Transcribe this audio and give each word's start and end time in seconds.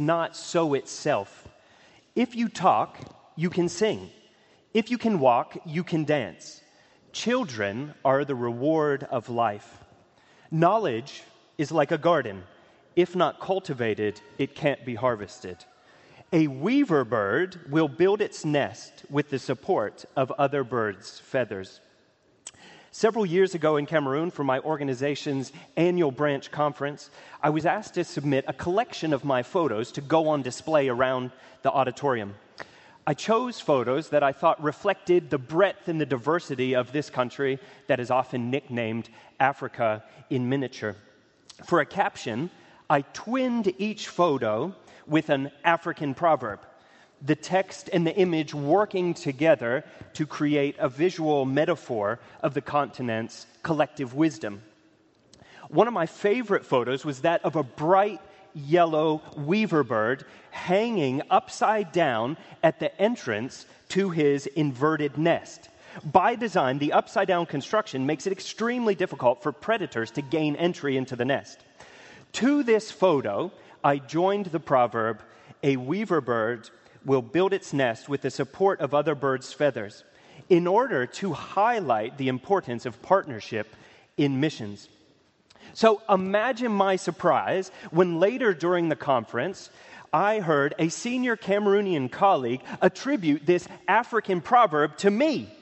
not 0.00 0.36
sow 0.36 0.74
itself. 0.74 1.48
If 2.14 2.34
you 2.34 2.48
talk, 2.48 2.98
you 3.36 3.50
can 3.50 3.68
sing. 3.68 4.10
If 4.72 4.90
you 4.90 4.98
can 4.98 5.20
walk, 5.20 5.58
you 5.64 5.84
can 5.84 6.04
dance. 6.04 6.62
Children 7.12 7.94
are 8.04 8.24
the 8.24 8.34
reward 8.34 9.04
of 9.04 9.28
life. 9.28 9.84
Knowledge 10.50 11.22
is 11.58 11.72
like 11.72 11.92
a 11.92 11.98
garden. 11.98 12.42
If 12.94 13.16
not 13.16 13.40
cultivated, 13.40 14.20
it 14.38 14.54
can't 14.54 14.84
be 14.84 14.94
harvested. 14.94 15.64
A 16.32 16.46
weaver 16.46 17.04
bird 17.04 17.60
will 17.70 17.88
build 17.88 18.20
its 18.20 18.44
nest 18.44 19.04
with 19.08 19.30
the 19.30 19.38
support 19.38 20.04
of 20.16 20.30
other 20.32 20.64
birds' 20.64 21.20
feathers. 21.20 21.80
Several 22.98 23.26
years 23.26 23.54
ago 23.54 23.76
in 23.76 23.84
Cameroon, 23.84 24.30
for 24.30 24.42
my 24.42 24.58
organization's 24.60 25.52
annual 25.76 26.10
branch 26.10 26.50
conference, 26.50 27.10
I 27.42 27.50
was 27.50 27.66
asked 27.66 27.92
to 27.92 28.04
submit 28.04 28.46
a 28.48 28.54
collection 28.54 29.12
of 29.12 29.22
my 29.22 29.42
photos 29.42 29.92
to 29.92 30.00
go 30.00 30.28
on 30.28 30.40
display 30.40 30.88
around 30.88 31.30
the 31.60 31.70
auditorium. 31.70 32.36
I 33.06 33.12
chose 33.12 33.60
photos 33.60 34.08
that 34.08 34.22
I 34.22 34.32
thought 34.32 34.62
reflected 34.62 35.28
the 35.28 35.36
breadth 35.36 35.88
and 35.88 36.00
the 36.00 36.06
diversity 36.06 36.74
of 36.74 36.90
this 36.90 37.10
country 37.10 37.58
that 37.86 38.00
is 38.00 38.10
often 38.10 38.50
nicknamed 38.50 39.10
Africa 39.38 40.02
in 40.30 40.48
miniature. 40.48 40.96
For 41.66 41.80
a 41.80 41.86
caption, 41.86 42.48
I 42.88 43.02
twinned 43.02 43.74
each 43.76 44.08
photo 44.08 44.74
with 45.06 45.28
an 45.28 45.50
African 45.64 46.14
proverb 46.14 46.60
the 47.22 47.34
text 47.34 47.88
and 47.92 48.06
the 48.06 48.16
image 48.16 48.54
working 48.54 49.14
together 49.14 49.84
to 50.14 50.26
create 50.26 50.76
a 50.78 50.88
visual 50.88 51.44
metaphor 51.44 52.18
of 52.42 52.54
the 52.54 52.60
continent's 52.60 53.46
collective 53.62 54.14
wisdom. 54.14 54.62
One 55.68 55.88
of 55.88 55.94
my 55.94 56.06
favorite 56.06 56.64
photos 56.64 57.04
was 57.04 57.22
that 57.22 57.44
of 57.44 57.56
a 57.56 57.62
bright 57.62 58.20
yellow 58.54 59.22
weaver 59.36 59.82
bird 59.82 60.24
hanging 60.50 61.22
upside 61.30 61.92
down 61.92 62.36
at 62.62 62.80
the 62.80 62.98
entrance 63.00 63.66
to 63.90 64.10
his 64.10 64.46
inverted 64.46 65.18
nest. 65.18 65.68
By 66.04 66.34
design, 66.34 66.78
the 66.78 66.92
upside 66.92 67.28
down 67.28 67.46
construction 67.46 68.06
makes 68.06 68.26
it 68.26 68.32
extremely 68.32 68.94
difficult 68.94 69.42
for 69.42 69.52
predators 69.52 70.10
to 70.12 70.22
gain 70.22 70.56
entry 70.56 70.96
into 70.96 71.16
the 71.16 71.24
nest. 71.24 71.60
To 72.32 72.62
this 72.62 72.90
photo, 72.90 73.50
I 73.82 73.98
joined 73.98 74.46
the 74.46 74.60
proverb, 74.60 75.20
a 75.62 75.76
weaver 75.76 76.20
bird 76.20 76.70
will 77.06 77.22
build 77.22 77.54
its 77.54 77.72
nest 77.72 78.08
with 78.08 78.20
the 78.20 78.30
support 78.30 78.80
of 78.80 78.92
other 78.92 79.14
birds' 79.14 79.52
feathers 79.52 80.04
in 80.48 80.66
order 80.66 81.06
to 81.06 81.32
highlight 81.32 82.18
the 82.18 82.28
importance 82.28 82.84
of 82.84 83.00
partnership 83.00 83.74
in 84.16 84.40
missions. 84.40 84.88
So 85.72 86.02
imagine 86.08 86.72
my 86.72 86.96
surprise 86.96 87.70
when 87.90 88.18
later 88.18 88.52
during 88.52 88.88
the 88.88 88.96
conference, 88.96 89.70
I 90.12 90.40
heard 90.40 90.74
a 90.78 90.88
senior 90.88 91.36
Cameroonian 91.36 92.10
colleague 92.10 92.62
attribute 92.80 93.46
this 93.46 93.68
African 93.86 94.40
proverb 94.40 94.96
to 94.98 95.10
me. 95.10 95.52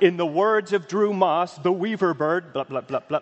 In 0.00 0.16
the 0.16 0.26
words 0.26 0.72
of 0.72 0.88
Drew 0.88 1.14
Moss, 1.14 1.56
the 1.56 1.72
weaver 1.72 2.12
bird, 2.12 2.52
blah, 2.52 2.64
blah, 2.64 2.82
blah, 2.82 3.00
blah. 3.00 3.20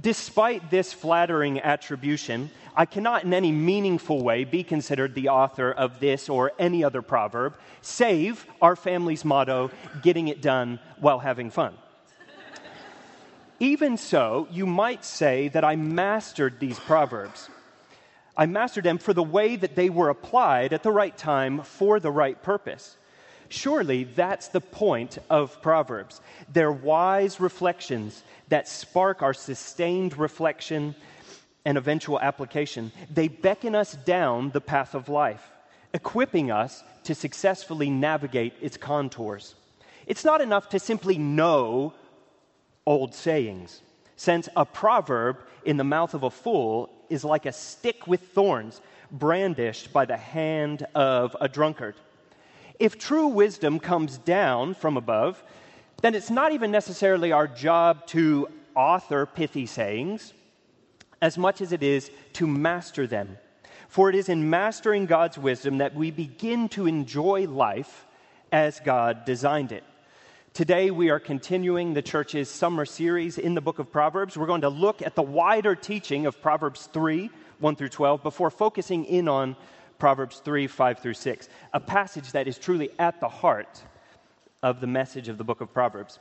Despite 0.00 0.70
this 0.70 0.92
flattering 0.92 1.60
attribution, 1.60 2.50
I 2.74 2.86
cannot 2.86 3.24
in 3.24 3.34
any 3.34 3.52
meaningful 3.52 4.22
way 4.22 4.44
be 4.44 4.64
considered 4.64 5.14
the 5.14 5.28
author 5.28 5.70
of 5.70 6.00
this 6.00 6.28
or 6.28 6.52
any 6.58 6.82
other 6.82 7.02
proverb, 7.02 7.54
save 7.82 8.46
our 8.62 8.76
family's 8.76 9.24
motto, 9.24 9.70
getting 10.02 10.28
it 10.28 10.40
done 10.40 10.78
while 10.98 11.18
having 11.18 11.50
fun. 11.50 11.74
Even 13.60 13.96
so, 13.96 14.48
you 14.50 14.66
might 14.66 15.04
say 15.04 15.48
that 15.48 15.64
I 15.64 15.76
mastered 15.76 16.58
these 16.58 16.80
proverbs. 16.80 17.48
I 18.36 18.46
mastered 18.46 18.84
them 18.84 18.98
for 18.98 19.12
the 19.12 19.22
way 19.22 19.56
that 19.56 19.76
they 19.76 19.90
were 19.90 20.08
applied 20.08 20.72
at 20.72 20.82
the 20.82 20.90
right 20.90 21.16
time 21.16 21.62
for 21.62 22.00
the 22.00 22.10
right 22.10 22.42
purpose. 22.42 22.96
Surely 23.52 24.04
that's 24.04 24.48
the 24.48 24.62
point 24.62 25.18
of 25.28 25.60
Proverbs. 25.60 26.22
They're 26.50 26.72
wise 26.72 27.38
reflections 27.38 28.24
that 28.48 28.66
spark 28.66 29.20
our 29.20 29.34
sustained 29.34 30.16
reflection 30.16 30.94
and 31.66 31.76
eventual 31.76 32.18
application. 32.18 32.92
They 33.12 33.28
beckon 33.28 33.74
us 33.74 33.92
down 33.92 34.52
the 34.52 34.62
path 34.62 34.94
of 34.94 35.10
life, 35.10 35.50
equipping 35.92 36.50
us 36.50 36.82
to 37.04 37.14
successfully 37.14 37.90
navigate 37.90 38.54
its 38.62 38.78
contours. 38.78 39.54
It's 40.06 40.24
not 40.24 40.40
enough 40.40 40.70
to 40.70 40.78
simply 40.78 41.18
know 41.18 41.92
old 42.86 43.14
sayings, 43.14 43.82
since 44.16 44.48
a 44.56 44.64
proverb 44.64 45.36
in 45.66 45.76
the 45.76 45.84
mouth 45.84 46.14
of 46.14 46.22
a 46.22 46.30
fool 46.30 46.88
is 47.10 47.22
like 47.22 47.44
a 47.44 47.52
stick 47.52 48.06
with 48.06 48.28
thorns 48.28 48.80
brandished 49.10 49.92
by 49.92 50.06
the 50.06 50.16
hand 50.16 50.86
of 50.94 51.36
a 51.38 51.50
drunkard. 51.50 51.96
If 52.82 52.98
true 52.98 53.28
wisdom 53.28 53.78
comes 53.78 54.18
down 54.18 54.74
from 54.74 54.96
above, 54.96 55.40
then 56.00 56.16
it's 56.16 56.30
not 56.30 56.50
even 56.50 56.72
necessarily 56.72 57.30
our 57.30 57.46
job 57.46 58.08
to 58.08 58.48
author 58.74 59.24
pithy 59.24 59.66
sayings 59.66 60.32
as 61.20 61.38
much 61.38 61.60
as 61.60 61.70
it 61.70 61.84
is 61.84 62.10
to 62.32 62.44
master 62.48 63.06
them. 63.06 63.38
For 63.86 64.08
it 64.08 64.16
is 64.16 64.28
in 64.28 64.50
mastering 64.50 65.06
God's 65.06 65.38
wisdom 65.38 65.78
that 65.78 65.94
we 65.94 66.10
begin 66.10 66.68
to 66.70 66.88
enjoy 66.88 67.46
life 67.46 68.04
as 68.50 68.80
God 68.80 69.24
designed 69.24 69.70
it. 69.70 69.84
Today, 70.52 70.90
we 70.90 71.08
are 71.08 71.20
continuing 71.20 71.94
the 71.94 72.02
church's 72.02 72.50
summer 72.50 72.84
series 72.84 73.38
in 73.38 73.54
the 73.54 73.60
book 73.60 73.78
of 73.78 73.92
Proverbs. 73.92 74.36
We're 74.36 74.46
going 74.46 74.62
to 74.62 74.68
look 74.68 75.02
at 75.02 75.14
the 75.14 75.22
wider 75.22 75.76
teaching 75.76 76.26
of 76.26 76.42
Proverbs 76.42 76.88
3 76.92 77.30
1 77.60 77.76
through 77.76 77.90
12 77.90 78.24
before 78.24 78.50
focusing 78.50 79.04
in 79.04 79.28
on 79.28 79.54
Proverbs 80.02 80.42
3 80.44 80.66
5 80.66 80.98
through 80.98 81.14
6, 81.14 81.48
a 81.72 81.78
passage 81.78 82.32
that 82.32 82.48
is 82.48 82.58
truly 82.58 82.90
at 82.98 83.20
the 83.20 83.28
heart 83.28 83.80
of 84.60 84.80
the 84.80 84.88
message 84.88 85.28
of 85.28 85.38
the 85.38 85.44
book 85.44 85.60
of 85.60 85.72
Proverbs 85.72 86.18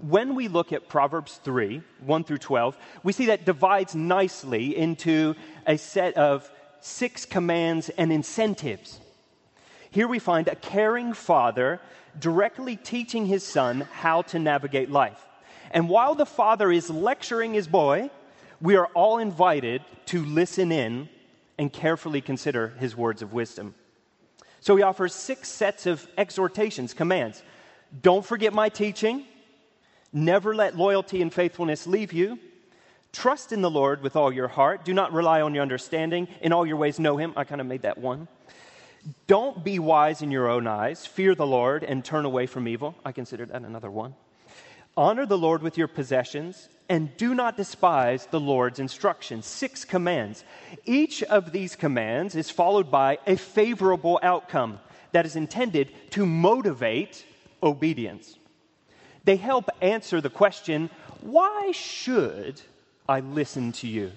when 0.00 0.34
we 0.34 0.48
look 0.48 0.72
at 0.72 0.88
Proverbs 0.88 1.38
3, 1.44 1.82
1 2.00 2.24
through 2.24 2.38
12, 2.38 2.78
we 3.02 3.12
see 3.12 3.26
that 3.26 3.44
divides 3.44 3.94
nicely 3.94 4.74
into 4.74 5.34
a 5.66 5.76
set 5.76 6.14
of 6.14 6.50
six 6.80 7.26
commands 7.26 7.90
and 7.90 8.10
incentives. 8.10 8.98
Here 9.90 10.08
we 10.08 10.18
find 10.18 10.48
a 10.48 10.56
caring 10.56 11.12
father 11.12 11.82
directly 12.18 12.74
teaching 12.74 13.26
his 13.26 13.44
son 13.44 13.82
how 13.92 14.22
to 14.22 14.38
navigate 14.38 14.90
life. 14.90 15.26
And 15.72 15.90
while 15.90 16.14
the 16.14 16.24
father 16.24 16.72
is 16.72 16.88
lecturing 16.88 17.52
his 17.52 17.68
boy, 17.68 18.10
we 18.62 18.76
are 18.76 18.86
all 18.94 19.18
invited 19.18 19.82
to 20.06 20.24
listen 20.24 20.72
in 20.72 21.10
and 21.58 21.72
carefully 21.72 22.20
consider 22.20 22.68
his 22.78 22.96
words 22.96 23.22
of 23.22 23.32
wisdom. 23.32 23.74
So 24.60 24.76
he 24.76 24.82
offers 24.82 25.14
six 25.14 25.48
sets 25.48 25.86
of 25.86 26.06
exhortations, 26.16 26.94
commands. 26.94 27.42
Don't 28.02 28.24
forget 28.24 28.52
my 28.52 28.68
teaching. 28.68 29.24
Never 30.12 30.54
let 30.54 30.76
loyalty 30.76 31.20
and 31.22 31.32
faithfulness 31.32 31.86
leave 31.86 32.12
you. 32.12 32.38
Trust 33.12 33.52
in 33.52 33.62
the 33.62 33.70
Lord 33.70 34.02
with 34.02 34.16
all 34.16 34.32
your 34.32 34.48
heart. 34.48 34.84
Do 34.84 34.92
not 34.92 35.12
rely 35.12 35.40
on 35.40 35.54
your 35.54 35.62
understanding. 35.62 36.28
In 36.40 36.52
all 36.52 36.66
your 36.66 36.76
ways, 36.76 36.98
know 36.98 37.16
him. 37.16 37.32
I 37.36 37.44
kind 37.44 37.60
of 37.60 37.66
made 37.66 37.82
that 37.82 37.98
one. 37.98 38.26
Don't 39.26 39.62
be 39.62 39.78
wise 39.78 40.22
in 40.22 40.30
your 40.30 40.48
own 40.48 40.66
eyes. 40.66 41.06
Fear 41.06 41.34
the 41.34 41.46
Lord 41.46 41.84
and 41.84 42.04
turn 42.04 42.24
away 42.24 42.46
from 42.46 42.66
evil. 42.66 42.94
I 43.04 43.12
consider 43.12 43.46
that 43.46 43.62
another 43.62 43.90
one. 43.90 44.14
Honor 44.96 45.26
the 45.26 45.38
Lord 45.38 45.62
with 45.62 45.76
your 45.76 45.88
possessions 45.88 46.68
and 46.88 47.16
do 47.16 47.34
not 47.34 47.56
despise 47.56 48.26
the 48.26 48.40
Lord's 48.40 48.78
instructions. 48.78 49.46
Six 49.46 49.84
commands. 49.84 50.44
Each 50.84 51.22
of 51.22 51.50
these 51.50 51.76
commands 51.76 52.36
is 52.36 52.50
followed 52.50 52.90
by 52.90 53.18
a 53.26 53.36
favorable 53.36 54.20
outcome 54.22 54.78
that 55.12 55.26
is 55.26 55.36
intended 55.36 55.90
to 56.10 56.26
motivate 56.26 57.24
obedience. 57.62 58.36
They 59.24 59.36
help 59.36 59.70
answer 59.80 60.20
the 60.20 60.30
question 60.30 60.90
why 61.22 61.72
should 61.72 62.60
I 63.08 63.20
listen 63.20 63.72
to 63.72 63.88
you? 63.88 64.12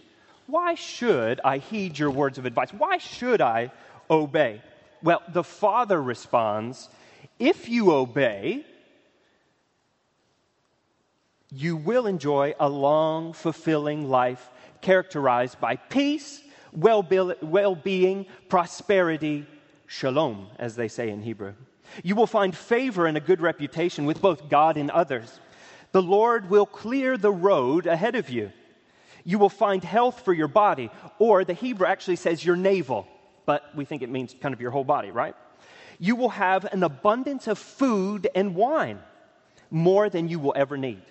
Why 0.46 0.76
should 0.76 1.40
I 1.44 1.58
heed 1.58 1.98
your 1.98 2.12
words 2.12 2.38
of 2.38 2.46
advice? 2.46 2.72
Why 2.72 2.98
should 2.98 3.42
I 3.42 3.72
obey? 4.10 4.62
Well, 5.02 5.22
the 5.30 5.44
father 5.44 6.02
responds 6.02 6.90
if 7.40 7.70
you 7.70 7.92
obey, 7.92 8.66
you 11.52 11.78
will 11.78 12.08
enjoy 12.08 12.54
a 12.60 12.68
long, 12.70 13.34
fulfilling 13.34 14.10
life 14.10 14.50
characterized 14.82 15.60
by 15.60 15.76
peace, 15.76 16.42
well 16.74 17.02
being, 17.02 18.26
prosperity, 18.50 19.46
shalom, 19.88 20.48
as 20.60 20.76
they 20.76 20.88
say 20.88 21.10
in 21.10 21.22
Hebrew. 21.22 21.54
You 22.04 22.16
will 22.16 22.28
find 22.28 22.56
favor 22.56 23.08
and 23.08 23.18
a 23.18 23.22
good 23.22 23.42
reputation 23.42 24.06
with 24.06 24.22
both 24.22 24.50
God 24.50 24.78
and 24.78 24.92
others. 24.92 25.40
The 25.94 26.02
Lord 26.02 26.50
will 26.50 26.66
clear 26.66 27.18
the 27.18 27.32
road 27.32 27.88
ahead 27.88 28.16
of 28.16 28.30
you. 28.30 28.52
You 29.24 29.40
will 29.40 29.50
find 29.50 29.84
health 29.84 30.24
for 30.26 30.34
your 30.34 30.50
body, 30.50 30.92
or 31.18 31.46
the 31.46 31.54
Hebrew 31.54 31.88
actually 31.88 32.18
says 32.18 32.46
your 32.46 32.58
navel, 32.58 33.08
but 33.46 33.64
we 33.74 33.86
think 33.86 34.02
it 34.02 34.10
means 34.10 34.36
kind 34.42 34.54
of 34.54 34.62
your 34.62 34.72
whole 34.72 34.84
body, 34.84 35.12
right? 35.12 35.36
You 35.98 36.16
will 36.16 36.30
have 36.30 36.66
an 36.66 36.84
abundance 36.84 37.48
of 37.48 37.58
food 37.58 38.28
and 38.36 38.54
wine, 38.54 39.00
more 39.72 40.10
than 40.10 40.28
you 40.28 40.40
will 40.40 40.54
ever 40.56 40.78
need. 40.78 41.02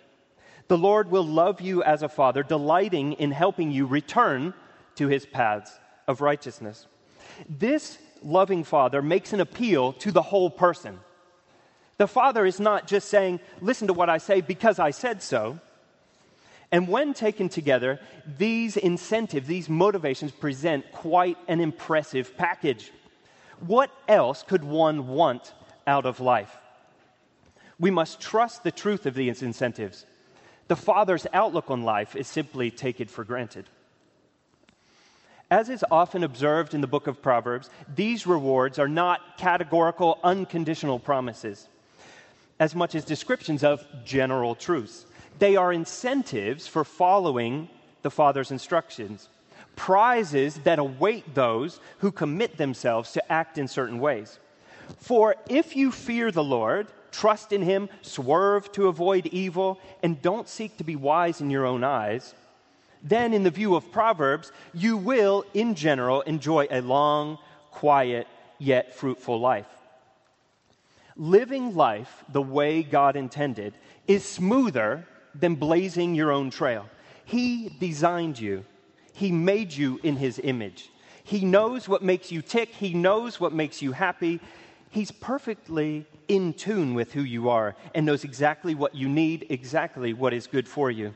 The 0.68 0.78
Lord 0.78 1.10
will 1.10 1.26
love 1.26 1.60
you 1.60 1.82
as 1.82 2.02
a 2.02 2.08
father, 2.08 2.42
delighting 2.42 3.14
in 3.14 3.30
helping 3.30 3.70
you 3.70 3.86
return 3.86 4.54
to 4.96 5.08
his 5.08 5.24
paths 5.24 5.70
of 6.08 6.20
righteousness. 6.20 6.86
This 7.48 7.98
loving 8.22 8.64
father 8.64 9.02
makes 9.02 9.32
an 9.32 9.40
appeal 9.40 9.92
to 9.94 10.10
the 10.10 10.22
whole 10.22 10.50
person. 10.50 10.98
The 11.98 12.08
father 12.08 12.44
is 12.44 12.60
not 12.60 12.86
just 12.86 13.08
saying, 13.08 13.40
Listen 13.60 13.86
to 13.86 13.92
what 13.92 14.10
I 14.10 14.18
say 14.18 14.40
because 14.40 14.78
I 14.78 14.90
said 14.90 15.22
so. 15.22 15.60
And 16.72 16.88
when 16.88 17.14
taken 17.14 17.48
together, 17.48 18.00
these 18.38 18.76
incentives, 18.76 19.46
these 19.46 19.68
motivations 19.68 20.32
present 20.32 20.90
quite 20.90 21.38
an 21.46 21.60
impressive 21.60 22.36
package. 22.36 22.90
What 23.60 23.90
else 24.08 24.42
could 24.42 24.64
one 24.64 25.06
want 25.06 25.54
out 25.86 26.06
of 26.06 26.20
life? 26.20 26.54
We 27.78 27.90
must 27.90 28.20
trust 28.20 28.64
the 28.64 28.72
truth 28.72 29.06
of 29.06 29.14
these 29.14 29.42
incentives. 29.42 30.06
The 30.68 30.76
father's 30.76 31.26
outlook 31.32 31.70
on 31.70 31.82
life 31.82 32.16
is 32.16 32.26
simply 32.26 32.70
take 32.70 33.00
it 33.00 33.10
for 33.10 33.24
granted. 33.24 33.66
As 35.48 35.68
is 35.68 35.84
often 35.92 36.24
observed 36.24 36.74
in 36.74 36.80
the 36.80 36.88
book 36.88 37.06
of 37.06 37.22
Proverbs, 37.22 37.70
these 37.94 38.26
rewards 38.26 38.80
are 38.80 38.88
not 38.88 39.38
categorical, 39.38 40.18
unconditional 40.24 40.98
promises, 40.98 41.68
as 42.58 42.74
much 42.74 42.96
as 42.96 43.04
descriptions 43.04 43.62
of 43.62 43.86
general 44.04 44.56
truths. 44.56 45.06
They 45.38 45.54
are 45.54 45.72
incentives 45.72 46.66
for 46.66 46.82
following 46.82 47.68
the 48.02 48.10
Father's 48.10 48.50
instructions, 48.50 49.28
prizes 49.76 50.56
that 50.64 50.80
await 50.80 51.34
those 51.34 51.78
who 51.98 52.10
commit 52.10 52.56
themselves 52.56 53.12
to 53.12 53.32
act 53.32 53.56
in 53.56 53.68
certain 53.68 54.00
ways. 54.00 54.40
For 54.98 55.36
if 55.48 55.76
you 55.76 55.92
fear 55.92 56.32
the 56.32 56.42
Lord, 56.44 56.88
trust 57.16 57.52
in 57.52 57.62
Him, 57.62 57.88
swerve 58.02 58.70
to 58.72 58.88
avoid 58.88 59.26
evil, 59.26 59.80
and 60.02 60.20
don't 60.20 60.48
seek 60.48 60.76
to 60.76 60.84
be 60.84 60.96
wise 60.96 61.40
in 61.40 61.50
your 61.50 61.64
own 61.64 61.82
eyes, 61.82 62.34
then, 63.02 63.32
in 63.32 63.44
the 63.44 63.50
view 63.50 63.76
of 63.76 63.92
Proverbs, 63.92 64.50
you 64.74 64.96
will, 64.96 65.44
in 65.54 65.74
general, 65.74 66.22
enjoy 66.22 66.66
a 66.70 66.80
long, 66.80 67.38
quiet, 67.70 68.26
yet 68.58 68.94
fruitful 68.96 69.38
life. 69.38 69.68
Living 71.16 71.76
life 71.76 72.24
the 72.28 72.42
way 72.42 72.82
God 72.82 73.14
intended 73.16 73.74
is 74.08 74.24
smoother 74.24 75.06
than 75.34 75.54
blazing 75.54 76.14
your 76.14 76.32
own 76.32 76.50
trail. 76.50 76.88
He 77.24 77.70
designed 77.78 78.38
you, 78.38 78.64
He 79.12 79.30
made 79.30 79.72
you 79.72 80.00
in 80.02 80.16
His 80.16 80.40
image. 80.42 80.90
He 81.22 81.44
knows 81.44 81.88
what 81.88 82.02
makes 82.02 82.32
you 82.32 82.42
tick, 82.42 82.70
He 82.70 82.92
knows 82.92 83.38
what 83.38 83.52
makes 83.52 83.82
you 83.82 83.92
happy. 83.92 84.40
He's 84.90 85.10
perfectly 85.10 86.06
in 86.28 86.52
tune 86.52 86.94
with 86.94 87.12
who 87.12 87.23
you 87.23 87.49
are 87.49 87.76
and 87.94 88.06
knows 88.06 88.25
exactly 88.25 88.75
what 88.75 88.94
you 88.94 89.08
need, 89.08 89.46
exactly 89.49 90.12
what 90.12 90.32
is 90.32 90.46
good 90.46 90.69
for 90.69 90.90
you. 90.90 91.14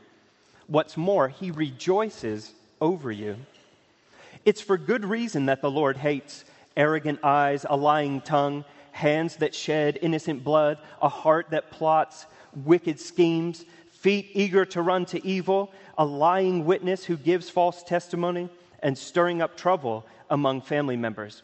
What's 0.67 0.97
more, 0.97 1.29
he 1.29 1.51
rejoices 1.51 2.53
over 2.81 3.11
you. 3.11 3.37
It's 4.45 4.61
for 4.61 4.79
good 4.79 5.05
reason 5.05 5.47
that 5.47 5.63
the 5.63 5.71
Lord 5.71 5.97
hates 5.97 6.45
arrogant 6.77 7.21
eyes, 7.23 7.67
a 7.69 7.77
lying 7.77 8.21
tongue, 8.21 8.65
hands 8.93 9.37
that 9.37 9.55
shed 9.55 9.99
innocent 10.03 10.45
blood, 10.45 10.79
a 11.03 11.09
heart 11.09 11.51
that 11.51 11.71
plots 11.71 12.27
wicked 12.65 12.99
schemes, 12.99 13.65
feet 13.91 14.31
eager 14.33 14.65
to 14.65 14.83
run 14.83 15.05
to 15.07 15.25
evil, 15.27 15.73
a 15.99 16.05
lying 16.05 16.65
witness 16.65 17.05
who 17.05 17.17
gives 17.17 17.51
false 17.51 17.83
testimony, 17.83 18.49
and 18.83 18.97
stirring 18.97 19.43
up 19.43 19.57
trouble 19.57 20.07
among 20.31 20.63
family 20.63 20.97
members. 20.97 21.43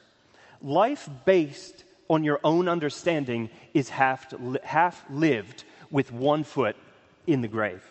Life 0.63 1.09
based 1.25 1.85
on 2.09 2.25
your 2.25 2.41
own 2.45 2.69
understanding 2.69 3.51
is 3.75 3.89
half, 3.89 4.33
half 4.63 5.05
lived 5.11 5.65
with 5.91 6.13
one 6.13 6.45
foot 6.45 6.77
in 7.27 7.41
the 7.41 7.49
grave. 7.49 7.85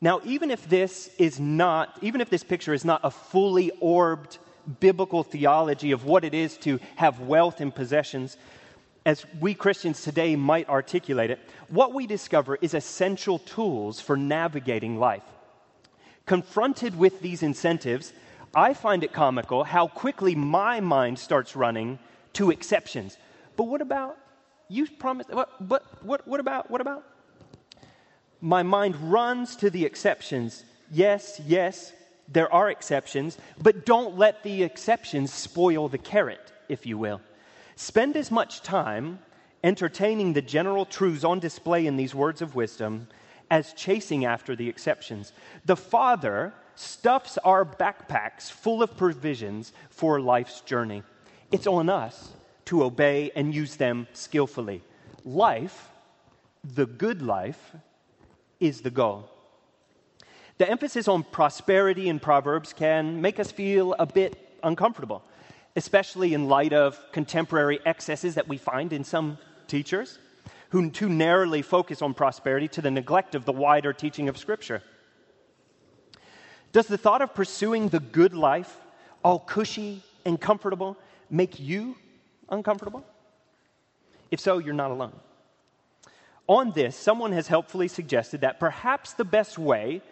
Now, 0.00 0.20
even 0.24 0.50
if 0.50 0.68
this 0.68 1.08
is 1.18 1.40
not, 1.40 1.98
even 2.02 2.20
if 2.20 2.28
this 2.28 2.44
picture 2.44 2.74
is 2.74 2.84
not 2.84 3.00
a 3.02 3.10
fully 3.10 3.70
orbed 3.80 4.36
biblical 4.80 5.22
theology 5.22 5.92
of 5.92 6.04
what 6.04 6.24
it 6.24 6.34
is 6.34 6.56
to 6.58 6.78
have 6.96 7.20
wealth 7.20 7.60
and 7.60 7.74
possessions, 7.74 8.36
as 9.06 9.24
we 9.40 9.54
Christians 9.54 10.02
today 10.02 10.36
might 10.36 10.68
articulate 10.68 11.30
it, 11.30 11.38
what 11.68 11.94
we 11.94 12.06
discover 12.06 12.58
is 12.60 12.74
essential 12.74 13.38
tools 13.38 14.00
for 14.00 14.16
navigating 14.16 14.98
life. 14.98 15.22
Confronted 16.26 16.98
with 16.98 17.20
these 17.20 17.42
incentives, 17.42 18.12
I 18.56 18.74
find 18.74 19.04
it 19.04 19.12
comical 19.12 19.64
how 19.64 19.88
quickly 19.88 20.34
my 20.34 20.80
mind 20.80 21.18
starts 21.18 21.56
running 21.56 21.98
to 22.34 22.50
exceptions. 22.50 23.16
But 23.56 23.64
what 23.64 23.80
about 23.80 24.16
you 24.68 24.86
promised 24.86 25.30
what, 25.30 25.60
what, 25.60 26.04
what, 26.04 26.26
what 26.26 26.40
about 26.40 26.70
what 26.70 26.80
about 26.80 27.04
my 28.44 28.62
mind 28.62 28.94
runs 29.10 29.56
to 29.56 29.70
the 29.70 29.86
exceptions. 29.86 30.64
Yes, 30.90 31.40
yes, 31.46 31.94
there 32.28 32.52
are 32.52 32.68
exceptions, 32.68 33.38
but 33.60 33.86
don't 33.86 34.18
let 34.18 34.42
the 34.42 34.62
exceptions 34.62 35.32
spoil 35.32 35.88
the 35.88 35.96
carrot, 35.96 36.52
if 36.68 36.84
you 36.84 36.98
will. 36.98 37.22
Spend 37.76 38.16
as 38.16 38.30
much 38.30 38.60
time 38.60 39.18
entertaining 39.62 40.34
the 40.34 40.42
general 40.42 40.84
truths 40.84 41.24
on 41.24 41.40
display 41.40 41.86
in 41.86 41.96
these 41.96 42.14
words 42.14 42.42
of 42.42 42.54
wisdom 42.54 43.08
as 43.50 43.72
chasing 43.72 44.26
after 44.26 44.54
the 44.54 44.68
exceptions. 44.68 45.32
The 45.64 45.76
Father 45.76 46.52
stuffs 46.74 47.38
our 47.38 47.64
backpacks 47.64 48.50
full 48.50 48.82
of 48.82 48.96
provisions 48.96 49.72
for 49.90 50.20
life's 50.20 50.60
journey. 50.62 51.02
It's 51.50 51.66
on 51.66 51.88
us 51.88 52.32
to 52.66 52.82
obey 52.82 53.30
and 53.36 53.54
use 53.54 53.76
them 53.76 54.06
skillfully. 54.12 54.82
Life, 55.24 55.90
the 56.62 56.86
good 56.86 57.22
life, 57.22 57.72
is 58.60 58.80
the 58.80 58.90
goal. 58.90 59.30
The 60.58 60.70
emphasis 60.70 61.08
on 61.08 61.24
prosperity 61.24 62.08
in 62.08 62.20
Proverbs 62.20 62.72
can 62.72 63.20
make 63.20 63.40
us 63.40 63.50
feel 63.50 63.94
a 63.98 64.06
bit 64.06 64.58
uncomfortable, 64.62 65.22
especially 65.76 66.32
in 66.32 66.48
light 66.48 66.72
of 66.72 67.00
contemporary 67.12 67.80
excesses 67.84 68.36
that 68.36 68.48
we 68.48 68.56
find 68.56 68.92
in 68.92 69.04
some 69.04 69.38
teachers 69.66 70.18
who 70.70 70.90
too 70.90 71.08
narrowly 71.08 71.62
focus 71.62 72.02
on 72.02 72.14
prosperity 72.14 72.68
to 72.68 72.82
the 72.82 72.90
neglect 72.90 73.34
of 73.34 73.44
the 73.44 73.52
wider 73.52 73.92
teaching 73.92 74.28
of 74.28 74.36
Scripture. 74.36 74.82
Does 76.74 76.88
the 76.88 76.98
thought 76.98 77.22
of 77.22 77.34
pursuing 77.34 77.88
the 77.88 78.00
good 78.00 78.34
life, 78.34 78.76
all 79.22 79.38
cushy 79.38 80.02
and 80.24 80.40
comfortable, 80.40 80.96
make 81.30 81.60
you 81.60 81.94
uncomfortable? 82.48 83.04
If 84.32 84.40
so, 84.40 84.58
you're 84.58 84.74
not 84.74 84.90
alone. 84.90 85.12
On 86.48 86.72
this, 86.72 86.96
someone 86.96 87.30
has 87.30 87.46
helpfully 87.46 87.86
suggested 87.86 88.40
that 88.40 88.58
perhaps 88.58 89.12
the 89.12 89.24
best 89.24 89.56
way 89.56 90.02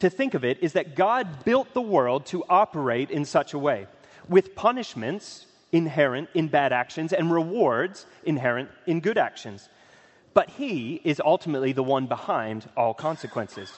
to 0.00 0.10
think 0.10 0.34
of 0.34 0.44
it 0.44 0.58
is 0.60 0.72
that 0.72 0.96
God 0.96 1.44
built 1.44 1.72
the 1.72 1.80
world 1.80 2.26
to 2.26 2.44
operate 2.48 3.12
in 3.12 3.24
such 3.24 3.54
a 3.54 3.58
way, 3.58 3.86
with 4.28 4.56
punishments 4.56 5.46
inherent 5.70 6.30
in 6.34 6.48
bad 6.48 6.72
actions 6.72 7.12
and 7.12 7.30
rewards 7.30 8.06
inherent 8.24 8.70
in 8.86 8.98
good 8.98 9.18
actions. 9.18 9.68
But 10.34 10.50
He 10.50 11.00
is 11.04 11.22
ultimately 11.24 11.70
the 11.70 11.84
one 11.84 12.06
behind 12.06 12.68
all 12.76 12.92
consequences. 12.92 13.70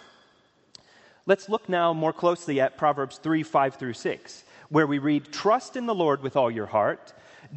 Let's 1.30 1.48
look 1.48 1.68
now 1.68 1.92
more 1.92 2.12
closely 2.12 2.60
at 2.60 2.76
Proverbs 2.76 3.18
3 3.18 3.44
5 3.44 3.76
through 3.76 3.92
6, 3.92 4.42
where 4.68 4.88
we 4.88 4.98
read, 4.98 5.30
Trust 5.30 5.76
in 5.76 5.86
the 5.86 5.94
Lord 5.94 6.24
with 6.24 6.34
all 6.34 6.50
your 6.50 6.66
heart. 6.66 7.12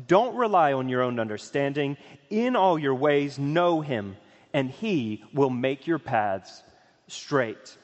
Don't 0.05 0.35
rely 0.35 0.73
on 0.73 0.89
your 0.89 1.01
own 1.01 1.19
understanding. 1.19 1.97
In 2.29 2.55
all 2.55 2.77
your 2.77 2.93
ways, 2.93 3.39
know 3.39 3.81
Him 3.81 4.15
and 4.53 4.69
he 4.69 5.23
will 5.33 5.49
make 5.49 5.87
your 5.87 5.97
paths 5.97 6.61
straight. 7.07 7.75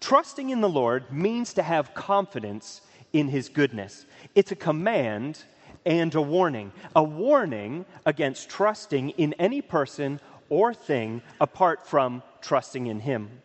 Trusting 0.00 0.48
in 0.48 0.62
the 0.62 0.68
Lord 0.70 1.12
means 1.12 1.52
to 1.52 1.62
have 1.62 1.92
confidence 1.92 2.80
in 3.12 3.28
his 3.28 3.50
goodness. 3.50 4.06
It's 4.34 4.52
a 4.52 4.56
command 4.56 5.44
and 5.84 6.14
a 6.14 6.22
warning. 6.22 6.72
A 6.96 7.04
warning 7.04 7.84
against 8.06 8.48
trusting 8.48 9.10
in 9.10 9.34
any 9.34 9.60
person 9.60 10.20
or 10.48 10.72
thing 10.72 11.20
apart 11.38 11.86
from 11.86 12.22
trusting 12.40 12.86
in 12.86 13.00
him. 13.00 13.42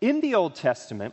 In 0.00 0.20
the 0.20 0.36
Old 0.36 0.54
Testament, 0.54 1.12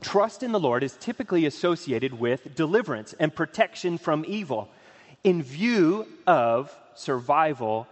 trust 0.00 0.44
in 0.44 0.52
the 0.52 0.60
Lord 0.60 0.84
is 0.84 0.96
typically 1.00 1.46
associated 1.46 2.14
with 2.14 2.54
deliverance 2.54 3.12
and 3.18 3.34
protection 3.34 3.98
from 3.98 4.24
evil 4.28 4.68
in 5.24 5.42
view 5.42 6.06
of 6.24 6.72
survival 6.94 7.88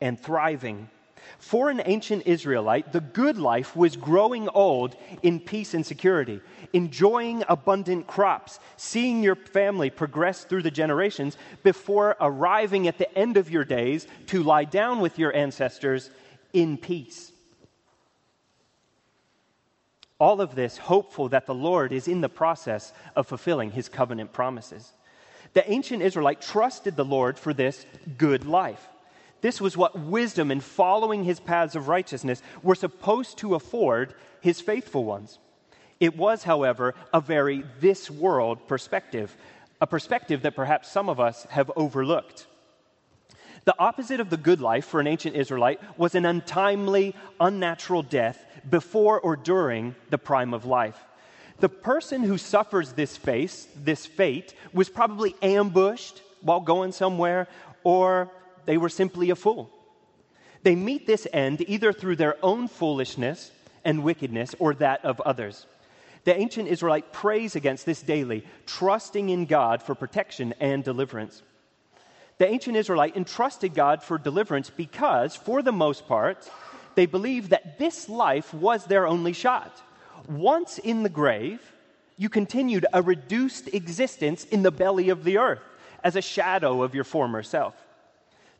and 0.00 0.18
thriving. 0.18 0.88
For 1.38 1.68
an 1.68 1.82
ancient 1.84 2.26
Israelite, 2.26 2.92
the 2.92 3.02
good 3.02 3.36
life 3.36 3.76
was 3.76 3.96
growing 3.96 4.48
old 4.48 4.96
in 5.22 5.40
peace 5.40 5.74
and 5.74 5.84
security, 5.84 6.40
enjoying 6.72 7.44
abundant 7.46 8.06
crops, 8.06 8.60
seeing 8.78 9.22
your 9.22 9.34
family 9.34 9.90
progress 9.90 10.44
through 10.44 10.62
the 10.62 10.70
generations 10.70 11.36
before 11.62 12.16
arriving 12.18 12.88
at 12.88 12.96
the 12.96 13.18
end 13.18 13.36
of 13.36 13.50
your 13.50 13.64
days 13.64 14.06
to 14.28 14.42
lie 14.42 14.64
down 14.64 15.00
with 15.00 15.18
your 15.18 15.34
ancestors 15.36 16.10
in 16.54 16.78
peace. 16.78 17.32
All 20.18 20.40
of 20.40 20.54
this 20.54 20.78
hopeful 20.78 21.28
that 21.30 21.46
the 21.46 21.54
Lord 21.54 21.92
is 21.92 22.08
in 22.08 22.22
the 22.22 22.28
process 22.28 22.92
of 23.14 23.26
fulfilling 23.26 23.70
his 23.70 23.88
covenant 23.88 24.32
promises. 24.32 24.92
The 25.52 25.70
ancient 25.70 26.02
Israelite 26.02 26.40
trusted 26.40 26.96
the 26.96 27.04
Lord 27.04 27.38
for 27.38 27.52
this 27.52 27.84
good 28.16 28.46
life. 28.46 28.88
This 29.42 29.60
was 29.60 29.76
what 29.76 29.98
wisdom 29.98 30.50
and 30.50 30.64
following 30.64 31.24
his 31.24 31.38
paths 31.38 31.76
of 31.76 31.88
righteousness 31.88 32.42
were 32.62 32.74
supposed 32.74 33.38
to 33.38 33.54
afford 33.54 34.14
his 34.40 34.60
faithful 34.60 35.04
ones. 35.04 35.38
It 36.00 36.16
was, 36.16 36.44
however, 36.44 36.94
a 37.12 37.20
very 37.20 37.64
this 37.80 38.10
world 38.10 38.66
perspective, 38.66 39.36
a 39.80 39.86
perspective 39.86 40.42
that 40.42 40.56
perhaps 40.56 40.90
some 40.90 41.08
of 41.08 41.20
us 41.20 41.44
have 41.50 41.70
overlooked. 41.76 42.46
The 43.66 43.78
opposite 43.78 44.20
of 44.20 44.30
the 44.30 44.36
good 44.36 44.60
life 44.60 44.86
for 44.86 45.00
an 45.00 45.06
ancient 45.06 45.36
Israelite 45.36 45.80
was 45.98 46.14
an 46.14 46.24
untimely, 46.24 47.14
unnatural 47.40 48.02
death 48.02 48.45
before 48.68 49.20
or 49.20 49.36
during 49.36 49.94
the 50.10 50.18
prime 50.18 50.54
of 50.54 50.64
life. 50.64 50.98
The 51.58 51.68
person 51.68 52.22
who 52.22 52.36
suffers 52.36 52.92
this 52.92 53.16
face, 53.16 53.66
this 53.76 54.04
fate, 54.04 54.54
was 54.72 54.88
probably 54.88 55.34
ambushed 55.42 56.22
while 56.42 56.60
going 56.60 56.92
somewhere, 56.92 57.48
or 57.82 58.30
they 58.66 58.76
were 58.76 58.88
simply 58.88 59.30
a 59.30 59.36
fool. 59.36 59.70
They 60.62 60.74
meet 60.74 61.06
this 61.06 61.26
end 61.32 61.64
either 61.66 61.92
through 61.92 62.16
their 62.16 62.36
own 62.44 62.68
foolishness 62.68 63.52
and 63.84 64.02
wickedness 64.02 64.54
or 64.58 64.74
that 64.74 65.04
of 65.04 65.20
others. 65.20 65.66
The 66.24 66.36
ancient 66.36 66.68
Israelite 66.68 67.12
prays 67.12 67.54
against 67.54 67.86
this 67.86 68.02
daily, 68.02 68.44
trusting 68.66 69.30
in 69.30 69.46
God 69.46 69.80
for 69.80 69.94
protection 69.94 70.54
and 70.58 70.82
deliverance. 70.82 71.40
The 72.38 72.48
ancient 72.48 72.76
Israelite 72.76 73.16
entrusted 73.16 73.74
God 73.74 74.02
for 74.02 74.18
deliverance 74.18 74.68
because, 74.68 75.36
for 75.36 75.62
the 75.62 75.72
most 75.72 76.06
part, 76.08 76.50
they 76.96 77.06
believed 77.06 77.50
that 77.50 77.78
this 77.78 78.08
life 78.08 78.52
was 78.52 78.84
their 78.84 79.06
only 79.06 79.32
shot. 79.32 79.80
Once 80.28 80.78
in 80.78 81.04
the 81.04 81.08
grave, 81.08 81.60
you 82.16 82.28
continued 82.28 82.86
a 82.92 83.02
reduced 83.02 83.72
existence 83.72 84.44
in 84.46 84.62
the 84.62 84.72
belly 84.72 85.10
of 85.10 85.22
the 85.22 85.38
earth 85.38 85.62
as 86.02 86.16
a 86.16 86.22
shadow 86.22 86.82
of 86.82 86.94
your 86.94 87.04
former 87.04 87.42
self. 87.42 87.74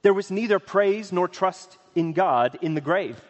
There 0.03 0.15
was 0.15 0.31
neither 0.31 0.59
praise 0.59 1.11
nor 1.13 1.27
trust 1.27 1.79
in 1.95 2.13
God 2.13 2.59
in 2.63 2.75
the 2.75 2.81
grave. 2.81 3.21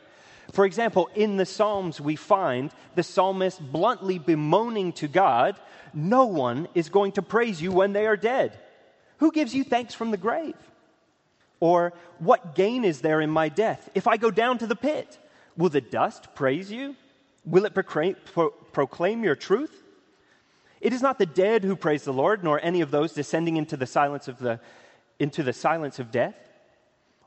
For 0.53 0.67
example, 0.67 1.09
in 1.15 1.37
the 1.37 1.47
Psalms, 1.47 2.01
we 2.01 2.17
find 2.17 2.71
the 2.95 3.03
psalmist 3.03 3.61
bluntly 3.61 4.19
bemoaning 4.19 4.93
to 4.95 5.09
God, 5.09 5.59
No 5.95 6.27
one 6.27 6.69
is 6.75 6.89
going 6.89 7.13
to 7.13 7.23
praise 7.23 7.63
you 7.63 7.73
when 7.73 7.93
they 7.93 8.07
are 8.07 8.17
dead. 8.17 8.59
Who 9.19 9.33
gives 9.33 9.55
you 9.55 9.65
thanks 9.65 9.95
from 9.95 10.11
the 10.11 10.17
grave? 10.17 10.57
Or, 11.61 11.93
What 12.19 12.55
gain 12.55 12.85
is 12.85 13.01
there 13.01 13.21
in 13.21 13.31
my 13.31 13.49
death? 13.49 13.89
If 13.95 14.07
I 14.07 14.17
go 14.17 14.31
down 14.31 14.59
to 14.59 14.67
the 14.67 14.77
pit, 14.77 15.19
will 15.57 15.71
the 15.71 15.81
dust 15.81 16.35
praise 16.35 16.71
you? 16.71 16.97
Will 17.45 17.65
it 17.65 17.75
proclaim, 17.75 18.17
pro- 18.33 18.51
proclaim 18.51 19.23
your 19.23 19.37
truth? 19.37 19.83
It 20.81 20.93
is 20.93 21.03
not 21.03 21.19
the 21.19 21.27
dead 21.27 21.65
who 21.65 21.77
praise 21.77 22.05
the 22.05 22.13
Lord, 22.13 22.45
nor 22.45 22.61
any 22.63 22.81
of 22.81 22.91
those 22.91 23.13
descending 23.13 23.57
into 23.57 23.77
the 23.77 23.87
silence 23.87 24.29
of, 24.29 24.39
the, 24.39 24.61
into 25.19 25.43
the 25.43 25.53
silence 25.53 25.99
of 25.99 26.11
death. 26.11 26.35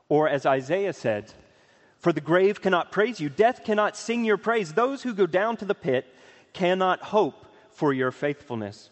Or, 0.08 0.28
as 0.28 0.46
Isaiah 0.46 0.92
said, 0.92 1.32
For 1.98 2.12
the 2.12 2.20
grave 2.20 2.60
cannot 2.60 2.92
praise 2.92 3.20
you, 3.20 3.28
death 3.28 3.64
cannot 3.64 3.96
sing 3.96 4.24
your 4.24 4.36
praise. 4.36 4.72
Those 4.72 5.02
who 5.02 5.14
go 5.14 5.26
down 5.26 5.56
to 5.58 5.64
the 5.64 5.74
pit 5.74 6.06
cannot 6.52 7.02
hope 7.02 7.46
for 7.70 7.92
your 7.92 8.10
faithfulness. 8.10 8.90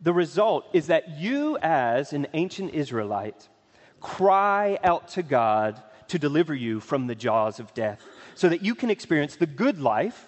The 0.00 0.12
result 0.12 0.68
is 0.72 0.88
that 0.88 1.18
you, 1.18 1.56
as 1.58 2.12
an 2.12 2.26
ancient 2.34 2.74
Israelite, 2.74 3.48
cry 4.00 4.78
out 4.82 5.08
to 5.08 5.22
God 5.22 5.82
to 6.08 6.18
deliver 6.18 6.54
you 6.54 6.80
from 6.80 7.06
the 7.06 7.14
jaws 7.14 7.58
of 7.58 7.74
death 7.74 8.02
so 8.34 8.48
that 8.48 8.62
you 8.62 8.74
can 8.74 8.90
experience 8.90 9.36
the 9.36 9.46
good 9.46 9.80
life 9.80 10.26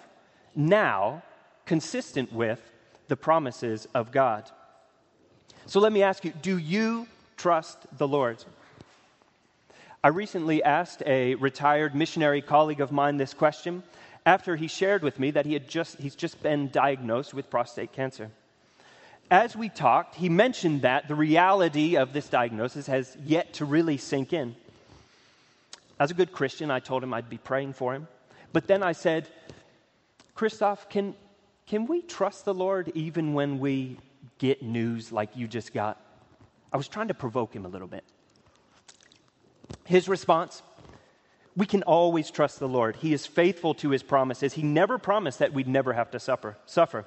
now 0.55 1.23
consistent 1.65 2.33
with 2.33 2.59
the 3.07 3.15
promises 3.15 3.87
of 3.93 4.11
God. 4.11 4.49
So 5.65 5.79
let 5.79 5.93
me 5.93 6.03
ask 6.03 6.25
you 6.25 6.33
do 6.41 6.57
you 6.57 7.07
trust 7.37 7.77
the 7.97 8.07
Lord? 8.07 8.43
I 10.03 10.07
recently 10.07 10.63
asked 10.63 11.03
a 11.05 11.35
retired 11.35 11.93
missionary 11.93 12.41
colleague 12.41 12.81
of 12.81 12.91
mine 12.91 13.17
this 13.17 13.33
question 13.33 13.83
after 14.25 14.55
he 14.55 14.67
shared 14.67 15.03
with 15.03 15.19
me 15.19 15.31
that 15.31 15.45
he 15.45 15.53
had 15.53 15.67
just, 15.67 15.97
he's 15.99 16.15
just 16.15 16.41
been 16.41 16.69
diagnosed 16.69 17.33
with 17.33 17.49
prostate 17.49 17.91
cancer. 17.91 18.31
As 19.31 19.55
we 19.55 19.69
talked, 19.69 20.15
he 20.15 20.27
mentioned 20.27 20.81
that 20.81 21.07
the 21.07 21.15
reality 21.15 21.97
of 21.97 22.13
this 22.13 22.29
diagnosis 22.29 22.87
has 22.87 23.15
yet 23.23 23.53
to 23.55 23.65
really 23.65 23.97
sink 23.97 24.33
in. 24.33 24.55
As 25.99 26.09
a 26.09 26.15
good 26.15 26.31
Christian, 26.31 26.71
I 26.71 26.79
told 26.79 27.03
him 27.03 27.13
I'd 27.13 27.29
be 27.29 27.37
praying 27.37 27.73
for 27.73 27.93
him. 27.93 28.07
But 28.53 28.65
then 28.65 28.81
I 28.81 28.93
said, 28.93 29.27
Christoph, 30.33 30.89
can, 30.89 31.13
can 31.67 31.85
we 31.85 32.01
trust 32.01 32.45
the 32.45 32.53
Lord 32.53 32.91
even 32.95 33.33
when 33.33 33.59
we 33.59 33.97
get 34.39 34.63
news 34.63 35.11
like 35.11 35.35
you 35.35 35.47
just 35.47 35.73
got? 35.73 36.01
I 36.73 36.77
was 36.77 36.87
trying 36.87 37.09
to 37.09 37.13
provoke 37.13 37.53
him 37.53 37.65
a 37.65 37.69
little 37.69 37.87
bit. 37.87 38.03
His 39.85 40.07
response 40.07 40.63
we 41.55 41.65
can 41.65 41.83
always 41.83 42.31
trust 42.31 42.59
the 42.59 42.69
Lord. 42.69 42.95
He 42.95 43.11
is 43.11 43.25
faithful 43.25 43.73
to 43.75 43.89
his 43.89 44.01
promises. 44.01 44.53
He 44.53 44.63
never 44.63 44.97
promised 44.97 45.39
that 45.39 45.51
we'd 45.51 45.67
never 45.67 45.91
have 45.91 46.11
to 46.11 46.19
suffer. 46.19 46.55
suffer. 46.65 47.05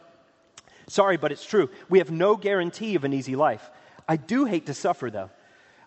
Sorry, 0.92 1.16
but 1.16 1.32
it's 1.32 1.46
true. 1.46 1.70
We 1.88 2.00
have 2.00 2.11
no 2.11 2.37
guarantee 2.37 2.96
of 2.96 3.04
an 3.04 3.14
easy 3.14 3.34
life. 3.34 3.70
I 4.06 4.16
do 4.16 4.44
hate 4.44 4.66
to 4.66 4.75
suffer, 4.75 5.11
though. 5.11 5.30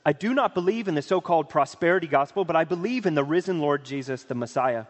I 0.04 0.14
do 0.14 0.34
not 0.34 0.56
believe 0.56 0.88
in 0.88 0.96
the 0.96 1.04
so 1.04 1.22
called 1.22 1.48
prosperity 1.48 2.08
gospel, 2.08 2.44
but 2.44 2.56
I 2.56 2.64
believe 2.64 3.06
in 3.06 3.14
the 3.14 3.24
risen 3.24 3.60
Lord 3.60 3.86
Jesus, 3.86 4.24
the 4.24 4.34
Messiah. 4.34 4.86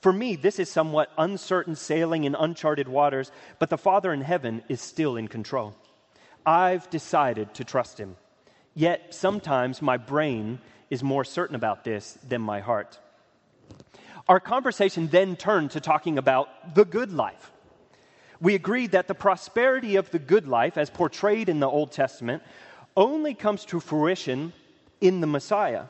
For 0.00 0.12
me, 0.12 0.34
this 0.34 0.58
is 0.58 0.68
somewhat 0.68 1.12
uncertain 1.16 1.76
sailing 1.76 2.24
in 2.24 2.34
uncharted 2.34 2.88
waters, 2.88 3.30
but 3.60 3.70
the 3.70 3.78
Father 3.78 4.12
in 4.12 4.22
heaven 4.22 4.64
is 4.68 4.80
still 4.80 5.16
in 5.16 5.28
control. 5.28 5.76
I've 6.44 6.90
decided 6.90 7.54
to 7.54 7.64
trust 7.64 7.98
him. 7.98 8.16
Yet 8.74 9.14
sometimes 9.14 9.80
my 9.80 9.98
brain 9.98 10.58
is 10.90 11.04
more 11.04 11.24
certain 11.24 11.54
about 11.54 11.84
this 11.84 12.18
than 12.28 12.40
my 12.40 12.58
heart. 12.58 12.98
Our 14.26 14.40
conversation 14.40 15.06
then 15.06 15.36
turned 15.36 15.70
to 15.72 15.80
talking 15.80 16.18
about 16.18 16.74
the 16.74 16.84
good 16.84 17.12
life. 17.12 17.52
We 18.40 18.54
agreed 18.54 18.92
that 18.92 19.06
the 19.06 19.14
prosperity 19.14 19.96
of 19.96 20.10
the 20.10 20.18
good 20.18 20.48
life, 20.48 20.78
as 20.78 20.88
portrayed 20.88 21.48
in 21.48 21.60
the 21.60 21.68
Old 21.68 21.92
Testament, 21.92 22.42
only 22.96 23.34
comes 23.34 23.64
to 23.66 23.80
fruition 23.80 24.52
in 25.00 25.20
the 25.20 25.26
Messiah. 25.26 25.84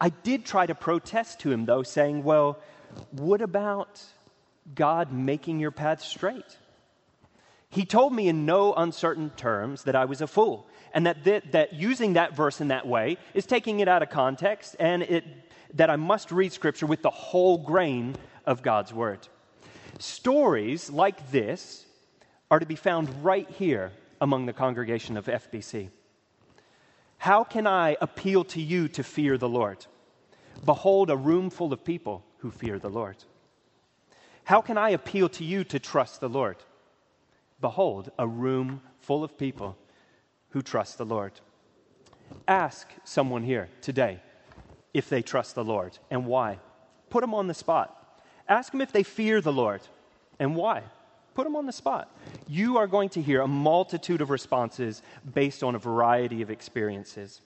I 0.00 0.10
did 0.10 0.44
try 0.44 0.66
to 0.66 0.74
protest 0.74 1.40
to 1.40 1.50
him, 1.50 1.64
though, 1.64 1.82
saying, 1.82 2.22
Well, 2.22 2.58
what 3.10 3.42
about 3.42 4.00
God 4.74 5.12
making 5.12 5.58
your 5.58 5.70
path 5.70 6.02
straight? 6.02 6.56
He 7.68 7.84
told 7.84 8.14
me 8.14 8.28
in 8.28 8.46
no 8.46 8.72
uncertain 8.72 9.30
terms 9.30 9.82
that 9.84 9.96
I 9.96 10.04
was 10.04 10.20
a 10.20 10.26
fool, 10.26 10.68
and 10.94 11.06
that, 11.06 11.24
that, 11.24 11.52
that 11.52 11.72
using 11.72 12.12
that 12.12 12.34
verse 12.34 12.60
in 12.60 12.68
that 12.68 12.86
way 12.86 13.18
is 13.34 13.44
taking 13.44 13.80
it 13.80 13.88
out 13.88 14.02
of 14.02 14.10
context, 14.10 14.76
and 14.78 15.02
it, 15.02 15.24
that 15.74 15.90
I 15.90 15.96
must 15.96 16.30
read 16.30 16.52
Scripture 16.52 16.86
with 16.86 17.02
the 17.02 17.10
whole 17.10 17.58
grain 17.58 18.14
of 18.46 18.62
God's 18.62 18.92
Word. 18.92 19.26
Stories 19.98 20.90
like 20.90 21.30
this 21.30 21.86
are 22.50 22.60
to 22.60 22.66
be 22.66 22.76
found 22.76 23.24
right 23.24 23.48
here 23.48 23.92
among 24.20 24.46
the 24.46 24.52
congregation 24.52 25.16
of 25.16 25.26
FBC. 25.26 25.90
How 27.18 27.44
can 27.44 27.66
I 27.66 27.96
appeal 28.00 28.44
to 28.44 28.60
you 28.60 28.88
to 28.88 29.02
fear 29.02 29.38
the 29.38 29.48
Lord? 29.48 29.86
Behold, 30.64 31.10
a 31.10 31.16
room 31.16 31.50
full 31.50 31.72
of 31.72 31.84
people 31.84 32.24
who 32.38 32.50
fear 32.50 32.78
the 32.78 32.90
Lord. 32.90 33.16
How 34.44 34.60
can 34.60 34.78
I 34.78 34.90
appeal 34.90 35.28
to 35.30 35.44
you 35.44 35.64
to 35.64 35.78
trust 35.78 36.20
the 36.20 36.28
Lord? 36.28 36.56
Behold, 37.60 38.10
a 38.18 38.26
room 38.26 38.82
full 39.00 39.24
of 39.24 39.38
people 39.38 39.76
who 40.50 40.62
trust 40.62 40.98
the 40.98 41.06
Lord. 41.06 41.32
Ask 42.46 42.88
someone 43.04 43.42
here 43.42 43.68
today 43.80 44.20
if 44.92 45.08
they 45.08 45.22
trust 45.22 45.54
the 45.54 45.64
Lord 45.64 45.98
and 46.10 46.26
why. 46.26 46.58
Put 47.10 47.22
them 47.22 47.34
on 47.34 47.46
the 47.46 47.54
spot. 47.54 48.05
Ask 48.48 48.72
them 48.72 48.80
if 48.80 48.92
they 48.92 49.02
fear 49.02 49.40
the 49.40 49.52
Lord 49.52 49.80
and 50.38 50.54
why. 50.54 50.82
Put 51.34 51.44
them 51.44 51.56
on 51.56 51.66
the 51.66 51.72
spot. 51.72 52.10
You 52.48 52.78
are 52.78 52.86
going 52.86 53.10
to 53.10 53.22
hear 53.22 53.42
a 53.42 53.48
multitude 53.48 54.20
of 54.20 54.30
responses 54.30 55.02
based 55.34 55.62
on 55.62 55.74
a 55.74 55.78
variety 55.78 56.42
of 56.42 56.50
experiences. 56.50 57.40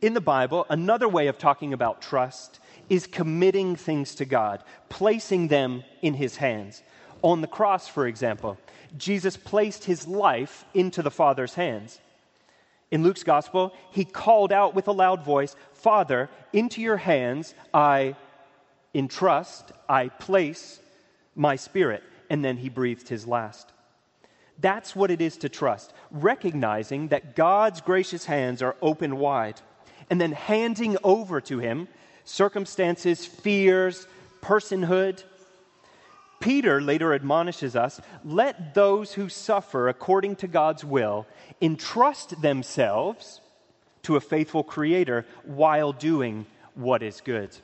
In 0.00 0.14
the 0.14 0.20
Bible, 0.20 0.66
another 0.68 1.08
way 1.08 1.26
of 1.28 1.38
talking 1.38 1.72
about 1.72 2.02
trust 2.02 2.60
is 2.88 3.06
committing 3.06 3.74
things 3.74 4.14
to 4.16 4.24
God, 4.24 4.62
placing 4.88 5.48
them 5.48 5.82
in 6.02 6.14
His 6.14 6.36
hands. 6.36 6.82
On 7.22 7.40
the 7.40 7.46
cross, 7.46 7.88
for 7.88 8.06
example, 8.06 8.58
Jesus 8.96 9.36
placed 9.36 9.84
his 9.84 10.06
life 10.06 10.64
into 10.72 11.02
the 11.02 11.10
Father's 11.10 11.54
hands. 11.54 12.00
In 12.90 13.02
Luke's 13.02 13.24
gospel, 13.24 13.74
he 13.90 14.04
called 14.04 14.52
out 14.52 14.74
with 14.74 14.88
a 14.88 14.92
loud 14.92 15.22
voice, 15.22 15.54
Father, 15.72 16.30
into 16.52 16.80
your 16.80 16.96
hands 16.96 17.54
I 17.74 18.16
entrust, 18.94 19.72
I 19.88 20.08
place 20.08 20.80
my 21.34 21.56
spirit. 21.56 22.02
And 22.30 22.44
then 22.44 22.58
he 22.58 22.68
breathed 22.68 23.08
his 23.08 23.26
last. 23.26 23.72
That's 24.60 24.94
what 24.96 25.10
it 25.10 25.20
is 25.20 25.36
to 25.38 25.48
trust, 25.48 25.92
recognizing 26.10 27.08
that 27.08 27.36
God's 27.36 27.80
gracious 27.80 28.24
hands 28.24 28.60
are 28.60 28.76
open 28.82 29.18
wide, 29.18 29.60
and 30.10 30.20
then 30.20 30.32
handing 30.32 30.96
over 31.04 31.40
to 31.42 31.58
him 31.58 31.88
circumstances, 32.24 33.24
fears, 33.24 34.06
personhood. 34.42 35.22
Peter 36.40 36.80
later 36.80 37.14
admonishes 37.14 37.76
us 37.76 38.00
let 38.24 38.74
those 38.74 39.12
who 39.12 39.28
suffer 39.28 39.88
according 39.88 40.36
to 40.36 40.46
God's 40.46 40.84
will 40.84 41.26
entrust 41.60 42.40
themselves 42.42 43.40
to 44.02 44.16
a 44.16 44.20
faithful 44.20 44.62
Creator 44.62 45.26
while 45.44 45.92
doing 45.92 46.46
what 46.74 47.02
is 47.02 47.20
good. 47.20 47.56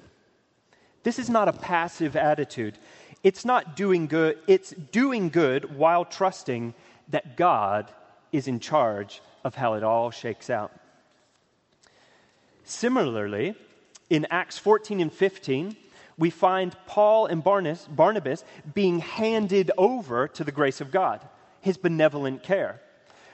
This 1.04 1.18
is 1.20 1.30
not 1.30 1.48
a 1.48 1.52
passive 1.52 2.16
attitude. 2.16 2.76
It's 3.22 3.44
not 3.44 3.76
doing 3.76 4.06
good, 4.06 4.38
it's 4.46 4.70
doing 4.70 5.28
good 5.28 5.76
while 5.76 6.04
trusting 6.04 6.74
that 7.08 7.36
God 7.36 7.92
is 8.32 8.48
in 8.48 8.58
charge 8.58 9.22
of 9.44 9.54
how 9.54 9.74
it 9.74 9.84
all 9.84 10.10
shakes 10.10 10.50
out. 10.50 10.72
Similarly, 12.64 13.54
in 14.10 14.26
Acts 14.30 14.58
14 14.58 15.00
and 15.00 15.12
15, 15.12 15.76
we 16.16 16.30
find 16.30 16.76
Paul 16.86 17.26
and 17.26 17.42
Barnabas 17.44 18.44
being 18.74 19.00
handed 19.00 19.70
over 19.76 20.28
to 20.28 20.44
the 20.44 20.52
grace 20.52 20.80
of 20.80 20.90
God, 20.90 21.20
his 21.60 21.76
benevolent 21.76 22.42
care, 22.42 22.80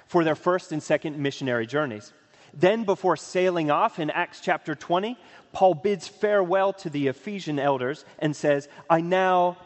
for 0.06 0.24
their 0.24 0.34
first 0.34 0.72
and 0.72 0.82
second 0.82 1.18
missionary 1.18 1.66
journeys. 1.66 2.12
Then, 2.52 2.84
before 2.84 3.16
sailing 3.16 3.70
off 3.70 3.98
in 3.98 4.10
Acts 4.10 4.40
chapter 4.40 4.74
20, 4.74 5.16
Paul 5.52 5.74
bids 5.74 6.08
farewell 6.08 6.72
to 6.74 6.90
the 6.90 7.08
Ephesian 7.08 7.58
elders 7.58 8.04
and 8.18 8.34
says, 8.34 8.68
I 8.88 9.00
now 9.00 9.58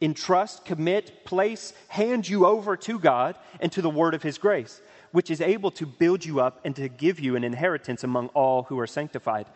entrust, 0.00 0.64
commit, 0.64 1.24
place, 1.24 1.72
hand 1.88 2.28
you 2.28 2.46
over 2.46 2.76
to 2.76 2.98
God 2.98 3.36
and 3.60 3.70
to 3.72 3.82
the 3.82 3.90
word 3.90 4.14
of 4.14 4.22
his 4.22 4.38
grace, 4.38 4.80
which 5.12 5.30
is 5.30 5.40
able 5.40 5.70
to 5.72 5.86
build 5.86 6.24
you 6.24 6.40
up 6.40 6.60
and 6.64 6.76
to 6.76 6.88
give 6.88 7.20
you 7.20 7.36
an 7.36 7.44
inheritance 7.44 8.04
among 8.04 8.28
all 8.28 8.64
who 8.64 8.78
are 8.78 8.86
sanctified. 8.86 9.46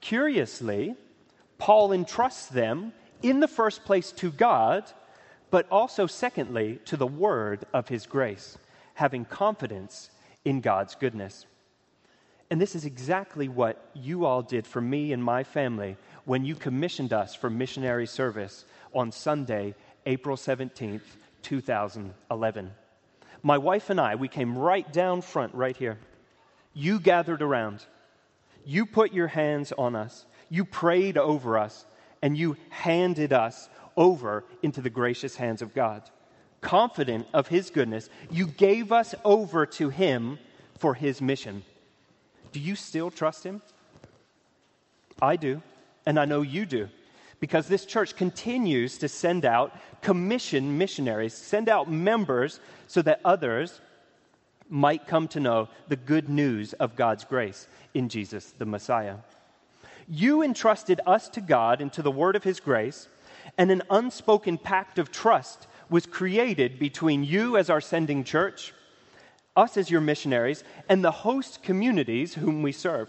Curiously, 0.00 0.94
Paul 1.58 1.92
entrusts 1.92 2.46
them 2.46 2.92
in 3.22 3.40
the 3.40 3.48
first 3.48 3.84
place 3.84 4.12
to 4.12 4.30
God, 4.30 4.84
but 5.50 5.66
also, 5.70 6.06
secondly, 6.06 6.80
to 6.86 6.96
the 6.96 7.06
word 7.06 7.64
of 7.72 7.88
his 7.88 8.06
grace, 8.06 8.58
having 8.94 9.24
confidence 9.24 10.10
in 10.44 10.60
God's 10.60 10.94
goodness. 10.94 11.46
And 12.54 12.62
this 12.62 12.76
is 12.76 12.84
exactly 12.84 13.48
what 13.48 13.84
you 13.94 14.26
all 14.26 14.40
did 14.40 14.64
for 14.64 14.80
me 14.80 15.12
and 15.12 15.24
my 15.24 15.42
family 15.42 15.96
when 16.24 16.44
you 16.44 16.54
commissioned 16.54 17.12
us 17.12 17.34
for 17.34 17.50
missionary 17.50 18.06
service 18.06 18.64
on 18.94 19.10
Sunday, 19.10 19.74
April 20.06 20.36
17th, 20.36 21.02
2011. 21.42 22.70
My 23.42 23.58
wife 23.58 23.90
and 23.90 24.00
I, 24.00 24.14
we 24.14 24.28
came 24.28 24.56
right 24.56 24.92
down 24.92 25.20
front, 25.20 25.52
right 25.52 25.76
here. 25.76 25.98
You 26.74 27.00
gathered 27.00 27.42
around. 27.42 27.84
You 28.64 28.86
put 28.86 29.12
your 29.12 29.26
hands 29.26 29.72
on 29.72 29.96
us. 29.96 30.24
You 30.48 30.64
prayed 30.64 31.18
over 31.18 31.58
us. 31.58 31.84
And 32.22 32.38
you 32.38 32.56
handed 32.68 33.32
us 33.32 33.68
over 33.96 34.44
into 34.62 34.80
the 34.80 34.90
gracious 34.90 35.34
hands 35.34 35.60
of 35.60 35.74
God. 35.74 36.08
Confident 36.60 37.26
of 37.34 37.48
His 37.48 37.70
goodness, 37.70 38.08
you 38.30 38.46
gave 38.46 38.92
us 38.92 39.12
over 39.24 39.66
to 39.66 39.88
Him 39.88 40.38
for 40.78 40.94
His 40.94 41.20
mission. 41.20 41.64
Do 42.54 42.60
you 42.60 42.76
still 42.76 43.10
trust 43.10 43.42
Him? 43.44 43.60
I 45.20 45.34
do, 45.34 45.60
and 46.06 46.18
I 46.18 46.24
know 46.24 46.42
you 46.42 46.64
do 46.64 46.88
because 47.40 47.66
this 47.66 47.84
church 47.84 48.14
continues 48.16 48.96
to 48.98 49.08
send 49.08 49.44
out 49.44 49.76
commission 50.02 50.78
missionaries, 50.78 51.34
send 51.34 51.68
out 51.68 51.90
members 51.90 52.60
so 52.86 53.02
that 53.02 53.20
others 53.24 53.80
might 54.68 55.06
come 55.08 55.26
to 55.28 55.40
know 55.40 55.68
the 55.88 55.96
good 55.96 56.28
news 56.28 56.74
of 56.74 56.96
God's 56.96 57.24
grace 57.24 57.66
in 57.92 58.08
Jesus 58.08 58.54
the 58.56 58.64
Messiah. 58.64 59.16
You 60.08 60.42
entrusted 60.42 61.00
us 61.06 61.28
to 61.30 61.40
God 61.40 61.80
and 61.80 61.92
to 61.94 62.02
the 62.02 62.10
word 62.10 62.36
of 62.36 62.44
his 62.44 62.60
grace, 62.60 63.08
and 63.58 63.70
an 63.72 63.82
unspoken 63.90 64.56
pact 64.56 65.00
of 65.00 65.10
trust 65.10 65.66
was 65.90 66.06
created 66.06 66.78
between 66.78 67.24
you 67.24 67.56
as 67.56 67.68
our 67.68 67.80
sending 67.80 68.22
church, 68.22 68.72
us 69.56 69.76
as 69.76 69.90
your 69.90 70.00
missionaries, 70.00 70.64
and 70.88 71.04
the 71.04 71.10
host 71.10 71.62
communities 71.62 72.34
whom 72.34 72.62
we 72.62 72.72
serve. 72.72 73.08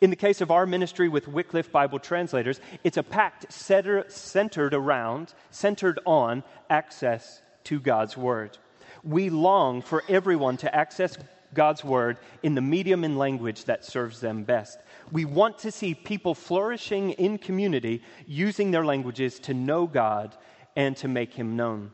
In 0.00 0.10
the 0.10 0.16
case 0.16 0.40
of 0.40 0.50
our 0.50 0.66
ministry 0.66 1.08
with 1.08 1.28
Wycliffe 1.28 1.70
Bible 1.70 1.98
translators, 1.98 2.60
it's 2.82 2.96
a 2.96 3.02
pact 3.02 3.52
centered 3.52 4.74
around, 4.74 5.34
centered 5.50 6.00
on 6.04 6.42
access 6.68 7.42
to 7.64 7.80
God's 7.80 8.16
Word. 8.16 8.58
We 9.02 9.30
long 9.30 9.82
for 9.82 10.02
everyone 10.08 10.56
to 10.58 10.74
access 10.74 11.16
God's 11.54 11.84
Word 11.84 12.18
in 12.42 12.54
the 12.54 12.60
medium 12.60 13.04
and 13.04 13.16
language 13.16 13.64
that 13.64 13.84
serves 13.84 14.20
them 14.20 14.42
best. 14.42 14.78
We 15.12 15.24
want 15.24 15.58
to 15.60 15.70
see 15.70 15.94
people 15.94 16.34
flourishing 16.34 17.12
in 17.12 17.38
community 17.38 18.02
using 18.26 18.70
their 18.72 18.84
languages 18.84 19.38
to 19.40 19.54
know 19.54 19.86
God 19.86 20.36
and 20.76 20.96
to 20.98 21.08
make 21.08 21.32
Him 21.32 21.56
known. 21.56 21.92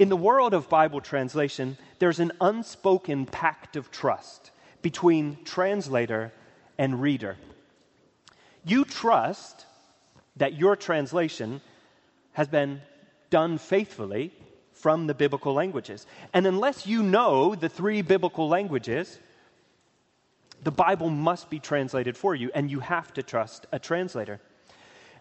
In 0.00 0.08
the 0.08 0.16
world 0.16 0.54
of 0.54 0.70
Bible 0.70 1.02
translation, 1.02 1.76
there's 1.98 2.20
an 2.20 2.32
unspoken 2.40 3.26
pact 3.26 3.76
of 3.76 3.90
trust 3.90 4.50
between 4.80 5.44
translator 5.44 6.32
and 6.78 7.02
reader. 7.02 7.36
You 8.64 8.86
trust 8.86 9.66
that 10.36 10.54
your 10.54 10.74
translation 10.74 11.60
has 12.32 12.48
been 12.48 12.80
done 13.28 13.58
faithfully 13.58 14.32
from 14.72 15.06
the 15.06 15.12
biblical 15.12 15.52
languages. 15.52 16.06
And 16.32 16.46
unless 16.46 16.86
you 16.86 17.02
know 17.02 17.54
the 17.54 17.68
three 17.68 18.00
biblical 18.00 18.48
languages, 18.48 19.18
the 20.64 20.70
Bible 20.70 21.10
must 21.10 21.50
be 21.50 21.58
translated 21.58 22.16
for 22.16 22.34
you, 22.34 22.50
and 22.54 22.70
you 22.70 22.80
have 22.80 23.12
to 23.12 23.22
trust 23.22 23.66
a 23.70 23.78
translator. 23.78 24.40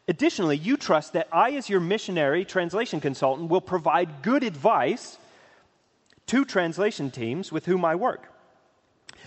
Additionally, 0.10 0.58
you 0.58 0.76
trust 0.76 1.14
that 1.14 1.28
I, 1.32 1.52
as 1.52 1.70
your 1.70 1.80
missionary 1.80 2.44
translation 2.44 3.00
consultant, 3.00 3.48
will 3.48 3.62
provide 3.62 4.24
good 4.24 4.44
advice 4.44 5.20
to 6.26 6.44
translation 6.44 7.12
teams 7.12 7.52
with 7.52 7.68
whom 7.68 7.86
I 7.86 7.94
work. 7.94 8.28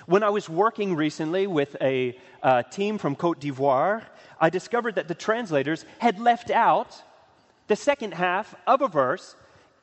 When 0.07 0.25
I 0.25 0.31
was 0.31 0.49
working 0.49 0.97
recently 0.97 1.47
with 1.47 1.77
a 1.81 2.19
uh, 2.43 2.65
team 2.65 2.99
from 2.99 3.15
Cote 3.15 3.39
d'Ivoire, 3.39 4.03
I 4.41 4.51
discovered 4.51 4.97
that 4.97 5.07
the 5.07 5.15
translators 5.15 5.85
had 6.01 6.19
left 6.19 6.51
out 6.51 7.01
the 7.69 7.77
second 7.77 8.15
half 8.15 8.53
of 8.67 8.83
a 8.83 8.89
verse 8.89 9.37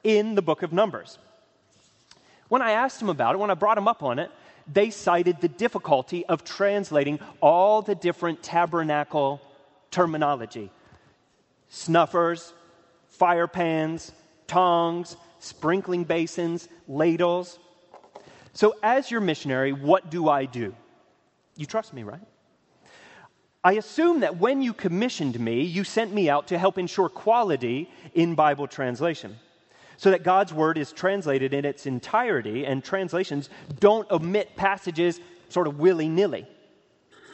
in 0.04 0.36
the 0.36 0.42
book 0.42 0.64
of 0.64 0.74
Numbers. 0.74 1.18
When 2.50 2.62
I 2.62 2.72
asked 2.72 3.00
them 3.00 3.08
about 3.08 3.36
it, 3.36 3.38
when 3.38 3.52
I 3.52 3.54
brought 3.54 3.76
them 3.76 3.88
up 3.88 4.04
on 4.04 4.20
it, 4.20 4.32
they 4.68 4.90
cited 4.90 5.40
the 5.40 5.48
difficulty 5.48 6.26
of 6.26 6.44
translating 6.44 7.22
all 7.40 7.82
the 7.82 7.96
different 7.96 8.44
tabernacle 8.44 9.40
terminology 9.92 10.70
snuffers, 11.70 12.54
fire 13.08 13.48
pans, 13.48 14.12
tongs, 14.48 15.16
sprinkling 15.40 16.04
basins, 16.04 16.68
ladles. 16.88 17.60
So, 18.54 18.76
as 18.84 19.10
your 19.10 19.22
missionary, 19.22 19.72
what 19.72 20.10
do 20.10 20.28
I 20.28 20.46
do? 20.46 20.76
You 21.56 21.66
trust 21.66 21.94
me, 21.94 22.04
right? 22.04 22.22
I 23.64 23.74
assume 23.74 24.22
that 24.22 24.38
when 24.38 24.62
you 24.62 24.74
commissioned 24.74 25.40
me, 25.40 25.64
you 25.64 25.84
sent 25.84 26.14
me 26.14 26.30
out 26.30 26.48
to 26.48 26.58
help 26.58 26.78
ensure 26.78 27.10
quality 27.10 27.90
in 28.14 28.34
Bible 28.36 28.68
translation 28.68 29.38
so 29.98 30.12
that 30.12 30.24
God's 30.24 30.54
word 30.54 30.78
is 30.78 30.94
translated 30.94 31.54
in 31.54 31.66
its 31.66 31.86
entirety 31.86 32.66
and 32.66 32.82
translations 32.82 33.50
don't 33.80 34.10
omit 34.12 34.56
passages 34.56 35.20
sort 35.50 35.68
of 35.68 35.78
willy 35.78 36.08
nilly 36.08 36.48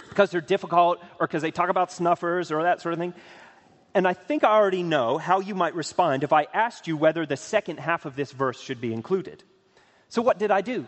because 0.09 0.31
they're 0.31 0.41
difficult 0.41 0.99
or 1.19 1.27
because 1.27 1.43
they 1.43 1.51
talk 1.51 1.69
about 1.69 1.91
snuffers 1.91 2.51
or 2.51 2.63
that 2.63 2.81
sort 2.81 2.93
of 2.93 2.99
thing. 2.99 3.13
And 3.95 4.05
I 4.05 4.13
think 4.13 4.43
I 4.43 4.51
already 4.51 4.83
know 4.83 5.17
how 5.17 5.39
you 5.39 5.55
might 5.55 5.73
respond 5.73 6.25
if 6.25 6.33
I 6.33 6.47
asked 6.53 6.85
you 6.85 6.97
whether 6.97 7.25
the 7.25 7.37
second 7.37 7.79
half 7.79 8.05
of 8.05 8.17
this 8.17 8.33
verse 8.33 8.59
should 8.59 8.81
be 8.81 8.93
included. 8.93 9.41
So, 10.09 10.21
what 10.21 10.37
did 10.37 10.51
I 10.51 10.59
do? 10.59 10.85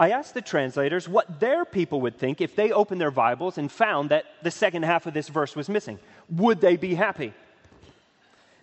I 0.00 0.10
asked 0.10 0.34
the 0.34 0.42
translators 0.42 1.08
what 1.08 1.38
their 1.38 1.64
people 1.64 2.00
would 2.00 2.18
think 2.18 2.40
if 2.40 2.56
they 2.56 2.72
opened 2.72 3.00
their 3.00 3.12
Bibles 3.12 3.58
and 3.58 3.70
found 3.70 4.10
that 4.10 4.24
the 4.42 4.50
second 4.50 4.82
half 4.82 5.06
of 5.06 5.14
this 5.14 5.28
verse 5.28 5.54
was 5.54 5.68
missing. 5.68 6.00
Would 6.30 6.60
they 6.60 6.76
be 6.76 6.94
happy? 6.96 7.32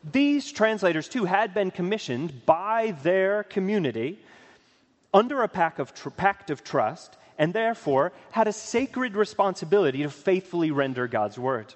These 0.03 0.51
translators, 0.51 1.07
too, 1.07 1.23
had 1.23 1.53
been 1.53 1.71
commissioned 1.71 2.45
by 2.45 2.97
their 3.03 3.43
community 3.43 4.19
under 5.13 5.41
a 5.41 5.47
pact 5.47 5.79
of, 5.79 5.93
tr- 5.93 6.09
pact 6.09 6.49
of 6.49 6.65
trust 6.65 7.15
and 7.37 7.53
therefore 7.53 8.11
had 8.31 8.49
a 8.49 8.53
sacred 8.53 9.15
responsibility 9.15 10.03
to 10.03 10.09
faithfully 10.09 10.71
render 10.71 11.07
God's 11.07 11.39
word. 11.39 11.73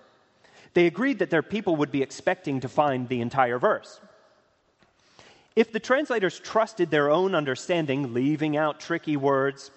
They 0.74 0.88
agreed 0.88 1.20
that 1.20 1.30
their 1.30 1.44
people 1.44 1.76
would 1.78 1.92
be 1.92 2.02
expecting 2.02 2.60
to 2.62 2.68
find 2.68 3.08
the 3.08 3.22
entire 3.22 3.60
verse. 3.60 4.00
If 5.56 5.72
the 5.72 5.80
translators 5.80 6.40
trusted 6.40 6.90
their 6.90 7.12
own 7.12 7.36
understanding, 7.36 8.14
leaving 8.14 8.58
out 8.58 8.80
tricky 8.80 9.18
words, 9.18 9.70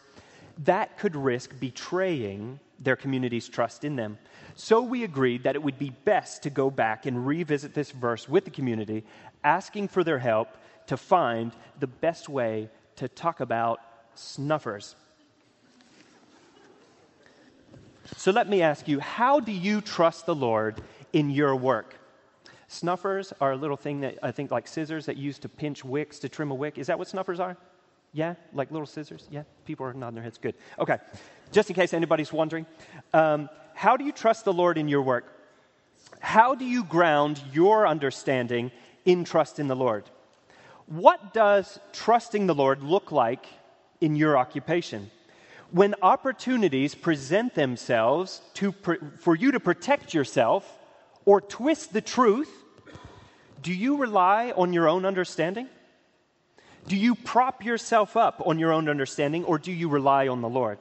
that 0.64 0.96
could 0.96 1.14
risk 1.14 1.58
betraying 1.60 2.60
their 2.78 2.96
community's 2.96 3.48
trust 3.48 3.84
in 3.84 3.96
them. 3.96 4.18
So 4.54 4.80
we 4.80 5.04
agreed 5.04 5.42
that 5.42 5.54
it 5.54 5.62
would 5.62 5.78
be 5.78 5.90
best 5.90 6.42
to 6.44 6.50
go 6.50 6.70
back 6.70 7.04
and 7.04 7.26
revisit 7.26 7.74
this 7.74 7.90
verse 7.90 8.26
with 8.26 8.46
the 8.46 8.50
community, 8.50 9.04
asking 9.44 9.88
for 9.88 10.02
their 10.02 10.18
help 10.18 10.56
to 10.86 10.96
find 10.96 11.52
the 11.78 11.86
best 11.86 12.28
way 12.28 12.70
to 12.96 13.08
talk 13.08 13.40
about 13.40 13.80
snuffers. 14.14 14.96
So 18.16 18.30
let 18.30 18.48
me 18.48 18.62
ask 18.62 18.88
you 18.88 19.00
how 19.00 19.40
do 19.40 19.52
you 19.52 19.80
trust 19.80 20.26
the 20.26 20.34
Lord 20.34 20.80
in 21.12 21.30
your 21.30 21.56
work? 21.56 21.98
Snuffers 22.68 23.32
are 23.40 23.52
a 23.52 23.56
little 23.56 23.76
thing 23.76 24.00
that 24.00 24.18
I 24.22 24.32
think 24.32 24.50
like 24.50 24.66
scissors 24.66 25.06
that 25.06 25.16
used 25.16 25.42
to 25.42 25.48
pinch 25.48 25.84
wicks 25.84 26.18
to 26.20 26.28
trim 26.28 26.50
a 26.50 26.54
wick. 26.54 26.78
Is 26.78 26.88
that 26.88 26.98
what 26.98 27.08
snuffers 27.08 27.40
are? 27.40 27.56
Yeah? 28.12 28.34
Like 28.52 28.70
little 28.70 28.86
scissors? 28.86 29.28
Yeah? 29.30 29.42
People 29.64 29.86
are 29.86 29.92
nodding 29.92 30.16
their 30.16 30.24
heads. 30.24 30.38
Good. 30.38 30.54
Okay. 30.78 30.98
Just 31.52 31.70
in 31.70 31.76
case 31.76 31.94
anybody's 31.94 32.32
wondering. 32.32 32.66
Um, 33.12 33.48
how 33.74 33.96
do 33.96 34.04
you 34.04 34.12
trust 34.12 34.44
the 34.44 34.52
Lord 34.52 34.78
in 34.78 34.88
your 34.88 35.02
work? 35.02 35.32
How 36.20 36.54
do 36.54 36.64
you 36.64 36.84
ground 36.84 37.40
your 37.52 37.86
understanding 37.86 38.72
in 39.04 39.24
trust 39.24 39.58
in 39.58 39.68
the 39.68 39.76
Lord? 39.76 40.04
What 40.86 41.34
does 41.34 41.78
trusting 41.92 42.46
the 42.46 42.54
Lord 42.54 42.82
look 42.82 43.12
like 43.12 43.46
in 44.00 44.16
your 44.16 44.38
occupation? 44.38 45.10
When 45.70 45.94
opportunities 46.00 46.94
present 46.94 47.54
themselves 47.54 48.40
to, 48.54 48.72
for 49.18 49.34
you 49.34 49.52
to 49.52 49.60
protect 49.60 50.14
yourself 50.14 50.70
or 51.24 51.40
twist 51.40 51.92
the 51.92 52.00
truth, 52.00 52.50
do 53.62 53.72
you 53.72 53.96
rely 53.96 54.52
on 54.56 54.72
your 54.72 54.88
own 54.88 55.04
understanding? 55.04 55.68
Do 56.86 56.96
you 56.96 57.16
prop 57.16 57.64
yourself 57.64 58.16
up 58.16 58.40
on 58.46 58.60
your 58.60 58.72
own 58.72 58.88
understanding 58.88 59.44
or 59.44 59.58
do 59.58 59.72
you 59.72 59.88
rely 59.88 60.28
on 60.28 60.40
the 60.40 60.48
Lord? 60.48 60.78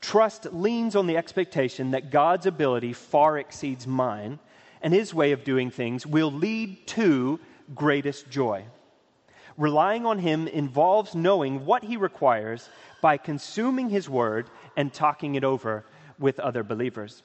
Trust 0.00 0.46
leans 0.52 0.96
on 0.96 1.06
the 1.06 1.16
expectation 1.16 1.92
that 1.92 2.10
God's 2.10 2.46
ability 2.46 2.94
far 2.94 3.38
exceeds 3.38 3.86
mine, 3.86 4.38
and 4.82 4.94
his 4.94 5.12
way 5.12 5.32
of 5.32 5.44
doing 5.44 5.70
things 5.70 6.06
will 6.06 6.32
lead 6.32 6.86
to 6.88 7.38
greatest 7.74 8.30
joy. 8.30 8.64
Relying 9.58 10.06
on 10.06 10.18
him 10.18 10.48
involves 10.48 11.14
knowing 11.14 11.66
what 11.66 11.84
he 11.84 11.98
requires 11.98 12.68
by 13.00 13.16
consuming 13.16 13.90
his 13.90 14.08
word 14.08 14.50
and 14.76 14.92
talking 14.92 15.34
it 15.34 15.44
over 15.44 15.84
with 16.18 16.38
other 16.38 16.62
believers. 16.62 17.22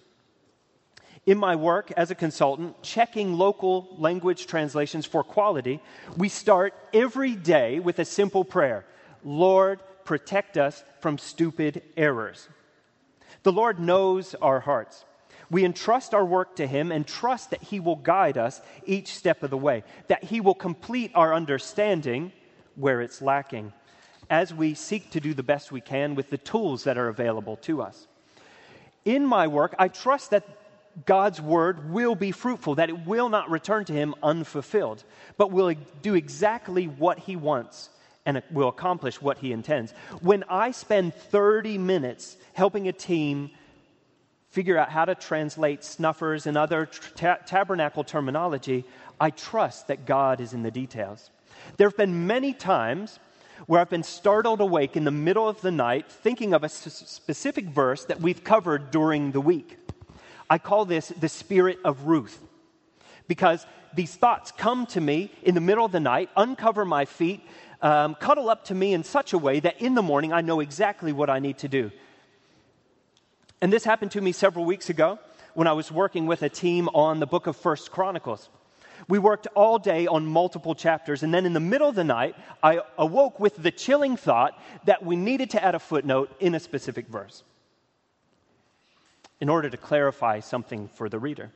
In 1.25 1.37
my 1.39 1.55
work 1.55 1.91
as 1.97 2.11
a 2.11 2.15
consultant, 2.15 2.81
checking 2.83 3.33
local 3.33 3.95
language 3.97 4.45
translations 4.45 5.05
for 5.05 5.23
quality, 5.23 5.79
we 6.15 6.29
start 6.29 6.73
every 6.93 7.35
day 7.35 7.79
with 7.79 7.99
a 7.99 8.05
simple 8.05 8.45
prayer 8.45 8.85
Lord, 9.23 9.79
protect 10.03 10.55
us 10.55 10.83
from 10.99 11.17
stupid 11.17 11.81
errors. 11.97 12.47
The 13.41 13.51
Lord 13.51 13.79
knows 13.79 14.35
our 14.35 14.59
hearts. 14.59 15.03
We 15.49 15.65
entrust 15.65 16.13
our 16.13 16.25
work 16.25 16.55
to 16.57 16.67
Him 16.67 16.91
and 16.91 17.05
trust 17.07 17.51
that 17.51 17.63
He 17.63 17.79
will 17.79 17.95
guide 17.95 18.37
us 18.37 18.61
each 18.85 19.13
step 19.13 19.41
of 19.43 19.49
the 19.49 19.57
way, 19.57 19.83
that 20.07 20.23
He 20.23 20.41
will 20.41 20.53
complete 20.53 21.11
our 21.15 21.33
understanding 21.33 22.31
where 22.75 23.01
it's 23.01 23.21
lacking, 23.21 23.73
as 24.29 24.53
we 24.53 24.73
seek 24.73 25.11
to 25.11 25.19
do 25.19 25.33
the 25.33 25.43
best 25.43 25.71
we 25.71 25.81
can 25.81 26.15
with 26.15 26.29
the 26.29 26.37
tools 26.37 26.83
that 26.83 26.97
are 26.97 27.07
available 27.07 27.57
to 27.57 27.81
us. 27.81 28.07
In 29.03 29.25
my 29.25 29.47
work, 29.47 29.75
I 29.77 29.87
trust 29.87 30.31
that 30.31 30.47
God's 31.05 31.41
word 31.41 31.91
will 31.91 32.15
be 32.15 32.31
fruitful, 32.31 32.75
that 32.75 32.89
it 32.89 33.05
will 33.05 33.29
not 33.29 33.49
return 33.49 33.85
to 33.85 33.93
Him 33.93 34.15
unfulfilled, 34.23 35.03
but 35.37 35.51
will 35.51 35.73
do 36.01 36.15
exactly 36.15 36.87
what 36.87 37.19
He 37.19 37.35
wants 37.35 37.89
and 38.25 38.41
will 38.51 38.69
accomplish 38.69 39.21
what 39.21 39.37
he 39.37 39.51
intends. 39.51 39.91
When 40.21 40.43
I 40.49 40.71
spend 40.71 41.13
30 41.13 41.77
minutes 41.77 42.37
helping 42.53 42.87
a 42.87 42.93
team 42.93 43.51
figure 44.49 44.77
out 44.77 44.89
how 44.89 45.05
to 45.05 45.15
translate 45.15 45.83
snuffers 45.83 46.47
and 46.47 46.57
other 46.57 46.89
ta- 47.15 47.37
tabernacle 47.45 48.03
terminology, 48.03 48.85
I 49.19 49.29
trust 49.29 49.87
that 49.87 50.05
God 50.05 50.41
is 50.41 50.53
in 50.53 50.63
the 50.63 50.71
details. 50.71 51.29
There 51.77 51.87
have 51.87 51.97
been 51.97 52.25
many 52.25 52.53
times 52.53 53.19
where 53.67 53.81
I've 53.81 53.89
been 53.89 54.03
startled 54.03 54.61
awake 54.61 54.95
in 54.95 55.03
the 55.03 55.11
middle 55.11 55.47
of 55.47 55.61
the 55.61 55.71
night 55.71 56.09
thinking 56.09 56.53
of 56.53 56.63
a 56.63 56.65
s- 56.65 57.03
specific 57.07 57.65
verse 57.65 58.05
that 58.05 58.21
we've 58.21 58.43
covered 58.43 58.91
during 58.91 59.31
the 59.31 59.41
week. 59.41 59.77
I 60.49 60.57
call 60.57 60.85
this 60.85 61.09
the 61.09 61.29
spirit 61.29 61.79
of 61.83 62.07
Ruth 62.07 62.39
because 63.27 63.65
these 63.93 64.15
thoughts 64.15 64.51
come 64.51 64.85
to 64.87 65.01
me 65.01 65.31
in 65.43 65.55
the 65.55 65.61
middle 65.61 65.85
of 65.85 65.91
the 65.91 65.99
night, 65.99 66.29
uncover 66.35 66.85
my 66.85 67.05
feet, 67.05 67.41
um, 67.81 68.15
cuddle 68.15 68.49
up 68.49 68.65
to 68.65 68.75
me 68.75 68.93
in 68.93 69.03
such 69.03 69.33
a 69.33 69.37
way 69.37 69.59
that 69.59 69.81
in 69.81 69.95
the 69.95 70.01
morning 70.01 70.33
I 70.33 70.41
know 70.41 70.59
exactly 70.59 71.11
what 71.11 71.29
I 71.29 71.39
need 71.39 71.57
to 71.59 71.67
do. 71.67 71.91
And 73.61 73.71
this 73.71 73.83
happened 73.83 74.11
to 74.11 74.21
me 74.21 74.31
several 74.31 74.65
weeks 74.65 74.89
ago 74.89 75.17
when 75.53 75.67
I 75.67 75.73
was 75.73 75.91
working 75.91 76.25
with 76.25 76.43
a 76.43 76.49
team 76.49 76.89
on 76.93 77.19
the 77.19 77.25
book 77.25 77.47
of 77.47 77.55
First 77.55 77.91
Chronicles. 77.91 78.49
We 79.07 79.19
worked 79.19 79.47
all 79.55 79.79
day 79.79 80.07
on 80.07 80.25
multiple 80.25 80.75
chapters, 80.75 81.23
and 81.23 81.33
then 81.33 81.45
in 81.45 81.53
the 81.53 81.59
middle 81.59 81.89
of 81.89 81.95
the 81.95 82.03
night, 82.03 82.35
I 82.63 82.81
awoke 82.97 83.39
with 83.39 83.55
the 83.55 83.71
chilling 83.71 84.17
thought 84.17 84.59
that 84.85 85.05
we 85.05 85.15
needed 85.15 85.51
to 85.51 85.63
add 85.63 85.75
a 85.75 85.79
footnote 85.79 86.35
in 86.39 86.55
a 86.55 86.59
specific 86.59 87.07
verse 87.07 87.43
in 89.39 89.49
order 89.49 89.69
to 89.69 89.77
clarify 89.77 90.39
something 90.39 90.87
for 90.87 91.09
the 91.09 91.19
reader. 91.19 91.51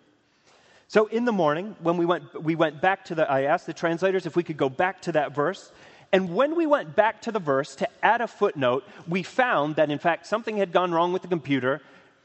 So 0.88 1.06
in 1.06 1.26
the 1.26 1.32
morning, 1.32 1.76
when 1.82 1.98
we 1.98 2.06
went, 2.06 2.44
we 2.44 2.56
went 2.56 2.82
back 2.82 3.06
to 3.06 3.16
the, 3.16 3.30
I 3.30 3.44
asked 3.44 3.68
the 3.68 3.74
translators 3.74 4.26
if 4.26 4.36
we 4.36 4.44
could 4.44 4.58
go 4.58 4.70
back 4.70 5.02
to 5.04 5.12
that 5.14 5.34
verse, 5.34 5.72
and 6.12 6.34
when 6.34 6.56
we 6.56 6.66
went 6.66 6.96
back 6.96 7.22
to 7.24 7.32
the 7.32 7.40
verse 7.40 7.76
to 7.76 7.88
add 8.04 8.22
a 8.22 8.28
footnote, 8.28 8.84
we 9.08 9.24
found 9.24 9.76
that 9.76 9.92
in 9.92 10.00
fact 10.00 10.26
something 10.26 10.58
had 10.58 10.72
gone 10.72 10.92
wrong 10.92 11.14
with 11.14 11.22
the 11.22 11.28
computer 11.28 11.82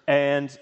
and 0.07 0.57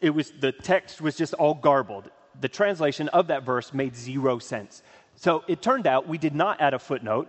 it 0.00 0.10
was 0.10 0.32
the 0.40 0.52
text 0.52 1.00
was 1.00 1.16
just 1.16 1.34
all 1.34 1.54
garbled. 1.54 2.10
The 2.40 2.48
translation 2.48 3.08
of 3.08 3.28
that 3.28 3.42
verse 3.42 3.74
made 3.74 3.96
zero 3.96 4.38
sense. 4.38 4.82
So 5.16 5.44
it 5.48 5.60
turned 5.60 5.86
out 5.86 6.06
we 6.06 6.18
did 6.18 6.34
not 6.34 6.60
add 6.60 6.74
a 6.74 6.78
footnote, 6.78 7.28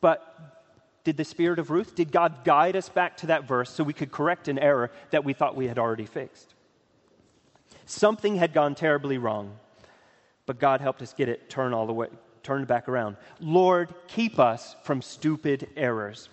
but 0.00 0.60
did 1.04 1.16
the 1.16 1.24
Spirit 1.24 1.58
of 1.58 1.70
Ruth, 1.70 1.94
did 1.94 2.12
God 2.12 2.44
guide 2.44 2.76
us 2.76 2.88
back 2.88 3.16
to 3.18 3.26
that 3.28 3.44
verse 3.44 3.70
so 3.70 3.84
we 3.84 3.92
could 3.92 4.12
correct 4.12 4.48
an 4.48 4.58
error 4.58 4.90
that 5.10 5.24
we 5.24 5.32
thought 5.32 5.56
we 5.56 5.66
had 5.66 5.78
already 5.78 6.06
fixed? 6.06 6.54
Something 7.86 8.36
had 8.36 8.52
gone 8.52 8.74
terribly 8.74 9.18
wrong, 9.18 9.58
but 10.46 10.58
God 10.58 10.80
helped 10.80 11.02
us 11.02 11.12
get 11.12 11.28
it 11.28 11.50
turned 11.50 11.74
all 11.74 11.86
the 11.86 11.92
way, 11.92 12.08
turned 12.42 12.66
back 12.66 12.88
around. 12.88 13.16
Lord, 13.40 13.92
keep 14.08 14.38
us 14.38 14.76
from 14.84 15.02
stupid 15.02 15.68
errors. 15.76 16.28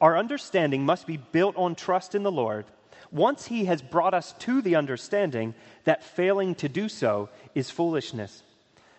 Our 0.00 0.16
understanding 0.16 0.84
must 0.84 1.06
be 1.06 1.16
built 1.16 1.56
on 1.56 1.74
trust 1.74 2.14
in 2.14 2.22
the 2.22 2.32
Lord. 2.32 2.66
Once 3.14 3.46
He 3.46 3.64
has 3.64 3.80
brought 3.80 4.12
us 4.12 4.34
to 4.40 4.60
the 4.60 4.74
understanding 4.74 5.54
that 5.84 6.02
failing 6.02 6.54
to 6.56 6.68
do 6.68 6.88
so 6.88 7.30
is 7.54 7.70
foolishness. 7.70 8.42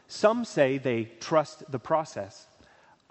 Some 0.07 0.45
say 0.45 0.77
they 0.77 1.11
trust 1.19 1.69
the 1.69 1.79
process. 1.79 2.47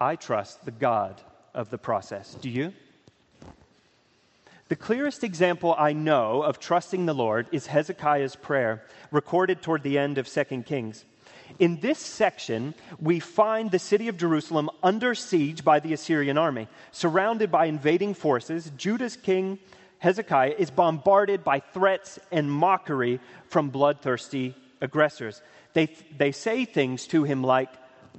I 0.01 0.15
trust 0.15 0.65
the 0.65 0.71
God 0.71 1.21
of 1.53 1.69
the 1.69 1.77
process. 1.77 2.33
Do 2.33 2.49
you? 2.49 2.73
The 4.67 4.75
clearest 4.75 5.23
example 5.23 5.75
I 5.77 5.93
know 5.93 6.41
of 6.41 6.59
trusting 6.59 7.05
the 7.05 7.13
Lord 7.13 7.47
is 7.51 7.67
Hezekiah's 7.67 8.35
prayer, 8.35 8.83
recorded 9.11 9.61
toward 9.61 9.83
the 9.83 9.99
end 9.99 10.17
of 10.17 10.27
2 10.27 10.63
Kings. 10.63 11.05
In 11.59 11.79
this 11.81 11.99
section, 11.99 12.73
we 12.99 13.19
find 13.19 13.69
the 13.69 13.77
city 13.77 14.07
of 14.07 14.17
Jerusalem 14.17 14.71
under 14.81 15.13
siege 15.13 15.63
by 15.63 15.79
the 15.79 15.93
Assyrian 15.93 16.39
army. 16.39 16.67
Surrounded 16.91 17.51
by 17.51 17.67
invading 17.67 18.15
forces, 18.15 18.71
Judah's 18.75 19.15
king 19.15 19.59
Hezekiah 19.99 20.55
is 20.57 20.71
bombarded 20.71 21.43
by 21.43 21.59
threats 21.59 22.19
and 22.31 22.51
mockery 22.51 23.19
from 23.47 23.69
bloodthirsty 23.69 24.55
aggressors. 24.81 25.41
They, 25.73 25.87
they 26.17 26.31
say 26.31 26.65
things 26.65 27.07
to 27.07 27.23
him 27.23 27.43
like, 27.43 27.69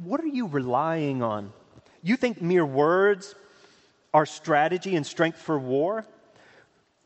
What 0.03 0.21
are 0.21 0.27
you 0.27 0.47
relying 0.47 1.23
on? 1.23 1.53
You 2.03 2.17
think 2.17 2.41
mere 2.41 2.67
words 2.67 3.35
are 4.15 4.27
strategy 4.27 4.97
and 4.97 5.07
strength 5.07 5.39
for 5.39 5.59
war? 5.59 6.07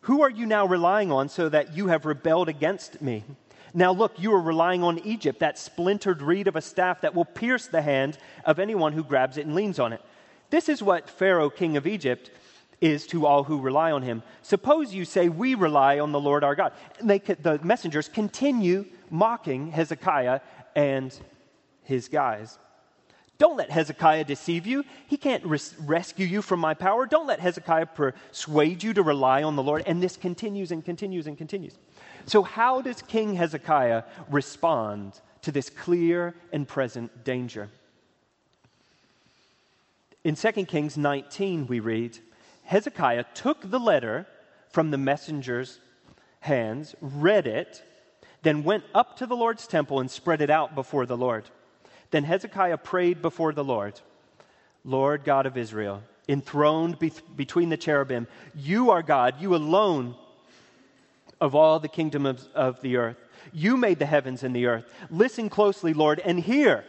Who 0.02 0.22
are 0.22 0.30
you 0.30 0.46
now 0.46 0.66
relying 0.66 1.12
on 1.12 1.28
so 1.28 1.48
that 1.48 1.76
you 1.76 1.88
have 1.88 2.06
rebelled 2.06 2.48
against 2.48 3.02
me? 3.02 3.24
Now, 3.72 3.92
look, 3.92 4.18
you 4.18 4.32
are 4.34 4.40
relying 4.40 4.82
on 4.82 4.98
Egypt, 5.00 5.40
that 5.40 5.58
splintered 5.58 6.22
reed 6.22 6.48
of 6.48 6.56
a 6.56 6.60
staff 6.60 7.02
that 7.02 7.14
will 7.14 7.24
pierce 7.24 7.66
the 7.66 7.82
hand 7.82 8.18
of 8.44 8.58
anyone 8.58 8.92
who 8.92 9.04
grabs 9.04 9.36
it 9.36 9.46
and 9.46 9.54
leans 9.54 9.78
on 9.78 9.92
it. 9.92 10.00
This 10.50 10.68
is 10.68 10.82
what 10.82 11.08
Pharaoh, 11.08 11.50
king 11.50 11.76
of 11.76 11.86
Egypt, 11.86 12.30
is 12.80 13.06
to 13.08 13.26
all 13.26 13.44
who 13.44 13.60
rely 13.60 13.92
on 13.92 14.02
him. 14.02 14.22
Suppose 14.42 14.94
you 14.94 15.04
say, 15.04 15.28
We 15.28 15.54
rely 15.54 15.98
on 15.98 16.12
the 16.12 16.20
Lord 16.20 16.44
our 16.44 16.54
God. 16.54 16.72
And 16.98 17.10
they, 17.10 17.18
the 17.18 17.60
messengers 17.62 18.08
continue 18.08 18.86
mocking 19.10 19.70
Hezekiah 19.70 20.40
and 20.74 21.14
his 21.84 22.08
guys. 22.08 22.58
Don't 23.38 23.56
let 23.56 23.70
Hezekiah 23.70 24.24
deceive 24.24 24.66
you. 24.66 24.84
He 25.06 25.16
can't 25.16 25.44
res- 25.46 25.74
rescue 25.78 26.26
you 26.26 26.42
from 26.42 26.60
my 26.60 26.74
power. 26.74 27.06
Don't 27.06 27.26
let 27.26 27.40
Hezekiah 27.40 27.86
persuade 27.86 28.82
you 28.82 28.92
to 28.92 29.02
rely 29.02 29.42
on 29.42 29.56
the 29.56 29.62
Lord. 29.62 29.82
And 29.86 30.02
this 30.02 30.16
continues 30.18 30.70
and 30.70 30.84
continues 30.84 31.26
and 31.26 31.38
continues. 31.38 31.74
So, 32.26 32.42
how 32.42 32.82
does 32.82 33.00
King 33.00 33.34
Hezekiah 33.34 34.04
respond 34.30 35.20
to 35.40 35.50
this 35.50 35.70
clear 35.70 36.34
and 36.52 36.68
present 36.68 37.24
danger? 37.24 37.70
In 40.22 40.34
2 40.34 40.52
Kings 40.66 40.98
19, 40.98 41.66
we 41.66 41.80
read 41.80 42.18
Hezekiah 42.70 43.24
took 43.34 43.68
the 43.68 43.80
letter 43.80 44.28
from 44.68 44.92
the 44.92 44.96
messenger's 44.96 45.80
hands, 46.38 46.94
read 47.00 47.48
it, 47.48 47.82
then 48.42 48.62
went 48.62 48.84
up 48.94 49.16
to 49.16 49.26
the 49.26 49.34
Lord's 49.34 49.66
temple 49.66 49.98
and 49.98 50.08
spread 50.08 50.40
it 50.40 50.50
out 50.50 50.76
before 50.76 51.04
the 51.04 51.16
Lord. 51.16 51.50
Then 52.12 52.22
Hezekiah 52.22 52.76
prayed 52.78 53.20
before 53.22 53.52
the 53.52 53.64
Lord 53.64 54.00
Lord 54.84 55.24
God 55.24 55.46
of 55.46 55.56
Israel, 55.56 56.04
enthroned 56.28 57.00
be- 57.00 57.12
between 57.34 57.70
the 57.70 57.76
cherubim, 57.76 58.28
you 58.54 58.92
are 58.92 59.02
God, 59.02 59.40
you 59.40 59.56
alone 59.56 60.14
of 61.40 61.56
all 61.56 61.80
the 61.80 61.88
kingdom 61.88 62.24
of, 62.24 62.46
of 62.54 62.80
the 62.82 62.96
earth. 62.98 63.16
You 63.52 63.76
made 63.78 63.98
the 63.98 64.06
heavens 64.06 64.44
and 64.44 64.54
the 64.54 64.66
earth. 64.66 64.84
Listen 65.10 65.48
closely, 65.48 65.92
Lord, 65.92 66.20
and 66.20 66.38
hear. 66.38 66.84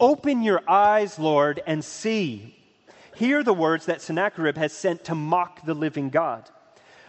Open 0.00 0.42
your 0.42 0.60
eyes, 0.68 1.20
Lord, 1.20 1.62
and 1.68 1.84
see. 1.84 2.56
Hear 3.16 3.42
the 3.42 3.54
words 3.54 3.86
that 3.86 4.02
Sennacherib 4.02 4.56
has 4.56 4.72
sent 4.72 5.04
to 5.04 5.14
mock 5.14 5.64
the 5.64 5.74
living 5.74 6.10
God. 6.10 6.48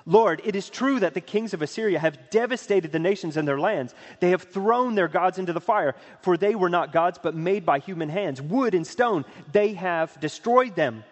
Lord, 0.05 0.41
it 0.45 0.55
is 0.55 0.69
true 0.69 0.99
that 0.99 1.15
the 1.15 1.21
kings 1.21 1.55
of 1.55 1.63
Assyria 1.63 1.97
have 1.97 2.29
devastated 2.29 2.91
the 2.91 2.99
nations 2.99 3.37
and 3.37 3.47
their 3.47 3.59
lands. 3.59 3.95
They 4.19 4.29
have 4.29 4.43
thrown 4.43 4.93
their 4.93 5.07
gods 5.07 5.39
into 5.39 5.53
the 5.53 5.59
fire, 5.59 5.95
for 6.21 6.37
they 6.37 6.53
were 6.53 6.69
not 6.69 6.93
gods, 6.93 7.17
but 7.21 7.33
made 7.33 7.65
by 7.65 7.79
human 7.79 8.09
hands. 8.09 8.39
Wood 8.39 8.75
and 8.75 8.85
stone, 8.85 9.25
they 9.51 9.73
have 9.73 10.19
destroyed 10.19 10.75
them. 10.75 11.03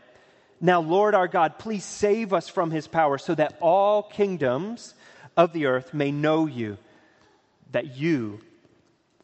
Now, 0.62 0.80
Lord 0.82 1.16
our 1.16 1.28
God, 1.28 1.58
please 1.58 1.84
save 1.84 2.34
us 2.34 2.48
from 2.48 2.70
his 2.70 2.88
power, 2.88 3.18
so 3.18 3.34
that 3.34 3.58
all 3.62 4.04
kingdoms 4.04 4.94
of 5.36 5.54
the 5.54 5.66
earth 5.66 5.94
may 5.96 6.12
know 6.12 6.46
you, 6.46 6.78
that 7.72 7.98
you, 7.98 8.42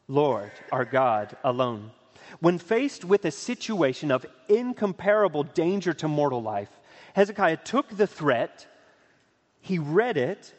Lord, 0.07 0.51
our 0.71 0.85
God 0.85 1.37
alone. 1.43 1.91
When 2.39 2.57
faced 2.57 3.03
with 3.03 3.25
a 3.25 3.31
situation 3.31 4.11
of 4.11 4.25
incomparable 4.47 5.43
danger 5.43 5.93
to 5.95 6.07
mortal 6.07 6.41
life, 6.41 6.69
Hezekiah 7.13 7.57
took 7.57 7.89
the 7.89 8.07
threat 8.07 8.67
he 9.61 9.79
read 9.79 10.17
it, 10.17 10.53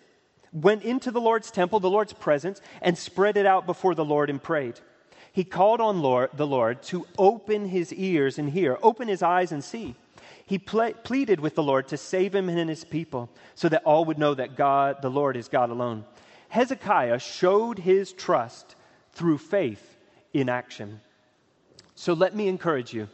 went 0.53 0.83
into 0.83 1.11
the 1.11 1.21
Lord's 1.21 1.51
temple, 1.51 1.81
the 1.81 1.91
Lord's 1.91 2.13
presence, 2.13 2.61
and 2.83 2.97
spread 2.97 3.37
it 3.37 3.47
out 3.47 3.67
before 3.67 3.95
the 3.95 4.05
Lord 4.05 4.31
and 4.31 4.43
prayed. 4.43 4.79
He 5.33 5.45
called 5.45 5.81
on 5.81 6.03
Lord, 6.03 6.31
the 6.35 6.47
Lord 6.47 6.83
to 6.85 7.07
open 7.17 7.69
his 7.69 7.93
ears 7.93 8.39
and 8.39 8.51
hear, 8.51 8.79
open 8.83 9.09
his 9.09 9.23
eyes 9.23 9.53
and 9.53 9.63
see. 9.63 9.95
He 10.45 10.59
ple- 10.59 10.95
pleaded 11.05 11.39
with 11.39 11.55
the 11.55 11.63
Lord 11.63 11.89
to 11.89 11.97
save 11.97 12.35
him 12.35 12.49
and 12.49 12.69
his 12.69 12.85
people 12.85 13.31
so 13.55 13.69
that 13.69 13.85
all 13.85 14.05
would 14.07 14.19
know 14.19 14.35
that 14.35 14.57
God, 14.57 15.01
the 15.03 15.11
Lord, 15.11 15.37
is 15.37 15.49
God 15.49 15.71
alone. 15.71 16.05
Hezekiah 16.49 17.21
showed 17.21 17.79
his 17.79 18.13
trust 18.13 18.75
through 19.13 19.39
faith 19.39 19.97
in 20.33 20.49
action. 20.49 21.01
So 22.01 22.15
let 22.15 22.35
me 22.35 22.49
encourage 22.49 22.95
you. 22.95 23.09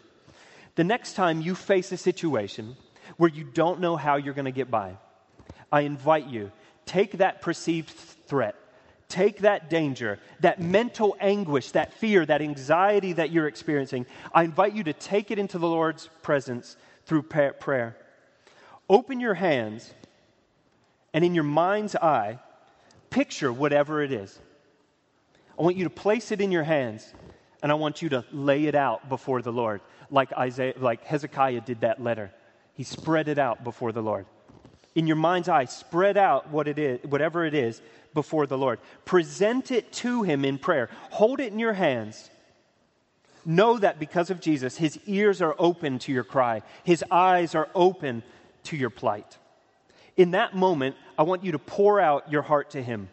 The 0.76 0.84
next 0.84 1.14
time 1.14 1.40
you 1.40 1.56
face 1.56 1.90
a 1.90 1.96
situation 1.96 2.76
where 3.16 3.28
you 3.28 3.42
don't 3.42 3.80
know 3.80 3.96
how 3.96 4.14
you're 4.14 4.32
going 4.32 4.44
to 4.44 4.52
get 4.52 4.70
by, 4.70 4.96
I 5.72 5.80
invite 5.80 6.28
you, 6.28 6.52
take 6.84 7.18
that 7.18 7.42
perceived 7.42 7.90
threat, 7.90 8.54
take 9.08 9.38
that 9.38 9.68
danger, 9.68 10.20
that 10.38 10.60
mental 10.60 11.16
anguish, 11.18 11.72
that 11.72 11.94
fear, 11.94 12.24
that 12.26 12.40
anxiety 12.40 13.14
that 13.14 13.32
you're 13.32 13.48
experiencing. 13.48 14.06
I 14.32 14.44
invite 14.44 14.72
you 14.72 14.84
to 14.84 14.92
take 14.92 15.32
it 15.32 15.40
into 15.40 15.58
the 15.58 15.66
Lord's 15.66 16.08
presence 16.22 16.76
through 17.06 17.22
prayer. 17.24 17.96
Open 18.88 19.18
your 19.18 19.34
hands 19.34 19.92
and 21.12 21.24
in 21.24 21.34
your 21.34 21.42
mind's 21.42 21.96
eye, 21.96 22.38
picture 23.10 23.52
whatever 23.52 24.00
it 24.00 24.12
is. 24.12 24.38
I 25.58 25.62
want 25.64 25.76
you 25.76 25.82
to 25.82 25.90
place 25.90 26.30
it 26.30 26.40
in 26.40 26.52
your 26.52 26.62
hands 26.62 27.12
and 27.66 27.72
I 27.72 27.74
want 27.74 28.00
you 28.00 28.10
to 28.10 28.24
lay 28.30 28.66
it 28.66 28.76
out 28.76 29.08
before 29.08 29.42
the 29.42 29.50
Lord, 29.50 29.80
like 30.08 30.32
Isaiah, 30.32 30.74
like 30.78 31.02
Hezekiah 31.02 31.62
did 31.62 31.80
that 31.80 32.00
letter. 32.00 32.30
He 32.74 32.84
spread 32.84 33.26
it 33.26 33.40
out 33.40 33.64
before 33.64 33.90
the 33.90 34.02
Lord 34.02 34.24
in 34.94 35.08
your 35.08 35.16
mind's 35.16 35.48
eye, 35.48 35.64
spread 35.64 36.16
out 36.16 36.52
what 36.52 36.68
it 36.68 36.78
is, 36.78 37.00
whatever 37.02 37.44
it 37.44 37.54
is 37.54 37.82
before 38.14 38.46
the 38.46 38.56
Lord. 38.56 38.78
Present 39.04 39.72
it 39.72 39.90
to 39.94 40.22
Him 40.22 40.44
in 40.44 40.58
prayer. 40.58 40.88
Hold 41.10 41.40
it 41.40 41.52
in 41.52 41.58
your 41.58 41.72
hands. 41.72 42.30
Know 43.44 43.78
that 43.78 43.98
because 43.98 44.30
of 44.30 44.40
Jesus, 44.40 44.76
His 44.76 44.96
ears 45.04 45.42
are 45.42 45.56
open 45.58 45.98
to 46.00 46.12
your 46.12 46.22
cry, 46.22 46.62
His 46.84 47.02
eyes 47.10 47.56
are 47.56 47.68
open 47.74 48.22
to 48.64 48.76
your 48.76 48.90
plight. 48.90 49.38
In 50.16 50.30
that 50.30 50.54
moment, 50.54 50.94
I 51.18 51.24
want 51.24 51.42
you 51.42 51.50
to 51.50 51.58
pour 51.58 51.98
out 51.98 52.30
your 52.30 52.42
heart 52.42 52.70
to 52.70 52.80
Him. 52.80 53.08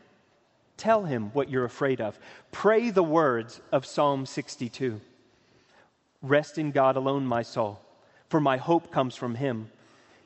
Tell 0.83 1.05
Him 1.05 1.29
what 1.31 1.49
you're 1.49 1.63
afraid 1.63 2.01
of. 2.01 2.19
Pray 2.51 2.89
the 2.89 3.01
words 3.01 3.61
of 3.71 3.85
Psalm 3.85 4.25
62 4.25 4.99
Rest 6.21 6.57
in 6.57 6.71
God 6.71 6.97
alone, 6.97 7.25
my 7.25 7.41
soul, 7.41 7.79
for 8.27 8.41
my 8.41 8.57
hope 8.57 8.91
comes 8.91 9.15
from 9.15 9.35
Him. 9.35 9.71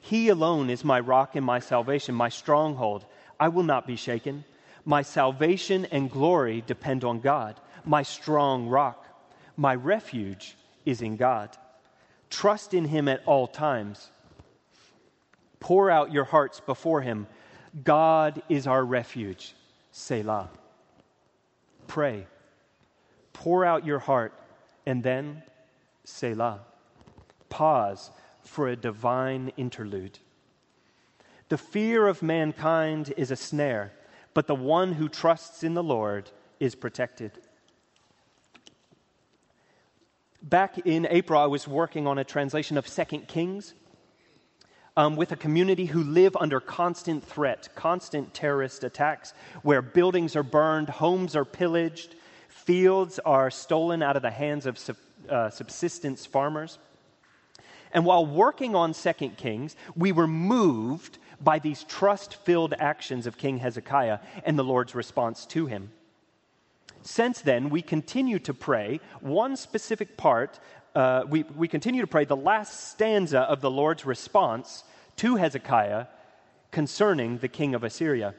He 0.02 0.30
alone 0.30 0.72
is 0.72 0.84
my 0.84 1.00
rock 1.00 1.36
and 1.36 1.46
my 1.46 1.60
salvation, 1.60 2.16
my 2.16 2.30
stronghold. 2.30 3.06
I 3.40 3.50
will 3.50 3.62
not 3.62 3.86
be 3.86 3.96
shaken. 3.96 4.46
My 4.84 5.04
salvation 5.04 5.86
and 5.92 6.10
glory 6.10 6.64
depend 6.66 7.04
on 7.04 7.20
God, 7.20 7.60
my 7.86 8.02
strong 8.02 8.68
rock. 8.68 9.06
My 9.58 9.76
refuge 9.76 10.58
is 10.88 11.04
in 11.04 11.18
God. 11.18 11.56
Trust 12.32 12.74
in 12.74 12.86
Him 12.86 13.08
at 13.08 13.22
all 13.28 13.46
times. 13.46 14.10
Pour 15.60 15.92
out 15.92 16.12
your 16.12 16.26
hearts 16.26 16.60
before 16.62 17.02
Him. 17.02 17.28
God 17.84 18.42
is 18.50 18.66
our 18.66 18.84
refuge. 18.84 19.54
Selah. 19.98 20.52
Pray. 21.88 22.28
Pour 23.34 23.66
out 23.66 23.84
your 23.84 23.98
heart 23.98 24.32
and 24.86 25.02
then 25.02 25.42
Selah. 26.04 26.60
Pause 27.50 28.12
for 28.44 28.68
a 28.68 28.76
divine 28.76 29.52
interlude. 29.58 30.20
The 31.50 31.58
fear 31.58 32.06
of 32.06 32.22
mankind 32.22 33.12
is 33.18 33.32
a 33.32 33.36
snare, 33.36 33.92
but 34.36 34.46
the 34.46 34.56
one 34.56 34.94
who 34.94 35.10
trusts 35.10 35.64
in 35.64 35.74
the 35.74 35.84
Lord 35.84 36.30
is 36.60 36.76
protected. 36.76 37.32
Back 40.44 40.78
in 40.78 41.08
April, 41.10 41.40
I 41.40 41.48
was 41.48 41.68
working 41.68 42.06
on 42.06 42.20
a 42.20 42.24
translation 42.24 42.78
of 42.78 42.88
Second 42.88 43.28
Kings 43.28 43.74
um, 44.98 45.16
with 45.16 45.32
a 45.32 45.36
community 45.36 45.86
who 45.86 46.04
live 46.04 46.36
under 46.38 46.60
constant 46.60 47.24
threat, 47.24 47.70
constant 47.76 48.34
terrorist 48.34 48.84
attacks, 48.84 49.34
where 49.62 49.82
buildings 49.82 50.36
are 50.36 50.44
burned, 50.44 50.90
homes 50.90 51.36
are 51.36 51.46
pillaged, 51.46 52.16
fields 52.50 53.20
are 53.20 53.52
stolen 53.52 54.02
out 54.02 54.16
of 54.16 54.24
the 54.24 54.32
hands 54.32 54.66
of 54.66 54.78
sub, 54.80 54.98
uh, 55.30 55.52
subsistence 55.52 56.26
farmers. 56.26 56.80
And 57.94 58.06
while 58.06 58.26
working 58.26 58.76
on 58.76 58.94
Second 58.94 59.38
Kings, 59.38 59.76
we 59.96 60.12
were 60.12 60.28
moved 60.28 61.20
by 61.40 61.60
these 61.60 61.84
trust 61.84 62.36
filled 62.44 62.74
actions 62.80 63.28
of 63.28 63.38
King 63.38 63.60
Hezekiah 63.60 64.20
and 64.44 64.58
the 64.58 64.64
Lord's 64.64 64.96
response 64.96 65.46
to 65.48 65.68
him. 65.68 65.92
Since 67.04 67.42
then, 67.42 67.70
we 67.70 67.82
continue 67.82 68.40
to 68.40 68.54
pray 68.54 69.00
one 69.22 69.56
specific 69.56 70.18
part, 70.18 70.60
uh, 70.98 71.24
we, 71.30 71.44
we 71.56 71.68
continue 71.68 72.02
to 72.02 72.08
pray 72.08 72.26
the 72.26 72.36
last 72.36 72.90
stanza 72.90 73.42
of 73.42 73.62
the 73.62 73.70
Lord's 73.70 74.04
response 74.04 74.84
to 75.18 75.36
Hezekiah 75.36 76.08
concerning 76.72 77.38
the 77.38 77.48
king 77.48 77.76
of 77.76 77.84
Assyria. 77.84 78.34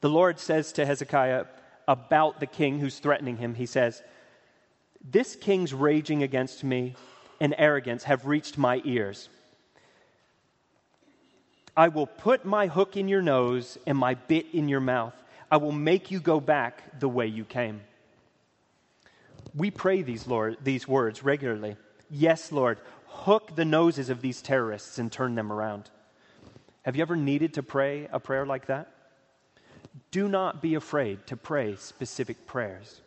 The 0.00 0.08
Lord 0.08 0.40
says 0.40 0.72
to 0.72 0.84
Hezekiah 0.84 1.44
about 1.86 2.40
the 2.40 2.46
king 2.46 2.80
who's 2.80 2.98
threatening 2.98 3.36
him, 3.36 3.54
He 3.54 3.66
says, 3.66 4.02
This 5.12 5.36
king's 5.36 5.72
raging 5.72 6.24
against 6.24 6.64
me 6.64 6.96
and 7.40 7.54
arrogance 7.56 8.02
have 8.02 8.26
reached 8.26 8.58
my 8.58 8.82
ears. 8.84 9.28
I 11.76 11.86
will 11.86 12.08
put 12.08 12.44
my 12.44 12.66
hook 12.66 12.96
in 12.96 13.06
your 13.06 13.22
nose 13.22 13.78
and 13.86 13.96
my 13.96 14.14
bit 14.14 14.46
in 14.52 14.68
your 14.68 14.80
mouth. 14.80 15.14
I 15.52 15.58
will 15.58 15.70
make 15.70 16.10
you 16.10 16.18
go 16.18 16.40
back 16.40 16.98
the 16.98 17.08
way 17.08 17.28
you 17.28 17.44
came. 17.44 17.80
We 19.54 19.70
pray 19.70 20.02
these, 20.02 20.26
Lord, 20.26 20.56
these 20.62 20.88
words 20.88 21.22
regularly. 21.22 21.76
Yes, 22.10 22.52
Lord, 22.52 22.78
hook 23.06 23.54
the 23.54 23.64
noses 23.64 24.10
of 24.10 24.22
these 24.22 24.42
terrorists 24.42 24.98
and 24.98 25.10
turn 25.10 25.34
them 25.34 25.52
around. 25.52 25.90
Have 26.82 26.96
you 26.96 27.02
ever 27.02 27.16
needed 27.16 27.54
to 27.54 27.62
pray 27.62 28.08
a 28.10 28.18
prayer 28.18 28.46
like 28.46 28.66
that? 28.66 28.92
Do 30.10 30.28
not 30.28 30.62
be 30.62 30.74
afraid 30.74 31.26
to 31.26 31.36
pray 31.36 31.76
specific 31.76 32.46
prayers. 32.46 33.00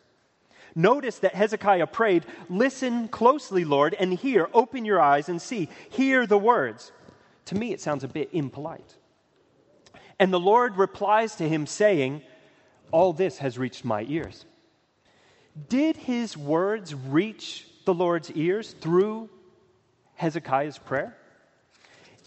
Notice 0.74 1.18
that 1.20 1.34
Hezekiah 1.34 1.86
prayed, 1.88 2.26
Listen 2.48 3.08
closely, 3.08 3.64
Lord, 3.64 3.94
and 3.98 4.12
hear. 4.12 4.48
Open 4.52 4.84
your 4.84 5.00
eyes 5.00 5.28
and 5.28 5.40
see. 5.40 5.68
Hear 5.90 6.26
the 6.26 6.38
words. 6.38 6.92
To 7.46 7.54
me, 7.54 7.72
it 7.72 7.80
sounds 7.80 8.04
a 8.04 8.08
bit 8.08 8.30
impolite. 8.32 8.96
And 10.18 10.32
the 10.32 10.40
Lord 10.40 10.76
replies 10.76 11.36
to 11.36 11.48
him, 11.48 11.66
saying, 11.66 12.22
All 12.90 13.12
this 13.12 13.38
has 13.38 13.58
reached 13.58 13.84
my 13.84 14.04
ears. 14.08 14.44
Did 15.68 15.96
his 15.96 16.36
words 16.36 16.94
reach 16.94 17.66
the 17.84 17.94
Lord's 17.94 18.30
ears 18.32 18.74
through 18.80 19.30
Hezekiah's 20.14 20.78
prayer? 20.78 21.16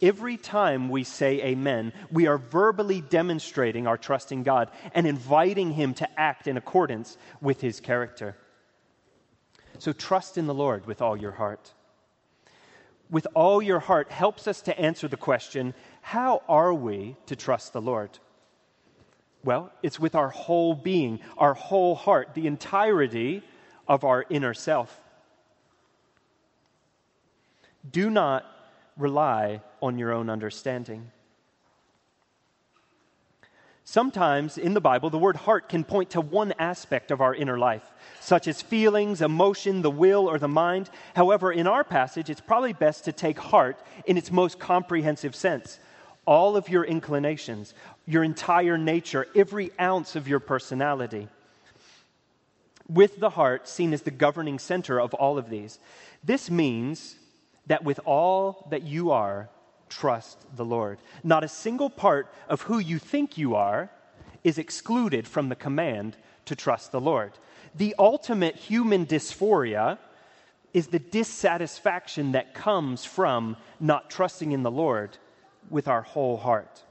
Every 0.01 0.37
time 0.37 0.89
we 0.89 1.03
say 1.03 1.41
amen, 1.41 1.91
we 2.09 2.27
are 2.27 2.37
verbally 2.37 3.01
demonstrating 3.01 3.85
our 3.85 3.97
trust 3.97 4.31
in 4.31 4.43
God 4.43 4.71
and 4.93 5.05
inviting 5.05 5.71
Him 5.71 5.93
to 5.95 6.19
act 6.19 6.47
in 6.47 6.55
accordance 6.55 7.17
with 7.41 7.59
His 7.59 7.81
character. 7.81 8.37
So 9.77 9.91
trust 9.91 10.37
in 10.37 10.47
the 10.47 10.53
Lord 10.53 10.85
with 10.85 11.01
all 11.01 11.17
your 11.17 11.33
heart. 11.33 11.73
With 13.09 13.27
all 13.33 13.61
your 13.61 13.79
heart 13.79 14.09
helps 14.09 14.47
us 14.47 14.61
to 14.61 14.79
answer 14.79 15.07
the 15.07 15.17
question 15.17 15.73
how 16.01 16.43
are 16.47 16.73
we 16.73 17.17
to 17.25 17.35
trust 17.35 17.73
the 17.73 17.81
Lord? 17.81 18.17
Well, 19.43 19.71
it's 19.81 19.99
with 19.99 20.15
our 20.15 20.29
whole 20.29 20.75
being, 20.75 21.19
our 21.37 21.53
whole 21.53 21.95
heart, 21.95 22.33
the 22.33 22.47
entirety 22.47 23.43
of 23.87 24.03
our 24.03 24.25
inner 24.29 24.53
self. 24.53 24.99
Do 27.89 28.09
not 28.09 28.45
rely 28.97 29.61
on 29.81 29.97
your 29.97 30.11
own 30.11 30.29
understanding. 30.29 31.11
Sometimes 33.85 34.57
in 34.57 34.75
the 34.75 34.81
Bible, 34.81 35.09
the 35.09 35.17
word 35.17 35.37
heart 35.37 35.67
can 35.67 35.83
point 35.83 36.11
to 36.11 36.21
one 36.21 36.53
aspect 36.59 37.09
of 37.09 37.21
our 37.21 37.33
inner 37.33 37.57
life, 37.57 37.91
such 38.19 38.47
as 38.47 38.61
feelings, 38.61 39.21
emotion, 39.21 39.81
the 39.81 39.89
will, 39.89 40.29
or 40.29 40.37
the 40.37 40.47
mind. 40.47 40.91
However, 41.15 41.51
in 41.51 41.65
our 41.65 41.83
passage, 41.83 42.29
it's 42.29 42.41
probably 42.41 42.73
best 42.73 43.05
to 43.05 43.11
take 43.11 43.39
heart 43.39 43.79
in 44.05 44.15
its 44.17 44.31
most 44.31 44.59
comprehensive 44.59 45.35
sense 45.35 45.79
all 46.29 46.55
of 46.55 46.69
your 46.69 46.83
inclinations, 46.83 47.73
your 48.09 48.23
entire 48.23 48.75
nature, 48.75 49.27
every 49.35 49.71
ounce 49.79 50.15
of 50.15 50.27
your 50.27 50.39
personality. 50.39 51.27
With 52.87 53.19
the 53.19 53.29
heart 53.29 53.67
seen 53.67 53.93
as 53.93 54.01
the 54.01 54.09
governing 54.09 54.57
center 54.57 54.99
of 54.99 55.13
all 55.13 55.37
of 55.37 55.51
these. 55.51 55.77
This 56.23 56.49
means 56.49 57.15
that 57.67 57.83
with 57.83 57.99
all 58.05 58.67
that 58.71 58.81
you 58.81 59.11
are, 59.11 59.47
trust 59.89 60.43
the 60.55 60.65
Lord. 60.65 60.97
Not 61.23 61.43
a 61.43 61.47
single 61.47 61.91
part 61.91 62.33
of 62.49 62.63
who 62.63 62.79
you 62.79 62.97
think 62.97 63.37
you 63.37 63.53
are 63.53 63.91
is 64.43 64.57
excluded 64.57 65.27
from 65.27 65.49
the 65.49 65.55
command 65.55 66.17
to 66.45 66.55
trust 66.55 66.91
the 66.91 66.99
Lord. 66.99 67.33
The 67.75 67.93
ultimate 67.99 68.55
human 68.55 69.05
dysphoria 69.05 69.99
is 70.73 70.87
the 70.87 70.97
dissatisfaction 70.97 72.31
that 72.31 72.55
comes 72.55 73.05
from 73.05 73.55
not 73.79 74.09
trusting 74.09 74.51
in 74.51 74.63
the 74.63 74.71
Lord 74.71 75.15
with 75.69 75.87
our 75.87 76.01
whole 76.01 76.37
heart. 76.37 76.83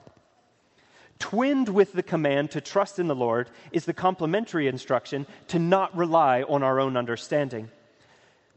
Twinned 1.18 1.68
with 1.68 1.92
the 1.92 2.02
command 2.02 2.52
to 2.52 2.60
trust 2.60 2.98
in 2.98 3.08
the 3.08 3.14
Lord 3.14 3.50
is 3.72 3.84
the 3.84 3.92
complementary 3.92 4.68
instruction 4.68 5.26
to 5.48 5.58
not 5.58 5.96
rely 5.96 6.42
on 6.42 6.62
our 6.62 6.78
own 6.78 6.96
understanding. 6.96 7.70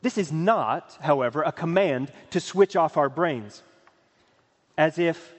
This 0.02 0.18
is 0.18 0.32
not, 0.32 0.98
however, 1.02 1.42
a 1.44 1.52
command 1.52 2.12
to 2.32 2.40
switch 2.40 2.76
off 2.76 2.98
our 2.98 3.10
brains, 3.10 3.62
as 4.78 4.98
if 5.00 5.34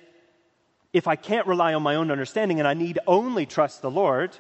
if 0.93 1.09
I 1.09 1.17
can't 1.17 1.47
rely 1.47 1.73
on 1.73 1.83
my 1.83 1.95
own 1.95 2.11
understanding 2.11 2.59
and 2.59 2.69
I 2.69 2.75
need 2.75 2.99
only 3.07 3.47
trust 3.47 3.81
the 3.81 3.91
Lord, 3.91 4.37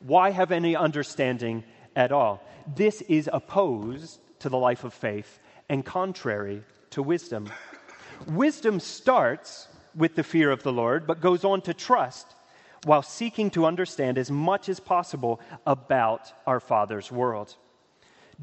why 0.00 0.30
have 0.30 0.50
any 0.50 0.74
understanding 0.74 1.62
at 1.94 2.10
all? 2.10 2.42
This 2.66 3.02
is 3.02 3.30
opposed 3.32 4.18
to 4.40 4.48
the 4.48 4.58
life 4.58 4.82
of 4.82 4.92
faith 4.92 5.38
and 5.68 5.84
contrary 5.84 6.64
to 6.90 7.02
wisdom. 7.02 7.48
Wisdom 8.26 8.80
starts 8.80 9.68
with 9.94 10.14
the 10.14 10.22
fear 10.22 10.50
of 10.50 10.62
the 10.62 10.72
Lord, 10.72 11.06
but 11.06 11.20
goes 11.20 11.44
on 11.44 11.60
to 11.62 11.74
trust 11.74 12.34
while 12.84 13.02
seeking 13.02 13.50
to 13.50 13.66
understand 13.66 14.18
as 14.18 14.30
much 14.30 14.68
as 14.68 14.80
possible 14.80 15.40
about 15.66 16.32
our 16.46 16.60
Father's 16.60 17.12
world. 17.12 17.54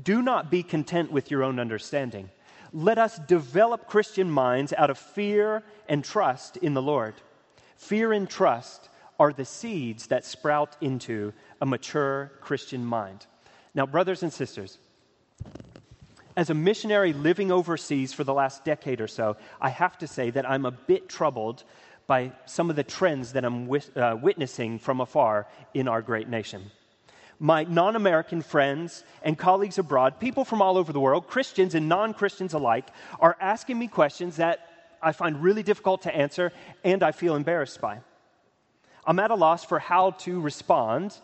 Do 0.01 0.21
not 0.21 0.49
be 0.49 0.63
content 0.63 1.11
with 1.11 1.29
your 1.29 1.43
own 1.43 1.59
understanding. 1.59 2.29
Let 2.71 2.97
us 2.97 3.19
develop 3.19 3.87
Christian 3.87 4.29
minds 4.29 4.73
out 4.73 4.89
of 4.89 4.97
fear 4.97 5.63
and 5.87 6.03
trust 6.03 6.57
in 6.57 6.73
the 6.73 6.81
Lord. 6.81 7.15
Fear 7.75 8.13
and 8.13 8.29
trust 8.29 8.89
are 9.19 9.33
the 9.33 9.45
seeds 9.45 10.07
that 10.07 10.25
sprout 10.25 10.77
into 10.79 11.33
a 11.61 11.65
mature 11.65 12.31
Christian 12.39 12.85
mind. 12.85 13.25
Now, 13.73 13.85
brothers 13.85 14.23
and 14.23 14.31
sisters, 14.31 14.77
as 16.39 16.49
a 16.49 16.53
missionary 16.53 17.11
living 17.11 17.51
overseas 17.51 18.13
for 18.13 18.23
the 18.23 18.33
last 18.33 18.63
decade 18.63 19.01
or 19.01 19.09
so, 19.09 19.35
I 19.59 19.67
have 19.67 19.97
to 19.97 20.07
say 20.07 20.29
that 20.29 20.49
I'm 20.49 20.65
a 20.65 20.71
bit 20.71 21.09
troubled 21.09 21.65
by 22.07 22.31
some 22.45 22.69
of 22.69 22.77
the 22.77 22.83
trends 22.85 23.33
that 23.33 23.43
I'm 23.43 23.67
wis- 23.67 23.91
uh, 23.93 24.15
witnessing 24.21 24.79
from 24.79 25.01
afar 25.01 25.47
in 25.73 25.89
our 25.89 26.01
great 26.01 26.29
nation. 26.29 26.71
My 27.41 27.65
non 27.65 27.97
American 27.97 28.41
friends 28.41 29.03
and 29.21 29.37
colleagues 29.37 29.79
abroad, 29.79 30.21
people 30.21 30.45
from 30.45 30.61
all 30.61 30.77
over 30.77 30.93
the 30.93 30.99
world, 31.01 31.27
Christians 31.27 31.75
and 31.75 31.89
non 31.89 32.13
Christians 32.13 32.53
alike, 32.53 32.87
are 33.19 33.35
asking 33.41 33.77
me 33.77 33.89
questions 33.89 34.37
that 34.37 34.59
I 35.01 35.11
find 35.11 35.43
really 35.43 35.63
difficult 35.63 36.03
to 36.03 36.15
answer 36.15 36.53
and 36.85 37.03
I 37.03 37.11
feel 37.11 37.35
embarrassed 37.35 37.81
by. 37.81 37.99
I'm 39.05 39.19
at 39.19 39.31
a 39.31 39.35
loss 39.35 39.65
for 39.65 39.79
how 39.79 40.11
to 40.23 40.39
respond 40.39 41.17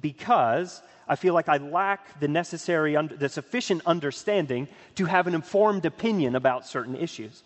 because 0.00 0.82
I 1.08 1.16
feel 1.16 1.34
like 1.34 1.48
I 1.48 1.58
lack 1.58 2.18
the 2.20 2.28
necessary, 2.28 2.96
the 2.96 3.28
sufficient 3.28 3.82
understanding 3.86 4.68
to 4.96 5.04
have 5.04 5.26
an 5.26 5.34
informed 5.34 5.84
opinion 5.84 6.34
about 6.34 6.66
certain 6.66 6.96
issues. 6.96 7.42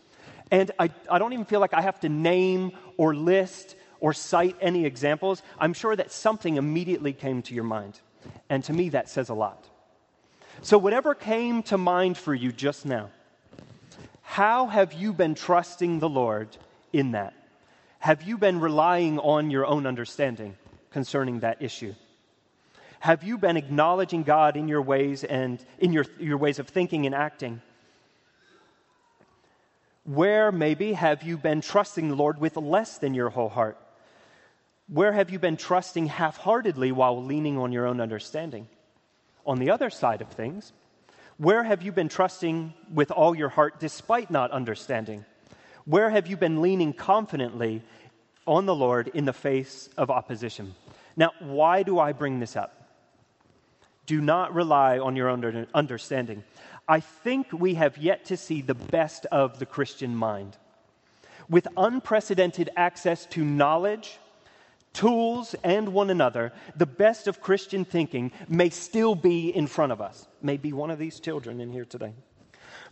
And 0.50 0.70
I, 0.78 0.90
I 1.10 1.18
don't 1.18 1.32
even 1.32 1.44
feel 1.44 1.60
like 1.60 1.74
I 1.74 1.82
have 1.82 2.00
to 2.00 2.08
name 2.08 2.72
or 2.96 3.14
list 3.14 3.76
or 4.00 4.12
cite 4.12 4.56
any 4.60 4.86
examples. 4.86 5.42
I'm 5.58 5.74
sure 5.74 5.94
that 5.94 6.10
something 6.10 6.56
immediately 6.56 7.12
came 7.12 7.42
to 7.42 7.54
your 7.54 7.64
mind. 7.64 8.00
And 8.48 8.64
to 8.64 8.72
me, 8.72 8.88
that 8.90 9.08
says 9.08 9.28
a 9.28 9.34
lot. 9.34 9.64
So, 10.62 10.76
whatever 10.76 11.14
came 11.14 11.62
to 11.64 11.78
mind 11.78 12.18
for 12.18 12.34
you 12.34 12.52
just 12.52 12.84
now, 12.84 13.10
how 14.22 14.66
have 14.66 14.92
you 14.92 15.12
been 15.12 15.34
trusting 15.34 16.00
the 16.00 16.08
Lord 16.08 16.48
in 16.92 17.12
that? 17.12 17.34
Have 17.98 18.22
you 18.22 18.36
been 18.38 18.60
relying 18.60 19.18
on 19.18 19.50
your 19.50 19.66
own 19.66 19.86
understanding 19.86 20.56
concerning 20.90 21.40
that 21.40 21.62
issue? 21.62 21.94
Have 23.00 23.24
you 23.24 23.38
been 23.38 23.56
acknowledging 23.56 24.24
God 24.24 24.58
in 24.58 24.68
your 24.68 24.82
ways 24.82 25.24
and 25.24 25.64
in 25.78 25.92
your, 25.92 26.04
your 26.18 26.36
ways 26.36 26.58
of 26.58 26.68
thinking 26.68 27.06
and 27.06 27.14
acting? 27.14 27.62
Where, 30.04 30.52
maybe, 30.52 30.92
have 30.92 31.22
you 31.22 31.38
been 31.38 31.62
trusting 31.62 32.08
the 32.08 32.14
Lord 32.14 32.38
with 32.38 32.58
less 32.58 32.98
than 32.98 33.14
your 33.14 33.30
whole 33.30 33.48
heart? 33.48 33.78
Where 34.86 35.12
have 35.12 35.30
you 35.30 35.38
been 35.38 35.56
trusting 35.56 36.08
half 36.08 36.36
heartedly 36.36 36.92
while 36.92 37.24
leaning 37.24 37.56
on 37.56 37.72
your 37.72 37.86
own 37.86 38.02
understanding? 38.02 38.68
On 39.46 39.58
the 39.58 39.70
other 39.70 39.88
side 39.88 40.20
of 40.20 40.28
things, 40.28 40.72
where 41.38 41.62
have 41.62 41.80
you 41.80 41.92
been 41.92 42.10
trusting 42.10 42.74
with 42.92 43.10
all 43.10 43.34
your 43.34 43.48
heart 43.48 43.80
despite 43.80 44.30
not 44.30 44.50
understanding? 44.50 45.24
Where 45.86 46.10
have 46.10 46.26
you 46.26 46.36
been 46.36 46.60
leaning 46.60 46.92
confidently 46.92 47.82
on 48.46 48.66
the 48.66 48.74
Lord 48.74 49.08
in 49.08 49.24
the 49.24 49.32
face 49.32 49.88
of 49.96 50.10
opposition? 50.10 50.74
Now, 51.16 51.30
why 51.38 51.82
do 51.82 51.98
I 51.98 52.12
bring 52.12 52.40
this 52.40 52.56
up? 52.56 52.79
Do 54.10 54.20
not 54.20 54.52
rely 54.56 54.98
on 54.98 55.14
your 55.14 55.30
understanding. 55.30 56.42
I 56.88 56.98
think 56.98 57.52
we 57.52 57.74
have 57.74 57.96
yet 57.96 58.24
to 58.24 58.36
see 58.36 58.60
the 58.60 58.74
best 58.74 59.24
of 59.26 59.60
the 59.60 59.66
Christian 59.66 60.16
mind. 60.16 60.56
With 61.48 61.68
unprecedented 61.76 62.70
access 62.76 63.24
to 63.26 63.44
knowledge, 63.44 64.18
tools, 64.92 65.54
and 65.62 65.92
one 65.92 66.10
another, 66.10 66.52
the 66.74 66.86
best 66.86 67.28
of 67.28 67.40
Christian 67.40 67.84
thinking 67.84 68.32
may 68.48 68.70
still 68.70 69.14
be 69.14 69.54
in 69.54 69.68
front 69.68 69.92
of 69.92 70.00
us. 70.00 70.26
May 70.42 70.56
be 70.56 70.72
one 70.72 70.90
of 70.90 70.98
these 70.98 71.20
children 71.20 71.60
in 71.60 71.70
here 71.70 71.84
today. 71.84 72.12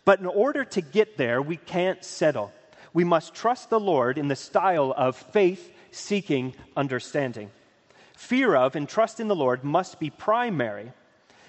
But 0.04 0.20
in 0.20 0.26
order 0.26 0.64
to 0.66 0.80
get 0.80 1.16
there, 1.16 1.42
we 1.42 1.56
can't 1.56 2.04
settle. 2.04 2.52
We 2.92 3.02
must 3.02 3.34
trust 3.34 3.70
the 3.70 3.80
Lord 3.80 4.18
in 4.18 4.28
the 4.28 4.36
style 4.36 4.94
of 4.96 5.16
faith 5.16 5.72
seeking 5.90 6.54
understanding. 6.76 7.50
Fear 8.16 8.54
of 8.54 8.76
and 8.76 8.88
trust 8.88 9.18
in 9.18 9.26
the 9.26 9.34
Lord 9.34 9.64
must 9.64 9.98
be 9.98 10.10
primary 10.10 10.92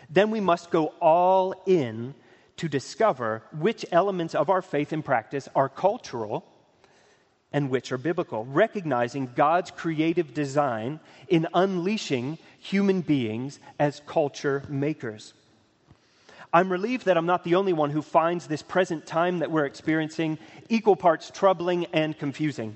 then 0.09 0.31
we 0.31 0.39
must 0.39 0.71
go 0.71 0.87
all 0.99 1.53
in 1.65 2.15
to 2.57 2.67
discover 2.67 3.41
which 3.57 3.85
elements 3.91 4.35
of 4.35 4.49
our 4.49 4.61
faith 4.61 4.91
and 4.91 5.05
practice 5.05 5.47
are 5.55 5.69
cultural 5.69 6.45
and 7.51 7.69
which 7.69 7.91
are 7.91 7.97
biblical, 7.97 8.45
recognizing 8.45 9.31
God's 9.35 9.71
creative 9.71 10.33
design 10.33 10.99
in 11.27 11.47
unleashing 11.53 12.37
human 12.59 13.01
beings 13.01 13.59
as 13.79 14.01
culture 14.05 14.63
makers. 14.67 15.33
I'm 16.51 16.71
relieved 16.71 17.05
that 17.05 17.17
I'm 17.17 17.25
not 17.25 17.43
the 17.43 17.55
only 17.55 17.73
one 17.73 17.91
who 17.91 18.01
finds 18.01 18.47
this 18.47 18.63
present 18.63 19.05
time 19.05 19.39
that 19.39 19.51
we're 19.51 19.65
experiencing 19.65 20.39
equal 20.67 20.95
parts 20.95 21.31
troubling 21.31 21.85
and 21.93 22.17
confusing. 22.17 22.75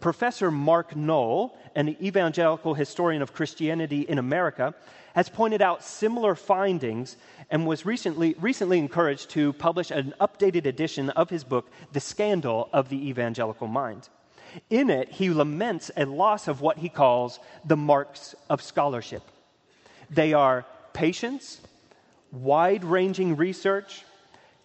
Professor 0.00 0.50
Mark 0.50 0.96
Noll, 0.96 1.56
an 1.74 1.96
evangelical 2.02 2.74
historian 2.74 3.22
of 3.22 3.32
Christianity 3.32 4.02
in 4.02 4.18
America, 4.18 4.74
has 5.14 5.28
pointed 5.28 5.60
out 5.60 5.82
similar 5.84 6.34
findings 6.34 7.16
and 7.50 7.66
was 7.66 7.84
recently, 7.84 8.34
recently 8.40 8.78
encouraged 8.78 9.30
to 9.30 9.52
publish 9.54 9.90
an 9.90 10.14
updated 10.20 10.66
edition 10.66 11.10
of 11.10 11.30
his 11.30 11.44
book, 11.44 11.70
The 11.92 12.00
Scandal 12.00 12.68
of 12.72 12.88
the 12.88 13.08
Evangelical 13.08 13.66
Mind. 13.66 14.08
In 14.68 14.90
it, 14.90 15.10
he 15.10 15.30
laments 15.30 15.90
a 15.96 16.06
loss 16.06 16.48
of 16.48 16.60
what 16.60 16.78
he 16.78 16.88
calls 16.88 17.38
the 17.64 17.76
marks 17.76 18.34
of 18.48 18.62
scholarship. 18.62 19.22
They 20.08 20.32
are 20.32 20.64
patience, 20.92 21.60
wide 22.32 22.84
ranging 22.84 23.36
research, 23.36 24.04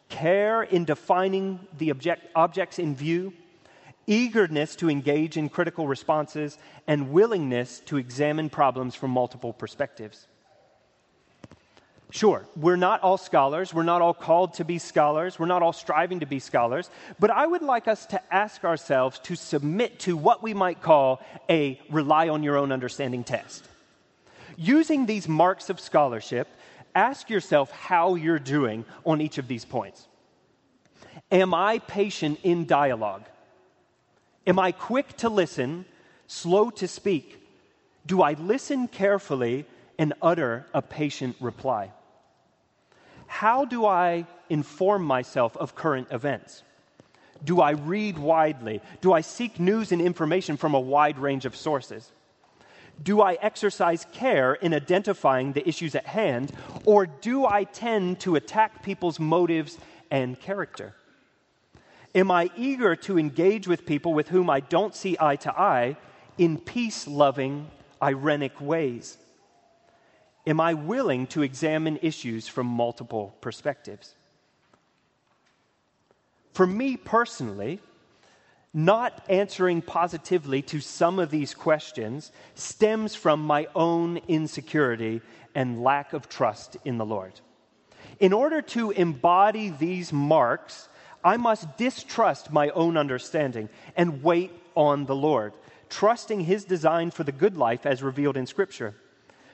care 0.10 0.63
in 0.63 0.86
defining 0.86 1.60
the 1.78 1.89
object, 1.89 2.28
objects 2.36 2.80
in 2.80 2.95
view, 2.95 3.34
eagerness 4.08 4.76
to 4.78 4.89
engage 4.89 5.38
in 5.38 5.49
critical 5.49 5.88
responses, 5.88 6.58
and 6.88 7.12
willingness 7.12 7.80
to 7.82 7.97
examine 7.97 8.49
problems 8.49 8.95
from 8.95 9.12
multiple 9.12 9.53
perspectives. 9.53 10.28
Sure, 12.12 12.45
we're 12.56 12.76
not 12.78 13.01
all 13.01 13.18
scholars. 13.18 13.74
We're 13.74 13.84
not 13.84 14.01
all 14.01 14.14
called 14.14 14.53
to 14.56 14.64
be 14.64 14.78
scholars. 14.78 15.38
We're 15.38 15.47
not 15.47 15.62
all 15.62 15.74
striving 15.74 16.22
to 16.22 16.26
be 16.26 16.39
scholars. 16.39 16.89
But 17.20 17.30
I 17.30 17.45
would 17.45 17.62
like 17.62 17.88
us 17.88 18.06
to 18.08 18.34
ask 18.34 18.64
ourselves 18.64 19.20
to 19.20 19.36
submit 19.36 19.99
to 20.01 20.16
what 20.16 20.41
we 20.41 20.53
might 20.53 20.82
call 20.82 21.22
a 21.49 21.80
rely 21.89 22.30
on 22.30 22.43
your 22.43 22.58
own 22.58 22.72
understanding 22.72 23.24
test. 23.24 23.68
Using 24.56 25.06
these 25.06 25.28
marks 25.28 25.70
of 25.70 25.80
scholarship, 25.80 26.47
ask 26.93 27.30
yourself 27.30 27.72
how 27.72 28.16
you're 28.16 28.39
doing 28.39 28.86
on 29.06 29.20
each 29.20 29.38
of 29.38 29.47
these 29.47 29.66
points. 29.66 30.08
Am 31.32 31.53
I 31.53 31.80
patient 31.80 32.39
in 32.43 32.66
dialogue? 32.66 33.24
Am 34.48 34.60
I 34.60 34.72
quick 34.72 35.18
to 35.18 35.30
listen, 35.30 35.86
slow 36.28 36.70
to 36.72 36.88
speak? 36.88 37.41
Do 38.06 38.22
I 38.22 38.34
listen 38.34 38.88
carefully 38.88 39.66
and 39.98 40.14
utter 40.22 40.68
a 40.74 40.82
patient 40.82 41.36
reply? 41.39 41.91
How 43.26 43.66
do 43.66 43.86
I 43.86 44.28
inform 44.50 45.04
myself 45.04 45.58
of 45.58 45.76
current 45.76 46.10
events? 46.12 46.64
Do 47.43 47.60
I 47.60 47.72
read 47.72 48.18
widely? 48.18 48.82
Do 49.02 49.14
I 49.14 49.22
seek 49.22 49.60
news 49.60 49.91
and 49.91 50.02
information 50.02 50.58
from 50.58 50.76
a 50.76 50.80
wide 50.80 51.18
range 51.18 51.46
of 51.46 51.56
sources? 51.56 52.12
Do 53.02 53.22
I 53.22 53.34
exercise 53.41 54.06
care 54.14 54.54
in 54.54 54.74
identifying 54.74 55.52
the 55.54 55.68
issues 55.68 55.96
at 55.96 56.06
hand, 56.06 56.54
or 56.86 57.06
do 57.08 57.46
I 57.46 57.66
tend 57.66 58.20
to 58.22 58.36
attack 58.36 58.84
people's 58.84 59.20
motives 59.20 59.78
and 60.10 60.39
character? 60.39 60.96
Am 62.16 62.32
I 62.32 62.49
eager 62.55 62.95
to 62.95 63.20
engage 63.20 63.68
with 63.68 63.86
people 63.86 64.13
with 64.13 64.30
whom 64.30 64.49
I 64.49 64.61
don't 64.61 64.95
see 64.95 65.18
eye 65.20 65.36
to 65.36 65.51
eye 65.51 65.97
in 66.38 66.57
peace 66.57 67.07
loving, 67.07 67.70
irenic 68.01 68.61
ways? 68.61 69.18
Am 70.47 70.61
I 70.61 70.76
willing 70.76 71.28
to 71.28 71.41
examine 71.41 71.99
issues 72.01 72.47
from 72.47 72.68
multiple 72.68 73.36
perspectives? 73.41 74.16
For 76.53 76.66
me 76.66 76.95
personally, 76.95 77.82
not 78.74 79.26
answering 79.28 79.82
positively 79.82 80.61
to 80.61 80.80
some 80.80 81.20
of 81.20 81.32
these 81.32 81.53
questions 81.53 82.32
stems 82.53 83.13
from 83.13 83.41
my 83.41 83.68
own 83.76 84.18
insecurity 84.30 85.22
and 85.53 85.84
lack 85.84 86.13
of 86.13 86.30
trust 86.30 86.78
in 86.86 86.97
the 86.97 87.05
Lord. 87.05 87.34
In 88.22 88.32
order 88.32 88.61
to 88.61 88.91
embody 88.91 89.70
these 89.70 90.13
marks, 90.13 90.88
I 91.26 91.38
must 91.38 91.76
distrust 91.76 92.51
my 92.51 92.69
own 92.69 92.97
understanding 92.97 93.67
and 93.97 94.21
wait 94.21 94.51
on 94.76 95.07
the 95.07 95.15
Lord, 95.15 95.53
trusting 95.89 96.41
His 96.41 96.65
design 96.65 97.09
for 97.09 97.23
the 97.23 97.32
good 97.32 97.57
life 97.57 97.88
as 97.88 98.03
revealed 98.03 98.38
in 98.38 98.45
Scripture. 98.45 98.93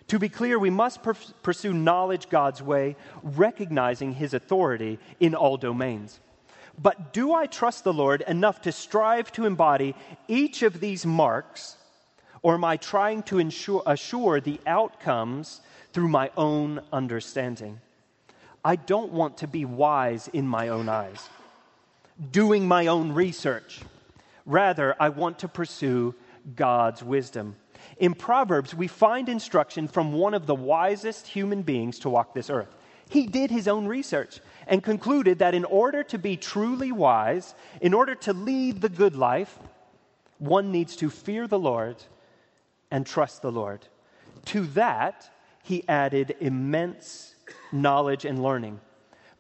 To 0.08 0.20
be 0.20 0.28
clear, 0.28 0.60
we 0.60 0.70
must 0.70 1.02
per- 1.02 1.14
pursue 1.42 1.74
knowledge 1.74 2.28
God's 2.28 2.62
way, 2.62 2.98
recognizing 3.24 4.14
His 4.14 4.34
authority 4.34 5.00
in 5.22 5.34
all 5.34 5.56
domains. 5.56 6.20
But 6.78 7.14
do 7.14 7.34
I 7.34 7.46
trust 7.46 7.86
the 7.86 7.94
Lord 7.94 8.22
enough 8.28 8.62
to 8.64 8.74
strive 8.74 9.32
to 9.34 9.46
embody 9.46 9.96
each 10.28 10.64
of 10.64 10.82
these 10.82 11.06
marks, 11.06 11.78
or 12.42 12.56
am 12.56 12.66
I 12.66 12.76
trying 12.76 13.24
to 13.24 13.40
ensure, 13.40 13.84
assure 13.86 14.42
the 14.42 14.60
outcomes 14.68 15.62
through 15.94 16.10
my 16.10 16.32
own 16.36 16.82
understanding? 16.92 17.80
I 18.66 18.76
don't 18.76 19.14
want 19.14 19.38
to 19.38 19.48
be 19.48 19.64
wise 19.64 20.28
in 20.28 20.48
my 20.48 20.68
own 20.68 20.90
eyes, 20.90 21.30
doing 22.30 22.68
my 22.68 22.88
own 22.88 23.14
research. 23.14 23.80
Rather, 24.46 24.96
I 25.00 25.10
want 25.10 25.40
to 25.40 25.48
pursue 25.48 26.14
God's 26.56 27.04
wisdom. 27.04 27.56
In 27.98 28.14
Proverbs, 28.14 28.76
we 28.76 28.88
find 28.88 29.30
instruction 29.30 29.88
from 29.88 30.14
one 30.14 30.34
of 30.34 30.46
the 30.46 30.56
wisest 30.56 31.28
human 31.28 31.62
beings 31.62 32.00
to 32.00 32.10
walk 32.10 32.34
this 32.34 32.50
earth. 32.50 32.76
He 33.10 33.28
did 33.28 33.52
his 33.52 33.68
own 33.68 33.88
research 33.88 34.40
and 34.68 34.84
concluded 34.84 35.40
that 35.40 35.54
in 35.54 35.66
order 35.66 36.04
to 36.04 36.18
be 36.18 36.38
truly 36.38 36.92
wise, 36.92 37.56
in 37.82 37.94
order 37.94 38.16
to 38.16 38.34
lead 38.34 38.82
the 38.82 38.90
good 38.90 39.16
life, 39.16 39.58
one 40.38 40.72
needs 40.72 40.96
to 40.98 41.10
fear 41.10 41.48
the 41.48 41.60
Lord 41.60 41.98
and 42.90 43.06
trust 43.06 43.42
the 43.42 43.52
Lord. 43.52 43.86
To 44.46 44.66
that, 44.68 45.30
he 45.64 45.88
added 45.88 46.36
immense 46.40 47.36
knowledge 47.72 48.26
and 48.26 48.42
learning. 48.42 48.80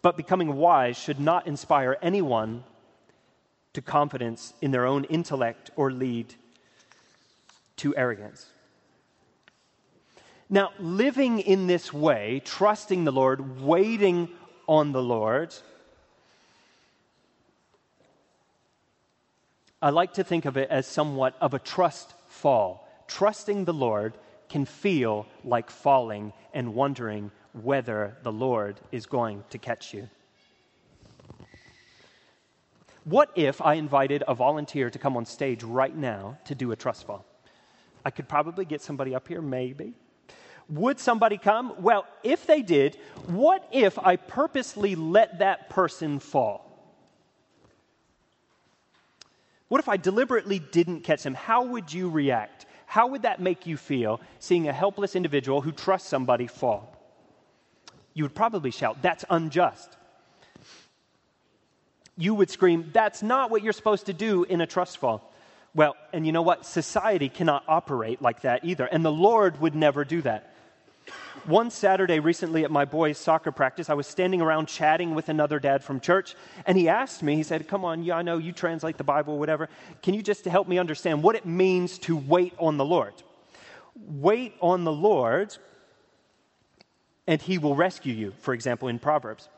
But 0.02 0.18
becoming 0.18 0.56
wise 0.56 0.98
should 0.98 1.20
not 1.20 1.48
inspire 1.48 1.98
anyone 2.02 2.64
to 3.74 3.82
confidence 3.82 4.54
in 4.62 4.72
their 4.72 4.86
own 4.86 5.06
intellect 5.06 5.72
or 5.76 5.92
lead 5.92 6.36
to 7.78 7.96
arrogance. 7.96 8.48
Now, 10.50 10.72
living 10.80 11.40
in 11.40 11.68
this 11.68 11.94
way, 11.94 12.42
trusting 12.44 13.06
the 13.06 13.12
Lord, 13.12 13.62
waiting 13.62 14.28
on 14.68 14.92
the 14.92 15.02
Lord, 15.02 15.54
I 19.82 19.90
like 19.90 20.14
to 20.16 20.24
think 20.24 20.46
of 20.46 20.58
it 20.58 20.70
as 20.70 20.86
somewhat 20.86 21.36
of 21.40 21.54
a 21.54 21.60
trust 21.60 22.14
fall. 22.28 22.88
Trusting 23.08 23.66
the 23.66 23.74
Lord 23.74 24.14
can 24.50 24.66
feel 24.66 25.26
like 25.46 25.72
falling 25.72 26.34
and 26.54 26.76
wondering 26.76 27.32
whether 27.54 28.18
the 28.24 28.32
Lord 28.32 28.80
is 28.92 29.06
going 29.06 29.44
to 29.50 29.58
catch 29.58 29.94
you. 29.94 30.10
What 33.04 33.32
if 33.36 33.62
I 33.62 33.76
invited 33.76 34.24
a 34.28 34.36
volunteer 34.36 34.90
to 34.90 35.00
come 35.00 35.18
on 35.18 35.26
stage 35.26 35.64
right 35.64 35.96
now 35.96 36.38
to 36.46 36.56
do 36.56 36.72
a 36.72 36.76
trust 36.76 37.06
fall? 37.08 37.26
I 38.06 38.12
could 38.12 38.28
probably 38.28 38.66
get 38.66 38.82
somebody 38.82 39.16
up 39.16 39.28
here, 39.28 39.42
maybe. 39.42 39.94
Would 40.70 41.00
somebody 41.00 41.38
come? 41.38 41.74
Well, 41.80 42.06
if 42.24 42.46
they 42.46 42.62
did, 42.62 42.98
what 43.26 43.68
if 43.72 43.98
I 44.00 44.16
purposely 44.16 44.96
let 44.96 45.40
that 45.40 45.70
person 45.70 46.20
fall? 46.20 46.68
What 49.68 49.80
if 49.80 49.90
I 49.90 49.98
deliberately 49.98 50.60
didn't 50.60 51.02
catch 51.02 51.24
them? 51.24 51.34
How 51.34 51.64
would 51.64 51.92
you 51.92 52.10
react? 52.10 52.66
How 52.86 53.08
would 53.08 53.22
that 53.24 53.40
make 53.40 53.66
you 53.66 53.78
feel 53.78 54.20
seeing 54.40 54.68
a 54.68 54.74
helpless 54.74 55.16
individual 55.16 55.62
who 55.62 55.72
trusts 55.72 56.10
somebody 56.10 56.46
fall? 56.48 56.96
You 58.14 58.26
would 58.26 58.36
probably 58.36 58.72
shout, 58.72 59.02
That's 59.02 59.26
unjust. 59.30 59.98
You 62.18 62.36
would 62.36 62.50
scream, 62.50 62.90
That's 62.94 63.24
not 63.24 63.50
what 63.50 63.64
you're 63.64 63.74
supposed 63.74 64.08
to 64.08 64.14
do 64.14 64.44
in 64.44 64.62
a 64.62 64.68
trust 64.68 64.98
fall. 64.98 65.32
Well, 65.74 65.96
and 66.12 66.26
you 66.26 66.32
know 66.32 66.42
what? 66.42 66.66
Society 66.66 67.30
cannot 67.30 67.64
operate 67.68 68.22
like 68.22 68.42
that 68.42 68.66
either. 68.66 68.86
And 68.86 69.06
the 69.06 69.12
Lord 69.12 69.60
would 69.62 69.74
never 69.74 70.04
do 70.04 70.22
that. 70.24 70.52
One 71.46 71.72
Saturday 71.72 72.20
recently 72.20 72.64
at 72.66 72.72
my 72.72 72.86
boys' 72.86 73.18
soccer 73.18 73.52
practice, 73.52 73.90
I 73.90 73.96
was 73.96 74.06
standing 74.06 74.42
around 74.42 74.68
chatting 74.68 75.16
with 75.16 75.30
another 75.30 75.60
dad 75.60 75.84
from 75.84 76.00
church, 76.00 76.36
and 76.68 76.78
he 76.78 76.88
asked 76.88 77.24
me, 77.24 77.36
he 77.36 77.44
said, 77.44 77.68
Come 77.68 77.84
on, 77.84 78.04
yeah, 78.04 78.18
I 78.18 78.22
know 78.22 78.38
you 78.38 78.52
translate 78.52 78.98
the 78.98 79.04
Bible, 79.04 79.40
whatever. 79.40 79.68
Can 80.04 80.14
you 80.14 80.22
just 80.22 80.46
help 80.46 80.68
me 80.68 80.78
understand 80.78 81.24
what 81.24 81.36
it 81.36 81.46
means 81.46 81.98
to 82.00 82.16
wait 82.16 82.54
on 82.60 82.78
the 82.78 82.86
Lord? 82.86 83.14
Wait 83.96 84.54
on 84.62 84.84
the 84.84 84.92
Lord, 84.92 85.58
and 87.26 87.42
he 87.42 87.58
will 87.58 87.76
rescue 87.76 88.14
you, 88.14 88.34
for 88.40 88.54
example, 88.54 88.88
in 88.88 89.00
Proverbs. 89.00 89.50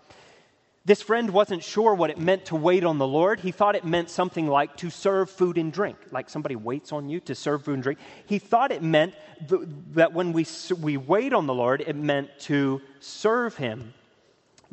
This 0.85 1.01
friend 1.01 1.29
wasn't 1.29 1.63
sure 1.63 1.95
what 1.95 2.09
it 2.09 2.17
meant 2.17 2.45
to 2.45 2.57
wait 2.57 2.83
on 2.83 2.97
the 2.97 3.07
Lord. 3.07 3.39
He 3.39 3.51
thought 3.51 3.77
it 3.77 3.85
meant 3.85 4.09
something 4.09 4.47
like 4.47 4.75
to 4.77 4.89
serve 4.89 5.29
food 5.29 5.57
and 5.57 5.71
drink, 5.71 5.95
like 6.11 6.29
somebody 6.29 6.57
waits 6.57 6.91
on 6.91 7.07
you 7.07 7.21
to 7.21 7.35
serve 7.35 7.63
food 7.63 7.75
and 7.75 7.83
drink. 7.83 7.99
He 8.25 8.37
thought 8.37 8.69
it 8.69 8.83
meant 8.83 9.13
th- 9.47 9.61
that 9.93 10.11
when 10.11 10.33
we, 10.33 10.45
we 10.81 10.97
wait 10.97 11.31
on 11.31 11.47
the 11.47 11.53
Lord, 11.53 11.79
it 11.79 11.95
meant 11.95 12.37
to 12.41 12.81
serve 12.99 13.55
Him. 13.55 13.93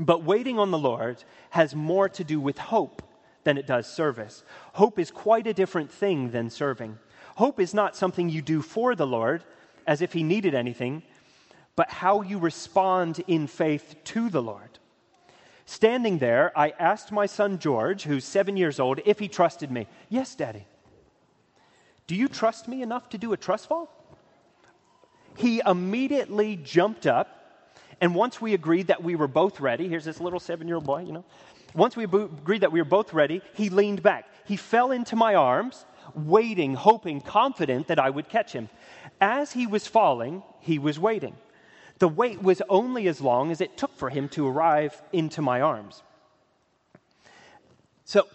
But 0.00 0.24
waiting 0.24 0.58
on 0.58 0.72
the 0.72 0.78
Lord 0.78 1.22
has 1.50 1.76
more 1.76 2.08
to 2.08 2.24
do 2.24 2.40
with 2.40 2.58
hope 2.58 3.02
than 3.44 3.56
it 3.56 3.68
does 3.68 3.86
service. 3.86 4.42
Hope 4.72 4.98
is 4.98 5.12
quite 5.12 5.46
a 5.46 5.54
different 5.54 5.92
thing 5.92 6.32
than 6.32 6.50
serving. 6.50 6.98
Hope 7.36 7.60
is 7.60 7.72
not 7.72 7.94
something 7.94 8.28
you 8.28 8.42
do 8.42 8.62
for 8.62 8.96
the 8.96 9.06
Lord 9.06 9.44
as 9.86 10.02
if 10.02 10.12
He 10.12 10.24
needed 10.24 10.54
anything, 10.56 11.04
but 11.76 11.88
how 11.88 12.22
you 12.22 12.40
respond 12.40 13.22
in 13.28 13.46
faith 13.46 13.94
to 14.06 14.28
the 14.28 14.42
Lord. 14.42 14.79
Standing 15.70 16.18
there, 16.18 16.50
I 16.58 16.70
asked 16.80 17.12
my 17.12 17.26
son 17.26 17.60
George, 17.60 18.02
who's 18.02 18.24
seven 18.24 18.56
years 18.56 18.80
old, 18.80 18.98
if 19.06 19.20
he 19.20 19.28
trusted 19.28 19.70
me. 19.70 19.86
Yes, 20.08 20.34
Daddy. 20.34 20.66
Do 22.08 22.16
you 22.16 22.26
trust 22.26 22.66
me 22.66 22.82
enough 22.82 23.08
to 23.10 23.18
do 23.18 23.32
a 23.32 23.36
trust 23.36 23.68
fall? 23.68 23.88
He 25.36 25.62
immediately 25.64 26.56
jumped 26.56 27.06
up, 27.06 27.72
and 28.00 28.16
once 28.16 28.40
we 28.40 28.52
agreed 28.52 28.88
that 28.88 29.04
we 29.04 29.14
were 29.14 29.28
both 29.28 29.60
ready, 29.60 29.86
here's 29.86 30.04
this 30.04 30.20
little 30.20 30.40
seven 30.40 30.66
year 30.66 30.74
old 30.74 30.86
boy, 30.86 31.02
you 31.02 31.12
know. 31.12 31.24
Once 31.72 31.96
we 31.96 32.02
agreed 32.02 32.62
that 32.62 32.72
we 32.72 32.80
were 32.80 32.84
both 32.84 33.12
ready, 33.12 33.40
he 33.54 33.70
leaned 33.70 34.02
back. 34.02 34.28
He 34.46 34.56
fell 34.56 34.90
into 34.90 35.14
my 35.14 35.36
arms, 35.36 35.86
waiting, 36.16 36.74
hoping, 36.74 37.20
confident 37.20 37.86
that 37.86 38.00
I 38.00 38.10
would 38.10 38.28
catch 38.28 38.52
him. 38.52 38.68
As 39.20 39.52
he 39.52 39.68
was 39.68 39.86
falling, 39.86 40.42
he 40.58 40.80
was 40.80 40.98
waiting. 40.98 41.36
The 42.00 42.08
wait 42.08 42.42
was 42.42 42.62
only 42.68 43.08
as 43.08 43.20
long 43.20 43.50
as 43.50 43.60
it 43.60 43.76
took 43.76 43.94
for 43.94 44.08
him 44.08 44.28
to 44.30 44.48
arrive 44.48 45.00
into 45.12 45.42
my 45.42 45.60
arms. 45.60 46.02
So, 48.06 48.26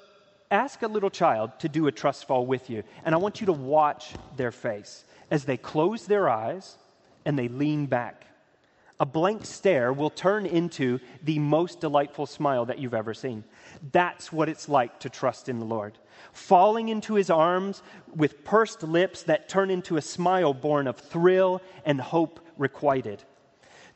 ask 0.51 0.83
a 0.83 0.87
little 0.87 1.09
child 1.09 1.59
to 1.59 1.67
do 1.67 1.87
a 1.87 1.91
trust 1.91 2.27
fall 2.27 2.45
with 2.45 2.69
you, 2.69 2.83
and 3.03 3.15
I 3.15 3.17
want 3.17 3.41
you 3.41 3.47
to 3.47 3.53
watch 3.53 4.13
their 4.37 4.51
face 4.51 5.03
as 5.31 5.45
they 5.45 5.57
close 5.57 6.05
their 6.05 6.29
eyes 6.29 6.77
and 7.25 7.37
they 7.37 7.47
lean 7.47 7.87
back. 7.87 8.27
A 8.99 9.05
blank 9.05 9.45
stare 9.45 9.91
will 9.91 10.11
turn 10.11 10.45
into 10.45 10.99
the 11.23 11.39
most 11.39 11.81
delightful 11.81 12.27
smile 12.27 12.65
that 12.65 12.77
you've 12.77 12.93
ever 12.93 13.15
seen. 13.15 13.43
That's 13.91 14.31
what 14.31 14.47
it's 14.47 14.69
like 14.69 14.99
to 14.99 15.09
trust 15.09 15.49
in 15.49 15.59
the 15.59 15.65
Lord. 15.65 15.97
Falling 16.31 16.89
into 16.89 17.15
his 17.15 17.31
arms 17.31 17.81
with 18.15 18.45
pursed 18.45 18.83
lips 18.83 19.23
that 19.23 19.49
turn 19.49 19.71
into 19.71 19.97
a 19.97 20.01
smile 20.01 20.53
born 20.53 20.87
of 20.87 20.97
thrill 20.97 21.61
and 21.83 21.99
hope 21.99 22.39
requited. 22.57 23.23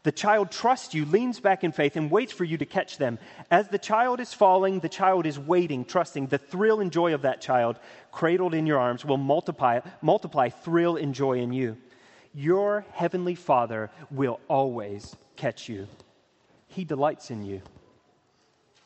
The 0.04 0.12
child 0.12 0.52
trusts 0.52 0.94
you, 0.94 1.06
leans 1.06 1.40
back 1.40 1.64
in 1.64 1.72
faith, 1.72 1.96
and 1.96 2.10
waits 2.10 2.32
for 2.32 2.46
you 2.46 2.58
to 2.58 2.66
catch 2.66 2.98
them. 2.98 3.20
As 3.52 3.68
the 3.68 3.78
child 3.78 4.20
is 4.20 4.34
falling, 4.34 4.80
the 4.80 4.90
child 4.90 5.26
is 5.26 5.38
waiting, 5.38 5.84
trusting. 5.84 6.28
The 6.28 6.38
thrill 6.38 6.80
and 6.80 6.92
joy 6.92 7.14
of 7.14 7.24
that 7.24 7.42
child, 7.42 7.78
cradled 8.12 8.54
in 8.54 8.66
your 8.66 8.80
arms, 8.80 9.04
will 9.04 9.18
multiply, 9.18 9.82
multiply 10.02 10.50
thrill 10.50 10.96
and 10.96 11.14
joy 11.14 11.40
in 11.40 11.52
you. 11.52 11.78
Your 12.34 12.86
heavenly 12.94 13.36
Father 13.36 13.90
will 14.10 14.40
always 14.48 15.16
catch 15.36 15.68
you. 15.68 15.88
He 16.68 16.86
delights 16.86 17.30
in 17.32 17.44
you. 17.44 17.62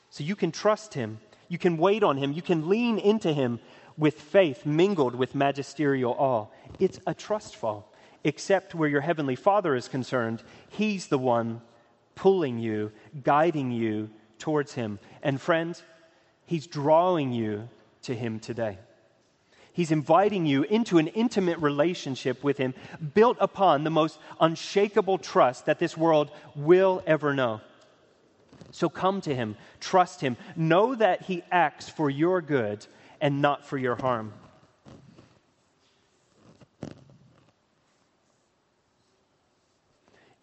So 0.10 0.24
you 0.24 0.36
can 0.36 0.52
trust 0.52 0.94
him 0.94 1.20
You 1.54 1.60
can 1.60 1.78
wait 1.78 2.02
on 2.02 2.18
him. 2.18 2.34
You 2.34 2.42
can 2.42 2.68
lean 2.68 2.98
into 2.98 3.32
him 3.32 3.60
with 3.96 4.20
faith 4.20 4.66
mingled 4.66 5.14
with 5.14 5.36
magisterial 5.36 6.16
awe. 6.18 6.48
It's 6.80 7.00
a 7.06 7.14
trust 7.14 7.56
fall. 7.56 7.93
Except 8.24 8.74
where 8.74 8.90
your 8.90 9.02
heavenly 9.02 9.36
Father 9.36 9.76
is 9.76 9.88
concerned, 9.88 10.44
he's 10.70 11.08
the 11.08 11.18
one 11.18 11.62
pulling 12.16 12.60
you, 12.60 12.92
guiding 13.24 13.72
you 13.72 14.10
towards 14.40 14.74
him. 14.74 15.00
And 15.22 15.42
friend, 15.42 15.80
he's 16.46 16.68
drawing 16.68 17.32
you 17.32 17.70
to 18.04 18.16
him 18.16 18.40
today. 18.40 18.78
He's 19.74 19.92
inviting 19.92 20.46
you 20.46 20.64
into 20.64 21.00
an 21.00 21.08
intimate 21.08 21.58
relationship 21.58 22.44
with 22.44 22.60
Him 22.60 22.76
built 23.16 23.38
upon 23.42 23.84
the 23.84 23.90
most 23.90 24.20
unshakable 24.40 25.18
trust 25.18 25.66
that 25.66 25.80
this 25.80 25.98
world 25.98 26.30
will 26.56 27.02
ever 27.08 27.34
know. 27.34 27.60
So 28.70 28.88
come 28.88 29.20
to 29.22 29.34
Him, 29.34 29.58
trust 29.80 30.22
Him, 30.22 30.38
know 30.56 30.94
that 30.94 31.24
He 31.24 31.44
acts 31.52 31.90
for 31.90 32.10
your 32.10 32.40
good 32.40 32.86
and 33.20 33.42
not 33.42 33.66
for 33.66 33.80
your 33.80 33.96
harm. 33.96 34.34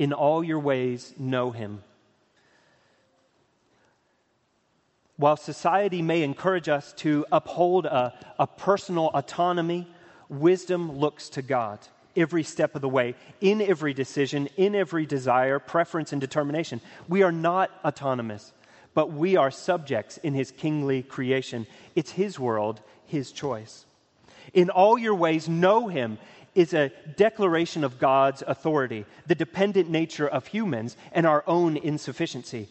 In 0.01 0.13
all 0.13 0.43
your 0.43 0.59
ways, 0.59 1.15
know 1.19 1.51
Him 1.51 1.85
While 5.21 5.37
society 5.37 6.01
may 6.01 6.23
encourage 6.23 6.71
us 6.71 6.95
to 6.95 7.27
uphold 7.31 7.85
a, 7.85 8.15
a 8.39 8.47
personal 8.47 9.11
autonomy, 9.13 9.87
wisdom 10.31 10.97
looks 10.97 11.29
to 11.31 11.43
God 11.43 11.79
every 12.17 12.43
step 12.43 12.75
of 12.75 12.81
the 12.81 12.89
way, 12.89 13.15
in 13.43 13.61
every 13.61 13.93
decision, 13.93 14.49
in 14.57 14.75
every 14.75 15.05
desire, 15.05 15.59
preference, 15.59 16.13
and 16.13 16.23
determination. 16.23 16.81
We 17.07 17.23
are 17.23 17.33
not 17.33 17.71
autonomous, 17.85 18.55
but 18.95 19.13
we 19.13 19.37
are 19.37 19.51
subjects 19.51 20.17
in 20.17 20.33
His 20.33 20.51
kingly 20.51 21.03
creation. 21.03 21.67
It's 21.95 22.13
His 22.13 22.39
world, 22.39 22.81
His 23.05 23.31
choice. 23.31 23.85
In 24.55 24.71
all 24.71 24.99
your 24.99 25.15
ways, 25.15 25.51
know 25.51 25.89
Him 25.89 26.17
is 26.55 26.75
a 26.75 26.91
declaration 27.17 27.85
of 27.85 27.99
God's 27.99 28.43
authority, 28.47 29.07
the 29.27 29.35
dependent 29.35 29.89
nature 29.89 30.29
of 30.29 30.47
humans, 30.47 30.97
and 31.13 31.27
our 31.27 31.45
own 31.47 31.77
insufficiency. 31.77 32.69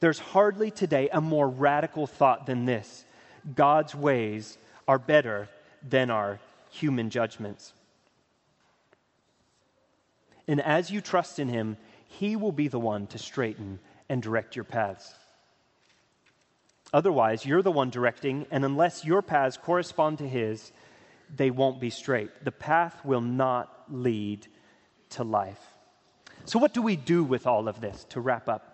There's 0.00 0.18
hardly 0.18 0.70
today 0.70 1.08
a 1.12 1.20
more 1.20 1.48
radical 1.48 2.06
thought 2.06 2.46
than 2.46 2.64
this 2.64 3.04
God's 3.54 3.94
ways 3.94 4.56
are 4.88 4.98
better 4.98 5.48
than 5.86 6.10
our 6.10 6.38
human 6.70 7.10
judgments. 7.10 7.72
And 10.48 10.60
as 10.60 10.90
you 10.90 11.00
trust 11.00 11.38
in 11.38 11.48
Him, 11.48 11.76
He 12.08 12.36
will 12.36 12.52
be 12.52 12.68
the 12.68 12.80
one 12.80 13.06
to 13.08 13.18
straighten 13.18 13.78
and 14.08 14.22
direct 14.22 14.56
your 14.56 14.64
paths. 14.64 15.14
Otherwise, 16.92 17.46
you're 17.46 17.62
the 17.62 17.70
one 17.70 17.90
directing, 17.90 18.46
and 18.50 18.64
unless 18.64 19.04
your 19.04 19.22
paths 19.22 19.56
correspond 19.56 20.18
to 20.18 20.28
His, 20.28 20.72
they 21.36 21.50
won't 21.50 21.80
be 21.80 21.90
straight. 21.90 22.44
The 22.44 22.52
path 22.52 23.04
will 23.04 23.20
not 23.20 23.84
lead 23.88 24.46
to 25.10 25.24
life. 25.24 25.60
So, 26.44 26.58
what 26.58 26.74
do 26.74 26.82
we 26.82 26.96
do 26.96 27.22
with 27.22 27.46
all 27.46 27.68
of 27.68 27.80
this 27.80 28.04
to 28.10 28.20
wrap 28.20 28.48
up? 28.48 28.66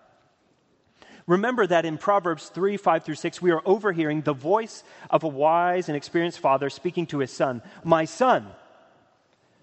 Remember 1.26 1.66
that 1.66 1.84
in 1.84 1.98
Proverbs 1.98 2.48
3 2.48 2.76
5 2.76 3.04
through 3.04 3.14
6, 3.16 3.42
we 3.42 3.50
are 3.50 3.62
overhearing 3.64 4.22
the 4.22 4.32
voice 4.32 4.84
of 5.10 5.24
a 5.24 5.28
wise 5.28 5.88
and 5.88 5.96
experienced 5.96 6.38
father 6.38 6.70
speaking 6.70 7.06
to 7.06 7.18
his 7.18 7.32
son, 7.32 7.62
My 7.82 8.04
son. 8.04 8.46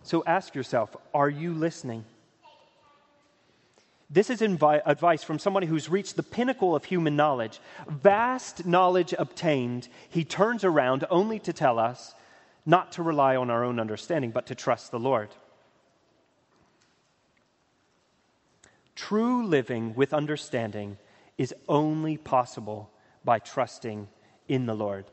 So 0.04 0.24
ask 0.26 0.54
yourself, 0.54 0.96
are 1.14 1.30
you 1.30 1.54
listening? 1.54 2.04
This 4.10 4.30
is 4.30 4.42
invi- 4.42 4.82
advice 4.86 5.24
from 5.24 5.40
somebody 5.40 5.66
who's 5.66 5.90
reached 5.90 6.18
the 6.18 6.24
pinnacle 6.24 6.76
of 6.76 6.86
human 6.86 7.16
knowledge. 7.16 7.60
Vast 7.88 8.66
knowledge 8.66 9.16
obtained, 9.18 9.88
he 10.10 10.26
turns 10.26 10.64
around 10.64 11.06
only 11.10 11.40
to 11.40 11.54
tell 11.54 11.80
us 11.80 12.14
not 12.66 12.94
to 12.94 13.04
rely 13.04 13.36
on 13.36 13.50
our 13.50 13.64
own 13.64 13.80
understanding, 13.80 14.32
but 14.32 14.46
to 14.48 14.56
trust 14.56 14.92
the 14.92 15.00
Lord. 15.00 15.30
True 18.96 19.46
living 19.46 19.96
with 19.96 20.14
understanding 20.14 20.98
is 21.38 21.54
only 21.68 22.18
possible 22.18 22.92
by 23.26 23.40
trusting 23.40 24.08
in 24.48 24.66
the 24.66 24.76
Lord. 24.76 25.06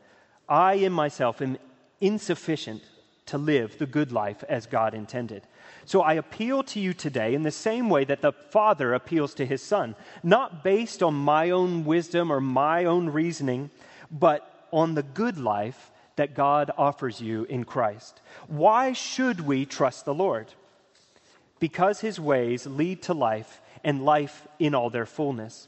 I 0.49 0.75
in 0.75 0.93
myself 0.93 1.41
am 1.41 1.59
insufficient 2.01 2.83
to 3.27 3.39
live 3.39 3.79
the 3.79 3.87
good 3.87 4.11
life 4.11 4.43
as 4.49 4.67
God 4.67 4.93
intended. 4.93 5.47
So 5.85 6.03
I 6.03 6.15
appeal 6.15 6.63
to 6.65 6.81
you 6.81 6.93
today 6.93 7.35
in 7.35 7.43
the 7.43 7.51
same 7.51 7.89
way 7.89 8.05
that 8.05 8.23
the 8.23 8.33
Father 8.33 8.93
appeals 8.93 9.35
to 9.35 9.47
his 9.47 9.63
Son, 9.63 9.95
not 10.23 10.65
based 10.65 11.03
on 11.03 11.15
my 11.15 11.51
own 11.51 11.85
wisdom 11.85 12.33
or 12.33 12.41
my 12.41 12.85
own 12.85 13.09
reasoning, 13.09 13.71
but 14.11 14.67
on 14.73 14.95
the 14.95 15.03
good 15.03 15.39
life 15.39 15.93
that 16.21 16.35
God 16.35 16.71
offers 16.77 17.19
you 17.19 17.45
in 17.45 17.65
Christ. 17.65 18.21
Why 18.47 18.93
should 18.93 19.41
we 19.41 19.65
trust 19.65 20.05
the 20.05 20.13
Lord? 20.13 20.49
Because 21.59 22.03
his 22.03 22.21
ways 22.21 22.67
lead 22.67 23.01
to 23.05 23.15
life 23.15 23.63
and 23.83 24.05
life 24.05 24.47
in 24.59 24.75
all 24.75 24.91
their 24.91 25.07
fullness. 25.07 25.67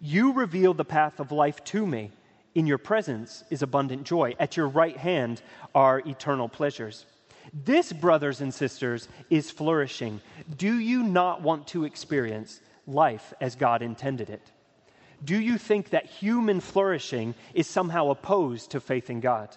You 0.00 0.32
reveal 0.32 0.74
the 0.74 0.84
path 0.84 1.20
of 1.20 1.30
life 1.30 1.62
to 1.66 1.86
me. 1.86 2.10
In 2.56 2.66
your 2.66 2.78
presence 2.78 3.44
is 3.48 3.62
abundant 3.62 4.02
joy. 4.02 4.34
At 4.40 4.56
your 4.56 4.66
right 4.66 4.96
hand 4.96 5.40
are 5.72 6.00
eternal 6.00 6.48
pleasures. 6.48 7.06
This, 7.54 7.92
brothers 7.92 8.40
and 8.40 8.52
sisters, 8.52 9.06
is 9.30 9.52
flourishing. 9.52 10.20
Do 10.56 10.80
you 10.80 11.04
not 11.04 11.42
want 11.42 11.68
to 11.68 11.84
experience 11.84 12.60
life 12.88 13.32
as 13.40 13.54
God 13.54 13.82
intended 13.82 14.30
it? 14.30 14.42
Do 15.24 15.38
you 15.38 15.58
think 15.58 15.90
that 15.90 16.06
human 16.06 16.58
flourishing 16.58 17.36
is 17.54 17.68
somehow 17.68 18.10
opposed 18.10 18.72
to 18.72 18.80
faith 18.80 19.10
in 19.10 19.20
God? 19.20 19.56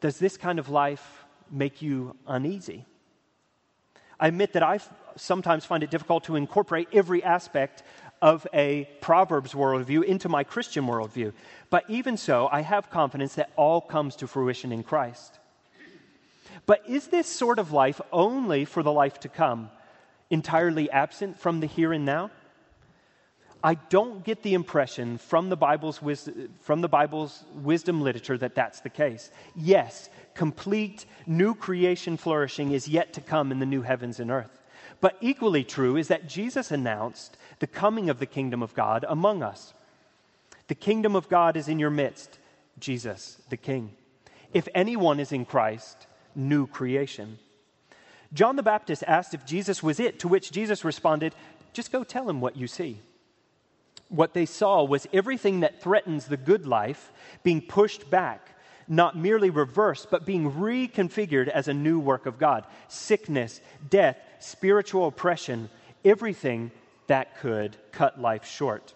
Does 0.00 0.18
this 0.18 0.36
kind 0.36 0.58
of 0.58 0.68
life 0.68 1.24
make 1.50 1.82
you 1.82 2.16
uneasy? 2.26 2.84
I 4.18 4.28
admit 4.28 4.52
that 4.52 4.62
I 4.62 4.80
sometimes 5.16 5.64
find 5.64 5.82
it 5.82 5.90
difficult 5.90 6.24
to 6.24 6.36
incorporate 6.36 6.88
every 6.92 7.22
aspect 7.22 7.82
of 8.22 8.46
a 8.54 8.88
Proverbs 9.00 9.52
worldview 9.52 10.04
into 10.04 10.28
my 10.28 10.44
Christian 10.44 10.86
worldview. 10.86 11.32
But 11.68 11.84
even 11.88 12.16
so, 12.16 12.48
I 12.50 12.62
have 12.62 12.90
confidence 12.90 13.34
that 13.34 13.52
all 13.56 13.80
comes 13.80 14.16
to 14.16 14.26
fruition 14.26 14.72
in 14.72 14.82
Christ. 14.82 15.38
But 16.66 16.88
is 16.88 17.08
this 17.08 17.26
sort 17.26 17.58
of 17.58 17.72
life 17.72 18.00
only 18.12 18.64
for 18.64 18.82
the 18.82 18.92
life 18.92 19.20
to 19.20 19.28
come, 19.28 19.70
entirely 20.30 20.90
absent 20.90 21.38
from 21.38 21.60
the 21.60 21.66
here 21.66 21.92
and 21.92 22.04
now? 22.04 22.30
I 23.64 23.74
don't 23.76 24.22
get 24.22 24.42
the 24.42 24.52
impression 24.52 25.16
from 25.16 25.48
the 25.48 25.56
Bible's, 25.56 25.98
from 26.60 26.82
the 26.82 26.88
Bible's 26.88 27.44
wisdom 27.54 28.02
literature 28.02 28.36
that 28.36 28.54
that's 28.54 28.80
the 28.80 28.90
case. 28.90 29.30
Yes, 29.56 30.10
complete 30.34 31.06
new 31.26 31.54
creation 31.54 32.18
flourishing 32.18 32.72
is 32.72 32.86
yet 32.86 33.14
to 33.14 33.22
come 33.22 33.50
in 33.50 33.60
the 33.60 33.66
new 33.66 33.80
heavens 33.80 34.20
and 34.20 34.30
earth. 34.30 34.62
But 35.00 35.16
equally 35.22 35.64
true 35.64 35.96
is 35.96 36.08
that 36.08 36.28
Jesus 36.28 36.70
announced 36.70 37.38
the 37.58 37.66
coming 37.66 38.10
of 38.10 38.18
the 38.18 38.26
kingdom 38.26 38.62
of 38.62 38.74
God 38.74 39.06
among 39.08 39.42
us. 39.42 39.72
The 40.68 40.74
kingdom 40.74 41.16
of 41.16 41.30
God 41.30 41.56
is 41.56 41.66
in 41.66 41.78
your 41.78 41.90
midst, 41.90 42.38
Jesus, 42.78 43.40
the 43.48 43.56
King. 43.56 43.92
If 44.52 44.68
anyone 44.74 45.18
is 45.20 45.32
in 45.32 45.46
Christ, 45.46 46.06
new 46.34 46.66
creation. 46.66 47.38
John 48.34 48.56
the 48.56 48.62
Baptist 48.62 49.04
asked 49.06 49.32
if 49.32 49.46
Jesus 49.46 49.82
was 49.82 49.98
it, 49.98 50.18
to 50.18 50.28
which 50.28 50.52
Jesus 50.52 50.84
responded, 50.84 51.34
Just 51.72 51.92
go 51.92 52.04
tell 52.04 52.28
him 52.28 52.42
what 52.42 52.56
you 52.56 52.66
see. 52.66 53.00
What 54.14 54.32
they 54.32 54.46
saw 54.46 54.84
was 54.84 55.08
everything 55.12 55.60
that 55.60 55.82
threatens 55.82 56.26
the 56.26 56.36
good 56.36 56.68
life 56.68 57.10
being 57.42 57.60
pushed 57.60 58.08
back 58.10 58.50
not 58.86 59.16
merely 59.16 59.50
reversed, 59.50 60.08
but 60.08 60.24
being 60.24 60.52
reconfigured 60.52 61.48
as 61.48 61.66
a 61.66 61.74
new 61.74 61.98
work 61.98 62.26
of 62.26 62.38
God. 62.38 62.64
Sickness, 62.86 63.60
death, 63.90 64.16
spiritual 64.38 65.08
oppression, 65.08 65.68
everything 66.04 66.70
that 67.08 67.38
could 67.38 67.76
cut 67.90 68.20
life 68.20 68.44
short. 68.44 68.94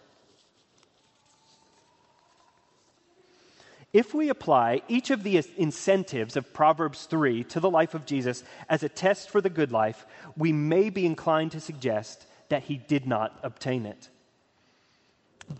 If 3.92 4.14
we 4.14 4.28
apply 4.28 4.82
each 4.86 5.10
of 5.10 5.24
the 5.24 5.42
incentives 5.56 6.36
of 6.36 6.52
Proverbs 6.52 7.06
3 7.06 7.42
to 7.44 7.58
the 7.58 7.70
life 7.70 7.94
of 7.94 8.06
Jesus 8.06 8.44
as 8.68 8.84
a 8.84 8.88
test 8.88 9.30
for 9.30 9.40
the 9.40 9.50
good 9.50 9.72
life, 9.72 10.06
we 10.36 10.52
may 10.52 10.90
be 10.90 11.06
inclined 11.06 11.52
to 11.52 11.60
suggest 11.60 12.26
that 12.50 12.64
he 12.64 12.76
did 12.76 13.04
not 13.06 13.40
obtain 13.42 13.84
it. 13.84 14.10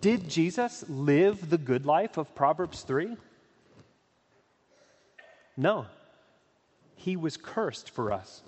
Did 0.00 0.28
Jesus 0.28 0.84
live 0.88 1.50
the 1.50 1.58
good 1.58 1.86
life 1.86 2.18
of 2.18 2.34
Proverbs 2.34 2.82
3? 2.82 3.16
No. 5.56 5.86
He 6.94 7.16
was 7.16 7.36
cursed 7.36 7.90
for 7.90 8.12
us. 8.12 8.42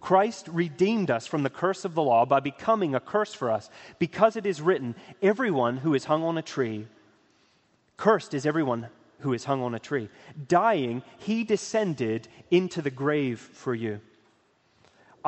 Christ 0.00 0.48
redeemed 0.48 1.10
us 1.10 1.26
from 1.26 1.42
the 1.42 1.50
curse 1.50 1.84
of 1.84 1.94
the 1.94 2.02
law 2.02 2.24
by 2.24 2.40
becoming 2.40 2.94
a 2.94 3.00
curse 3.00 3.34
for 3.34 3.50
us, 3.50 3.68
because 3.98 4.36
it 4.36 4.46
is 4.46 4.62
written, 4.62 4.94
Everyone 5.20 5.78
who 5.78 5.94
is 5.94 6.04
hung 6.04 6.22
on 6.22 6.38
a 6.38 6.42
tree, 6.42 6.86
cursed 7.96 8.32
is 8.32 8.46
everyone 8.46 8.88
who 9.20 9.32
is 9.32 9.44
hung 9.44 9.60
on 9.62 9.74
a 9.74 9.80
tree. 9.80 10.08
Dying, 10.46 11.02
he 11.18 11.42
descended 11.42 12.28
into 12.50 12.80
the 12.80 12.90
grave 12.90 13.40
for 13.40 13.74
you. 13.74 14.00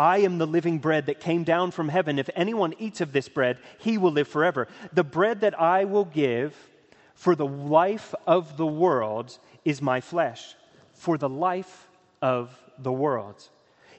I 0.00 0.20
am 0.20 0.38
the 0.38 0.46
living 0.46 0.78
bread 0.78 1.06
that 1.06 1.20
came 1.20 1.44
down 1.44 1.72
from 1.72 1.90
heaven. 1.90 2.18
If 2.18 2.30
anyone 2.34 2.72
eats 2.78 3.02
of 3.02 3.12
this 3.12 3.28
bread, 3.28 3.58
he 3.76 3.98
will 3.98 4.12
live 4.12 4.28
forever. 4.28 4.66
The 4.94 5.04
bread 5.04 5.42
that 5.42 5.60
I 5.60 5.84
will 5.84 6.06
give 6.06 6.56
For 7.20 7.34
the 7.34 7.46
life 7.46 8.14
of 8.26 8.56
the 8.56 8.66
world 8.66 9.38
is 9.62 9.82
my 9.82 10.00
flesh, 10.00 10.54
for 10.94 11.18
the 11.18 11.28
life 11.28 11.86
of 12.22 12.58
the 12.78 12.92
world. 12.92 13.46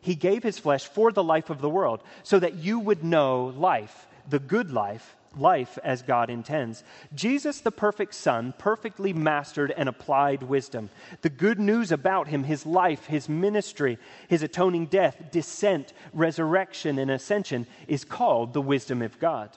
He 0.02 0.16
gave 0.16 0.41
his 0.41 0.58
flesh 0.58 0.88
for 0.88 1.12
the 1.12 1.24
life 1.24 1.52
of 1.52 1.62
the 1.62 1.70
world, 1.70 2.02
so 2.24 2.39
that 2.39 2.56
you 2.56 2.80
would 2.80 3.04
know 3.04 3.54
life, 3.56 4.08
the 4.28 4.39
good 4.39 4.72
life, 4.72 5.16
life 5.38 5.78
as 5.84 6.02
God 6.02 6.30
intends. 6.30 6.84
Jesus, 7.14 7.62
the 7.62 7.72
perfect 7.72 8.14
Son, 8.14 8.54
perfectly 8.58 9.14
mastered 9.14 9.72
and 9.76 9.88
applied 9.88 10.44
wisdom. 10.44 10.90
The 11.22 11.30
good 11.30 11.60
news 11.60 11.92
about 11.92 12.28
him, 12.28 12.44
his 12.44 12.66
life, 12.66 13.06
his 13.06 13.30
ministry, 13.30 13.98
his 14.28 14.44
atoning 14.44 14.88
death, 14.88 15.32
descent, 15.32 15.94
resurrection, 16.14 17.00
and 17.00 17.10
ascension, 17.10 17.68
is 17.88 18.04
called 18.04 18.54
the 18.54 18.62
wisdom 18.62 19.02
of 19.02 19.20
God. 19.20 19.50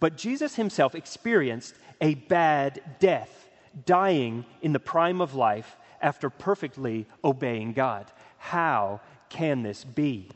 But 0.00 0.16
Jesus 0.16 0.56
himself 0.56 0.94
experienced 0.94 1.74
a 2.00 2.14
bad 2.14 2.80
death, 2.98 3.48
dying 3.86 4.44
in 4.60 4.72
the 4.72 4.80
prime 4.80 5.20
of 5.20 5.34
life 5.34 5.76
after 6.00 6.28
perfectly 6.28 7.06
obeying 7.22 7.72
God. 7.72 8.10
How 8.38 9.00
can 9.28 9.62
this 9.62 9.84
be? 9.84 10.28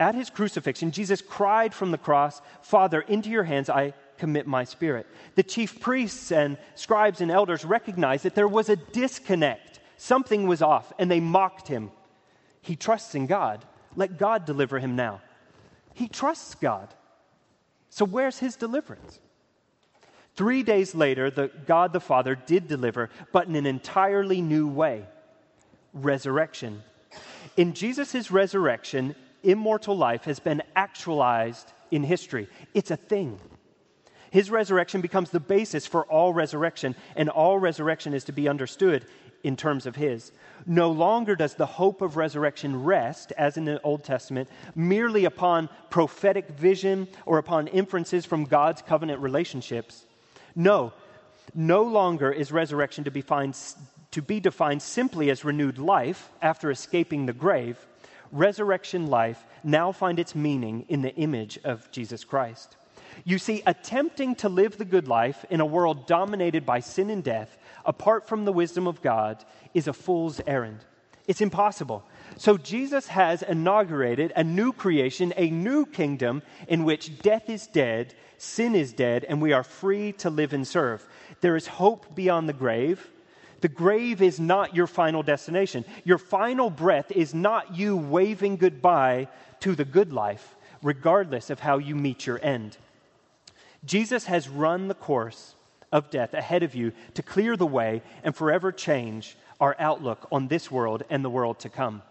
At 0.00 0.14
his 0.14 0.30
crucifixion, 0.30 0.92
Jesus 0.92 1.20
cried 1.20 1.74
from 1.74 1.90
the 1.90 1.98
cross, 1.98 2.40
Father, 2.62 3.02
into 3.02 3.28
your 3.28 3.44
hands 3.44 3.68
I 3.68 3.92
commit 4.16 4.46
my 4.46 4.64
spirit. 4.64 5.06
The 5.34 5.42
chief 5.42 5.78
priests 5.78 6.32
and 6.32 6.56
scribes 6.74 7.20
and 7.20 7.30
elders 7.30 7.66
recognized 7.66 8.24
that 8.24 8.34
there 8.34 8.48
was 8.48 8.70
a 8.70 8.76
disconnect. 8.76 9.78
Something 9.98 10.46
was 10.46 10.62
off, 10.62 10.90
and 10.98 11.10
they 11.10 11.20
mocked 11.20 11.68
him. 11.68 11.90
He 12.62 12.76
trusts 12.76 13.14
in 13.14 13.26
God. 13.26 13.62
Let 13.94 14.16
God 14.16 14.46
deliver 14.46 14.78
him 14.78 14.96
now. 14.96 15.20
He 15.92 16.08
trusts 16.08 16.54
God. 16.54 16.88
So, 17.90 18.06
where's 18.06 18.38
his 18.38 18.56
deliverance? 18.56 19.20
Three 20.34 20.62
days 20.62 20.94
later, 20.94 21.30
the 21.30 21.50
God 21.66 21.92
the 21.92 22.00
Father 22.00 22.34
did 22.34 22.68
deliver, 22.68 23.10
but 23.32 23.48
in 23.48 23.56
an 23.56 23.66
entirely 23.66 24.40
new 24.40 24.66
way 24.66 25.04
resurrection. 25.92 26.82
In 27.56 27.74
Jesus' 27.74 28.30
resurrection, 28.30 29.14
immortal 29.42 29.96
life 29.96 30.24
has 30.24 30.38
been 30.38 30.62
actualized 30.76 31.72
in 31.90 32.02
history. 32.02 32.48
It's 32.74 32.90
a 32.90 32.96
thing. 32.96 33.38
His 34.30 34.50
resurrection 34.50 35.00
becomes 35.00 35.30
the 35.30 35.40
basis 35.40 35.86
for 35.86 36.04
all 36.04 36.32
resurrection, 36.32 36.94
and 37.16 37.28
all 37.28 37.58
resurrection 37.58 38.14
is 38.14 38.24
to 38.24 38.32
be 38.32 38.48
understood 38.48 39.04
in 39.42 39.56
terms 39.56 39.86
of 39.86 39.96
His. 39.96 40.32
No 40.66 40.90
longer 40.90 41.34
does 41.34 41.54
the 41.54 41.66
hope 41.66 42.02
of 42.02 42.16
resurrection 42.16 42.84
rest, 42.84 43.32
as 43.36 43.56
in 43.56 43.64
the 43.64 43.80
Old 43.82 44.04
Testament, 44.04 44.48
merely 44.74 45.24
upon 45.24 45.68
prophetic 45.88 46.48
vision 46.50 47.08
or 47.26 47.38
upon 47.38 47.66
inferences 47.68 48.26
from 48.26 48.44
God's 48.44 48.82
covenant 48.82 49.20
relationships. 49.20 50.06
No, 50.54 50.92
no 51.54 51.82
longer 51.82 52.30
is 52.30 52.52
resurrection 52.52 53.04
to 53.04 53.10
be, 53.10 53.22
find, 53.22 53.56
to 54.10 54.22
be 54.22 54.40
defined 54.40 54.82
simply 54.82 55.30
as 55.30 55.44
renewed 55.44 55.78
life 55.78 56.30
after 56.42 56.70
escaping 56.70 57.26
the 57.26 57.32
grave. 57.32 57.78
Resurrection 58.32 59.08
life 59.08 59.44
now 59.64 59.92
find 59.92 60.18
its 60.18 60.34
meaning 60.34 60.84
in 60.88 61.02
the 61.02 61.14
image 61.16 61.58
of 61.64 61.90
Jesus 61.90 62.24
Christ. 62.24 62.76
You 63.24 63.38
see, 63.38 63.62
attempting 63.66 64.36
to 64.36 64.48
live 64.48 64.78
the 64.78 64.84
good 64.84 65.08
life 65.08 65.44
in 65.50 65.60
a 65.60 65.66
world 65.66 66.06
dominated 66.06 66.64
by 66.64 66.80
sin 66.80 67.10
and 67.10 67.24
death, 67.24 67.58
apart 67.84 68.28
from 68.28 68.44
the 68.44 68.52
wisdom 68.52 68.86
of 68.86 69.02
God, 69.02 69.44
is 69.74 69.88
a 69.88 69.92
fool's 69.92 70.40
errand. 70.46 70.84
It's 71.26 71.40
impossible. 71.40 72.04
So 72.36 72.56
Jesus 72.56 73.06
has 73.08 73.42
inaugurated 73.42 74.32
a 74.34 74.44
new 74.44 74.72
creation, 74.72 75.32
a 75.36 75.50
new 75.50 75.86
kingdom 75.86 76.42
in 76.66 76.84
which 76.84 77.20
death 77.20 77.48
is 77.48 77.66
dead, 77.66 78.14
sin 78.38 78.74
is 78.74 78.92
dead, 78.92 79.24
and 79.28 79.40
we 79.40 79.52
are 79.52 79.62
free 79.62 80.12
to 80.14 80.30
live 80.30 80.52
and 80.52 80.66
serve. 80.66 81.06
There 81.40 81.56
is 81.56 81.66
hope 81.66 82.14
beyond 82.14 82.48
the 82.48 82.54
grave. 82.54 83.10
The 83.60 83.68
grave 83.68 84.22
is 84.22 84.40
not 84.40 84.74
your 84.74 84.86
final 84.86 85.22
destination. 85.22 85.84
Your 86.04 86.18
final 86.18 86.70
breath 86.70 87.10
is 87.12 87.34
not 87.34 87.76
you 87.76 87.96
waving 87.96 88.56
goodbye 88.56 89.28
to 89.60 89.74
the 89.74 89.84
good 89.84 90.12
life, 90.12 90.56
regardless 90.82 91.50
of 91.50 91.60
how 91.60 91.78
you 91.78 91.94
meet 91.94 92.26
your 92.26 92.40
end. 92.42 92.78
Jesus 93.84 94.26
has 94.26 94.48
run 94.48 94.88
the 94.88 94.94
course 94.94 95.54
of 95.92 96.10
death 96.10 96.34
ahead 96.34 96.62
of 96.62 96.74
you 96.74 96.92
to 97.14 97.22
clear 97.22 97.56
the 97.56 97.66
way 97.66 98.02
and 98.22 98.34
forever 98.34 98.72
change 98.72 99.36
our 99.60 99.76
outlook 99.78 100.26
on 100.32 100.48
this 100.48 100.70
world 100.70 101.02
and 101.10 101.24
the 101.24 101.30
world 101.30 101.58
to 101.60 101.68
come. 101.68 102.02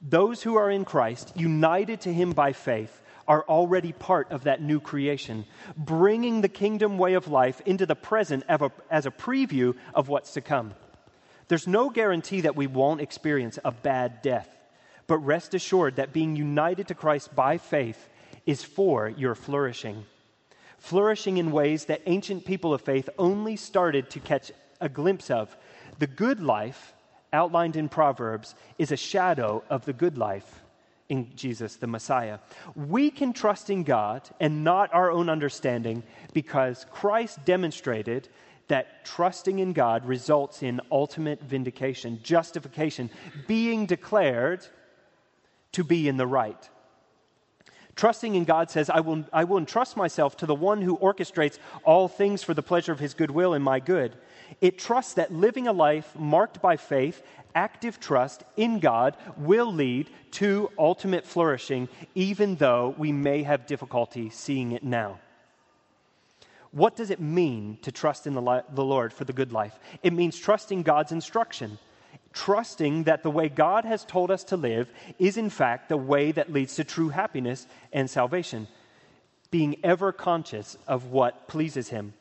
Those 0.00 0.42
who 0.42 0.56
are 0.56 0.70
in 0.70 0.84
Christ, 0.84 1.32
united 1.34 2.02
to 2.02 2.12
him 2.12 2.32
by 2.32 2.52
faith, 2.52 3.00
are 3.26 3.44
already 3.48 3.92
part 3.92 4.30
of 4.30 4.44
that 4.44 4.62
new 4.62 4.80
creation, 4.80 5.44
bringing 5.76 6.40
the 6.40 6.48
kingdom 6.48 6.98
way 6.98 7.14
of 7.14 7.28
life 7.28 7.60
into 7.66 7.86
the 7.86 7.94
present 7.94 8.44
as 8.90 9.06
a 9.06 9.10
preview 9.10 9.74
of 9.94 10.08
what's 10.08 10.32
to 10.34 10.40
come. 10.40 10.74
There's 11.48 11.66
no 11.66 11.90
guarantee 11.90 12.42
that 12.42 12.56
we 12.56 12.66
won't 12.66 13.00
experience 13.00 13.58
a 13.64 13.70
bad 13.70 14.22
death, 14.22 14.48
but 15.06 15.18
rest 15.18 15.54
assured 15.54 15.96
that 15.96 16.12
being 16.12 16.36
united 16.36 16.88
to 16.88 16.94
Christ 16.94 17.34
by 17.34 17.58
faith 17.58 18.08
is 18.46 18.64
for 18.64 19.08
your 19.08 19.34
flourishing. 19.34 20.06
Flourishing 20.78 21.38
in 21.38 21.50
ways 21.50 21.86
that 21.86 22.02
ancient 22.06 22.44
people 22.44 22.74
of 22.74 22.80
faith 22.80 23.08
only 23.18 23.56
started 23.56 24.10
to 24.10 24.20
catch 24.20 24.52
a 24.80 24.88
glimpse 24.88 25.30
of. 25.30 25.54
The 25.98 26.06
good 26.06 26.40
life 26.40 26.94
outlined 27.32 27.76
in 27.76 27.88
Proverbs 27.88 28.54
is 28.78 28.92
a 28.92 28.96
shadow 28.96 29.62
of 29.70 29.84
the 29.84 29.92
good 29.92 30.18
life 30.18 30.63
in 31.08 31.34
Jesus, 31.36 31.76
the 31.76 31.86
Messiah. 31.86 32.38
We 32.74 33.10
can 33.10 33.32
trust 33.32 33.70
in 33.70 33.84
God 33.84 34.22
and 34.40 34.64
not 34.64 34.92
our 34.94 35.10
own 35.10 35.28
understanding 35.28 36.02
because 36.32 36.86
Christ 36.90 37.44
demonstrated 37.44 38.28
that 38.68 39.04
trusting 39.04 39.58
in 39.58 39.74
God 39.74 40.06
results 40.06 40.62
in 40.62 40.80
ultimate 40.90 41.42
vindication, 41.42 42.20
justification, 42.22 43.10
being 43.46 43.86
declared 43.86 44.66
to 45.72 45.84
be 45.84 46.08
in 46.08 46.16
the 46.16 46.26
right. 46.26 46.70
Trusting 47.96 48.34
in 48.34 48.44
God 48.44 48.70
says, 48.70 48.90
I 48.90 49.00
will, 49.00 49.24
I 49.32 49.44
will 49.44 49.58
entrust 49.58 49.96
myself 49.96 50.36
to 50.38 50.46
the 50.46 50.54
one 50.54 50.82
who 50.82 50.96
orchestrates 50.96 51.58
all 51.84 52.08
things 52.08 52.42
for 52.42 52.54
the 52.54 52.62
pleasure 52.62 52.92
of 52.92 52.98
his 52.98 53.14
goodwill 53.14 53.54
and 53.54 53.62
my 53.62 53.78
good. 53.78 54.16
It 54.60 54.78
trusts 54.78 55.14
that 55.14 55.32
living 55.32 55.66
a 55.66 55.72
life 55.72 56.14
marked 56.16 56.62
by 56.62 56.76
faith, 56.76 57.22
active 57.54 58.00
trust 58.00 58.42
in 58.56 58.78
God, 58.78 59.16
will 59.36 59.72
lead 59.72 60.10
to 60.32 60.70
ultimate 60.78 61.26
flourishing, 61.26 61.88
even 62.14 62.56
though 62.56 62.94
we 62.96 63.12
may 63.12 63.42
have 63.42 63.66
difficulty 63.66 64.30
seeing 64.30 64.72
it 64.72 64.82
now. 64.82 65.18
What 66.70 66.96
does 66.96 67.10
it 67.10 67.20
mean 67.20 67.78
to 67.82 67.92
trust 67.92 68.26
in 68.26 68.34
the, 68.34 68.42
li- 68.42 68.62
the 68.72 68.84
Lord 68.84 69.12
for 69.12 69.24
the 69.24 69.32
good 69.32 69.52
life? 69.52 69.78
It 70.02 70.12
means 70.12 70.38
trusting 70.38 70.82
God's 70.82 71.12
instruction 71.12 71.78
trusting 72.34 73.04
that 73.04 73.22
the 73.22 73.30
way 73.30 73.48
God 73.48 73.84
has 73.84 74.04
told 74.04 74.30
us 74.30 74.44
to 74.44 74.56
live 74.56 74.90
is, 75.18 75.36
in 75.36 75.48
fact, 75.48 75.88
the 75.88 75.96
way 75.96 76.32
that 76.32 76.52
leads 76.52 76.76
to 76.76 76.84
true 76.84 77.08
happiness 77.08 77.66
and 77.92 78.10
salvation, 78.10 78.66
being 79.50 79.76
ever 79.84 80.12
conscious 80.12 80.76
of 80.86 81.06
what 81.06 81.48
pleases 81.48 81.88
Him. 81.88 82.12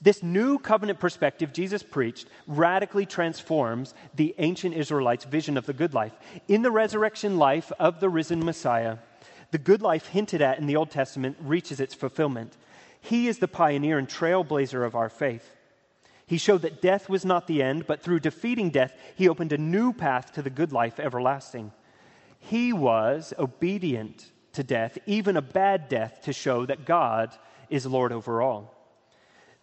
This 0.00 0.22
new 0.22 0.58
covenant 0.58 1.00
perspective 1.00 1.52
Jesus 1.52 1.82
preached 1.82 2.28
radically 2.46 3.04
transforms 3.04 3.94
the 4.14 4.34
ancient 4.38 4.74
Israelites' 4.74 5.24
vision 5.24 5.56
of 5.56 5.66
the 5.66 5.72
good 5.72 5.92
life. 5.92 6.12
In 6.46 6.62
the 6.62 6.70
resurrection 6.70 7.36
life 7.36 7.72
of 7.80 7.98
the 7.98 8.08
risen 8.08 8.44
Messiah, 8.44 8.98
the 9.50 9.58
good 9.58 9.82
life 9.82 10.06
hinted 10.06 10.40
at 10.40 10.58
in 10.58 10.66
the 10.66 10.76
Old 10.76 10.90
Testament 10.90 11.36
reaches 11.40 11.80
its 11.80 11.94
fulfillment. 11.94 12.56
He 13.00 13.26
is 13.26 13.38
the 13.38 13.48
pioneer 13.48 13.98
and 13.98 14.08
trailblazer 14.08 14.86
of 14.86 14.94
our 14.94 15.08
faith. 15.08 15.56
He 16.26 16.38
showed 16.38 16.62
that 16.62 16.82
death 16.82 17.08
was 17.08 17.24
not 17.24 17.46
the 17.46 17.62
end, 17.62 17.86
but 17.86 18.02
through 18.02 18.20
defeating 18.20 18.70
death, 18.70 18.92
he 19.16 19.28
opened 19.28 19.52
a 19.52 19.58
new 19.58 19.92
path 19.92 20.32
to 20.34 20.42
the 20.42 20.50
good 20.50 20.72
life 20.72 21.00
everlasting. 21.00 21.72
He 22.38 22.72
was 22.72 23.32
obedient 23.38 24.30
to 24.52 24.62
death, 24.62 24.98
even 25.06 25.36
a 25.36 25.42
bad 25.42 25.88
death, 25.88 26.20
to 26.22 26.32
show 26.32 26.66
that 26.66 26.84
God 26.84 27.34
is 27.70 27.86
Lord 27.86 28.12
over 28.12 28.42
all. 28.42 28.77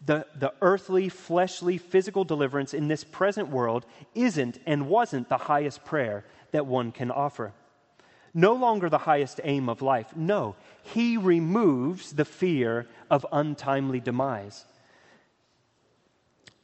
The, 0.05 0.27
the 0.37 0.53
earthly, 0.61 1.09
fleshly, 1.09 1.77
physical 1.77 2.23
deliverance 2.23 2.73
in 2.73 2.87
this 2.87 3.03
present 3.03 3.49
world 3.49 3.85
isn't 4.13 4.59
and 4.65 4.87
wasn't 4.87 5.29
the 5.29 5.37
highest 5.37 5.83
prayer 5.83 6.23
that 6.51 6.67
one 6.67 6.91
can 6.91 7.09
offer. 7.09 7.53
No 8.33 8.53
longer 8.53 8.89
the 8.89 8.99
highest 8.99 9.39
aim 9.43 9.69
of 9.69 9.81
life. 9.81 10.15
No, 10.15 10.55
he 10.83 11.17
removes 11.17 12.13
the 12.13 12.25
fear 12.25 12.85
of 13.09 13.25
untimely 13.31 13.99
demise. 13.99 14.65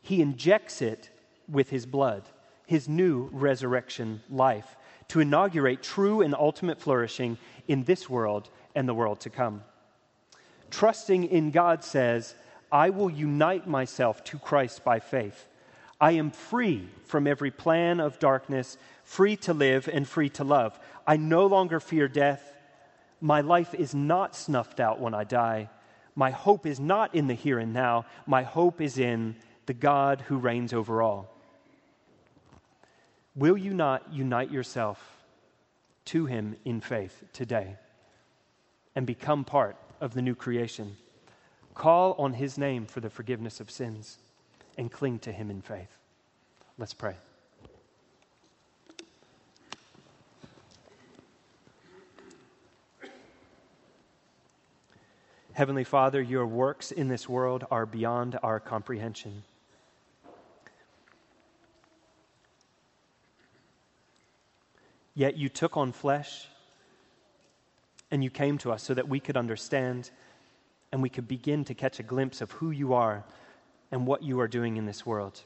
He 0.01 0.21
injects 0.21 0.81
it 0.81 1.09
with 1.47 1.69
his 1.69 1.85
blood, 1.85 2.23
his 2.67 2.89
new 2.89 3.29
resurrection 3.31 4.21
life, 4.29 4.75
to 5.07 5.19
inaugurate 5.19 5.81
true 5.81 6.21
and 6.21 6.35
ultimate 6.35 6.79
flourishing 6.79 7.37
in 7.67 7.85
this 7.85 8.09
world 8.09 8.49
and 8.75 8.87
the 8.87 8.93
world 8.93 9.21
to 9.21 9.29
come. 9.29 9.63
Trusting 10.69 11.25
in 11.25 11.51
God 11.51 11.83
says, 11.83 12.35
I 12.71 12.89
will 12.89 13.09
unite 13.09 13.67
myself 13.67 14.23
to 14.25 14.39
Christ 14.39 14.83
by 14.83 14.99
faith. 14.99 15.47
I 15.99 16.13
am 16.13 16.31
free 16.31 16.87
from 17.05 17.27
every 17.27 17.51
plan 17.51 17.99
of 17.99 18.17
darkness, 18.17 18.77
free 19.03 19.35
to 19.37 19.53
live 19.53 19.89
and 19.91 20.07
free 20.07 20.29
to 20.29 20.43
love. 20.43 20.79
I 21.05 21.17
no 21.17 21.45
longer 21.45 21.79
fear 21.79 22.07
death. 22.07 22.55
My 23.19 23.41
life 23.41 23.73
is 23.73 23.93
not 23.93 24.35
snuffed 24.35 24.79
out 24.79 24.99
when 24.99 25.13
I 25.13 25.25
die. 25.25 25.69
My 26.15 26.31
hope 26.31 26.65
is 26.65 26.79
not 26.79 27.13
in 27.13 27.27
the 27.27 27.33
here 27.33 27.59
and 27.59 27.73
now, 27.73 28.05
my 28.25 28.43
hope 28.43 28.81
is 28.81 28.97
in 28.97 29.35
the 29.65 29.73
God 29.73 30.21
who 30.21 30.37
reigns 30.37 30.73
over 30.73 31.01
all. 31.01 31.33
Will 33.35 33.57
you 33.57 33.73
not 33.73 34.11
unite 34.11 34.51
yourself 34.51 34.99
to 36.05 36.25
him 36.25 36.57
in 36.65 36.81
faith 36.81 37.23
today 37.31 37.77
and 38.95 39.05
become 39.05 39.45
part 39.45 39.77
of 40.01 40.13
the 40.13 40.21
new 40.21 40.35
creation? 40.35 40.97
Call 41.73 42.13
on 42.13 42.33
his 42.33 42.57
name 42.57 42.85
for 42.85 42.99
the 42.99 43.09
forgiveness 43.09 43.59
of 43.59 43.71
sins 43.71 44.17
and 44.77 44.91
cling 44.91 45.19
to 45.19 45.31
him 45.31 45.49
in 45.49 45.61
faith. 45.61 45.97
Let's 46.77 46.93
pray. 46.93 47.15
Heavenly 55.53 55.83
Father, 55.83 56.21
your 56.21 56.47
works 56.47 56.91
in 56.91 57.07
this 57.07 57.27
world 57.27 57.65
are 57.69 57.85
beyond 57.85 58.39
our 58.41 58.59
comprehension. 58.59 59.43
Yet 65.13 65.37
you 65.37 65.49
took 65.49 65.75
on 65.75 65.91
flesh 65.91 66.47
and 68.09 68.23
you 68.23 68.29
came 68.29 68.57
to 68.59 68.71
us 68.71 68.81
so 68.81 68.93
that 68.93 69.07
we 69.07 69.19
could 69.19 69.37
understand 69.37 70.09
and 70.91 71.01
we 71.01 71.09
could 71.09 71.27
begin 71.27 71.63
to 71.65 71.73
catch 71.73 71.99
a 71.99 72.03
glimpse 72.03 72.41
of 72.41 72.51
who 72.51 72.71
you 72.71 72.93
are 72.93 73.23
and 73.91 74.05
what 74.05 74.23
you 74.23 74.39
are 74.39 74.47
doing 74.47 74.77
in 74.77 74.85
this 74.85 75.05
world. 75.05 75.41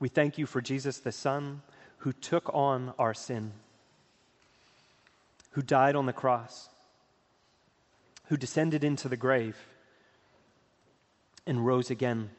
We 0.00 0.08
thank 0.08 0.38
you 0.38 0.46
for 0.46 0.60
Jesus 0.60 0.98
the 0.98 1.12
Son 1.12 1.62
who 1.98 2.12
took 2.12 2.50
on 2.54 2.92
our 2.98 3.14
sin, 3.14 3.52
who 5.52 5.62
died 5.62 5.96
on 5.96 6.06
the 6.06 6.12
cross 6.12 6.68
who 8.28 8.36
descended 8.36 8.84
into 8.84 9.08
the 9.08 9.16
grave 9.16 9.56
and 11.46 11.64
rose 11.64 11.90
again 11.90 12.30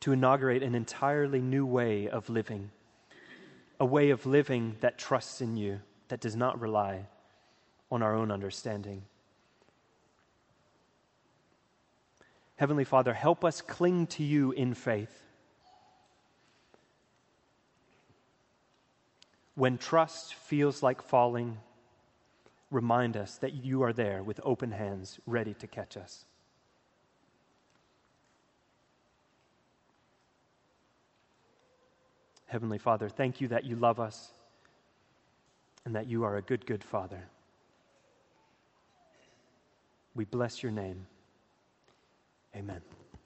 to 0.00 0.12
inaugurate 0.12 0.62
an 0.62 0.74
entirely 0.74 1.40
new 1.40 1.66
way 1.66 2.08
of 2.08 2.28
living, 2.30 2.70
a 3.78 3.84
way 3.84 4.08
of 4.10 4.24
living 4.24 4.76
that 4.80 4.98
trusts 4.98 5.40
in 5.40 5.56
you, 5.56 5.80
that 6.08 6.20
does 6.20 6.34
not 6.34 6.60
rely 6.60 7.06
on 7.92 8.02
our 8.02 8.16
own 8.16 8.30
understanding. 8.30 9.02
Heavenly 12.56 12.84
Father, 12.84 13.12
help 13.12 13.44
us 13.44 13.60
cling 13.60 14.06
to 14.06 14.24
you 14.24 14.52
in 14.52 14.72
faith. 14.72 15.14
When 19.56 19.76
trust 19.76 20.34
feels 20.34 20.82
like 20.82 21.02
falling, 21.02 21.58
remind 22.70 23.18
us 23.18 23.36
that 23.36 23.52
you 23.52 23.82
are 23.82 23.92
there 23.92 24.22
with 24.22 24.40
open 24.42 24.70
hands, 24.70 25.20
ready 25.26 25.52
to 25.54 25.66
catch 25.66 25.98
us. 25.98 26.24
Heavenly 32.46 32.78
Father, 32.78 33.10
thank 33.10 33.42
you 33.42 33.48
that 33.48 33.64
you 33.64 33.76
love 33.76 34.00
us 34.00 34.30
and 35.84 35.94
that 35.94 36.06
you 36.06 36.24
are 36.24 36.36
a 36.36 36.42
good, 36.42 36.64
good 36.64 36.82
Father. 36.82 37.24
We 40.14 40.24
bless 40.24 40.62
your 40.62 40.72
name. 40.72 41.06
Amen. 42.54 42.82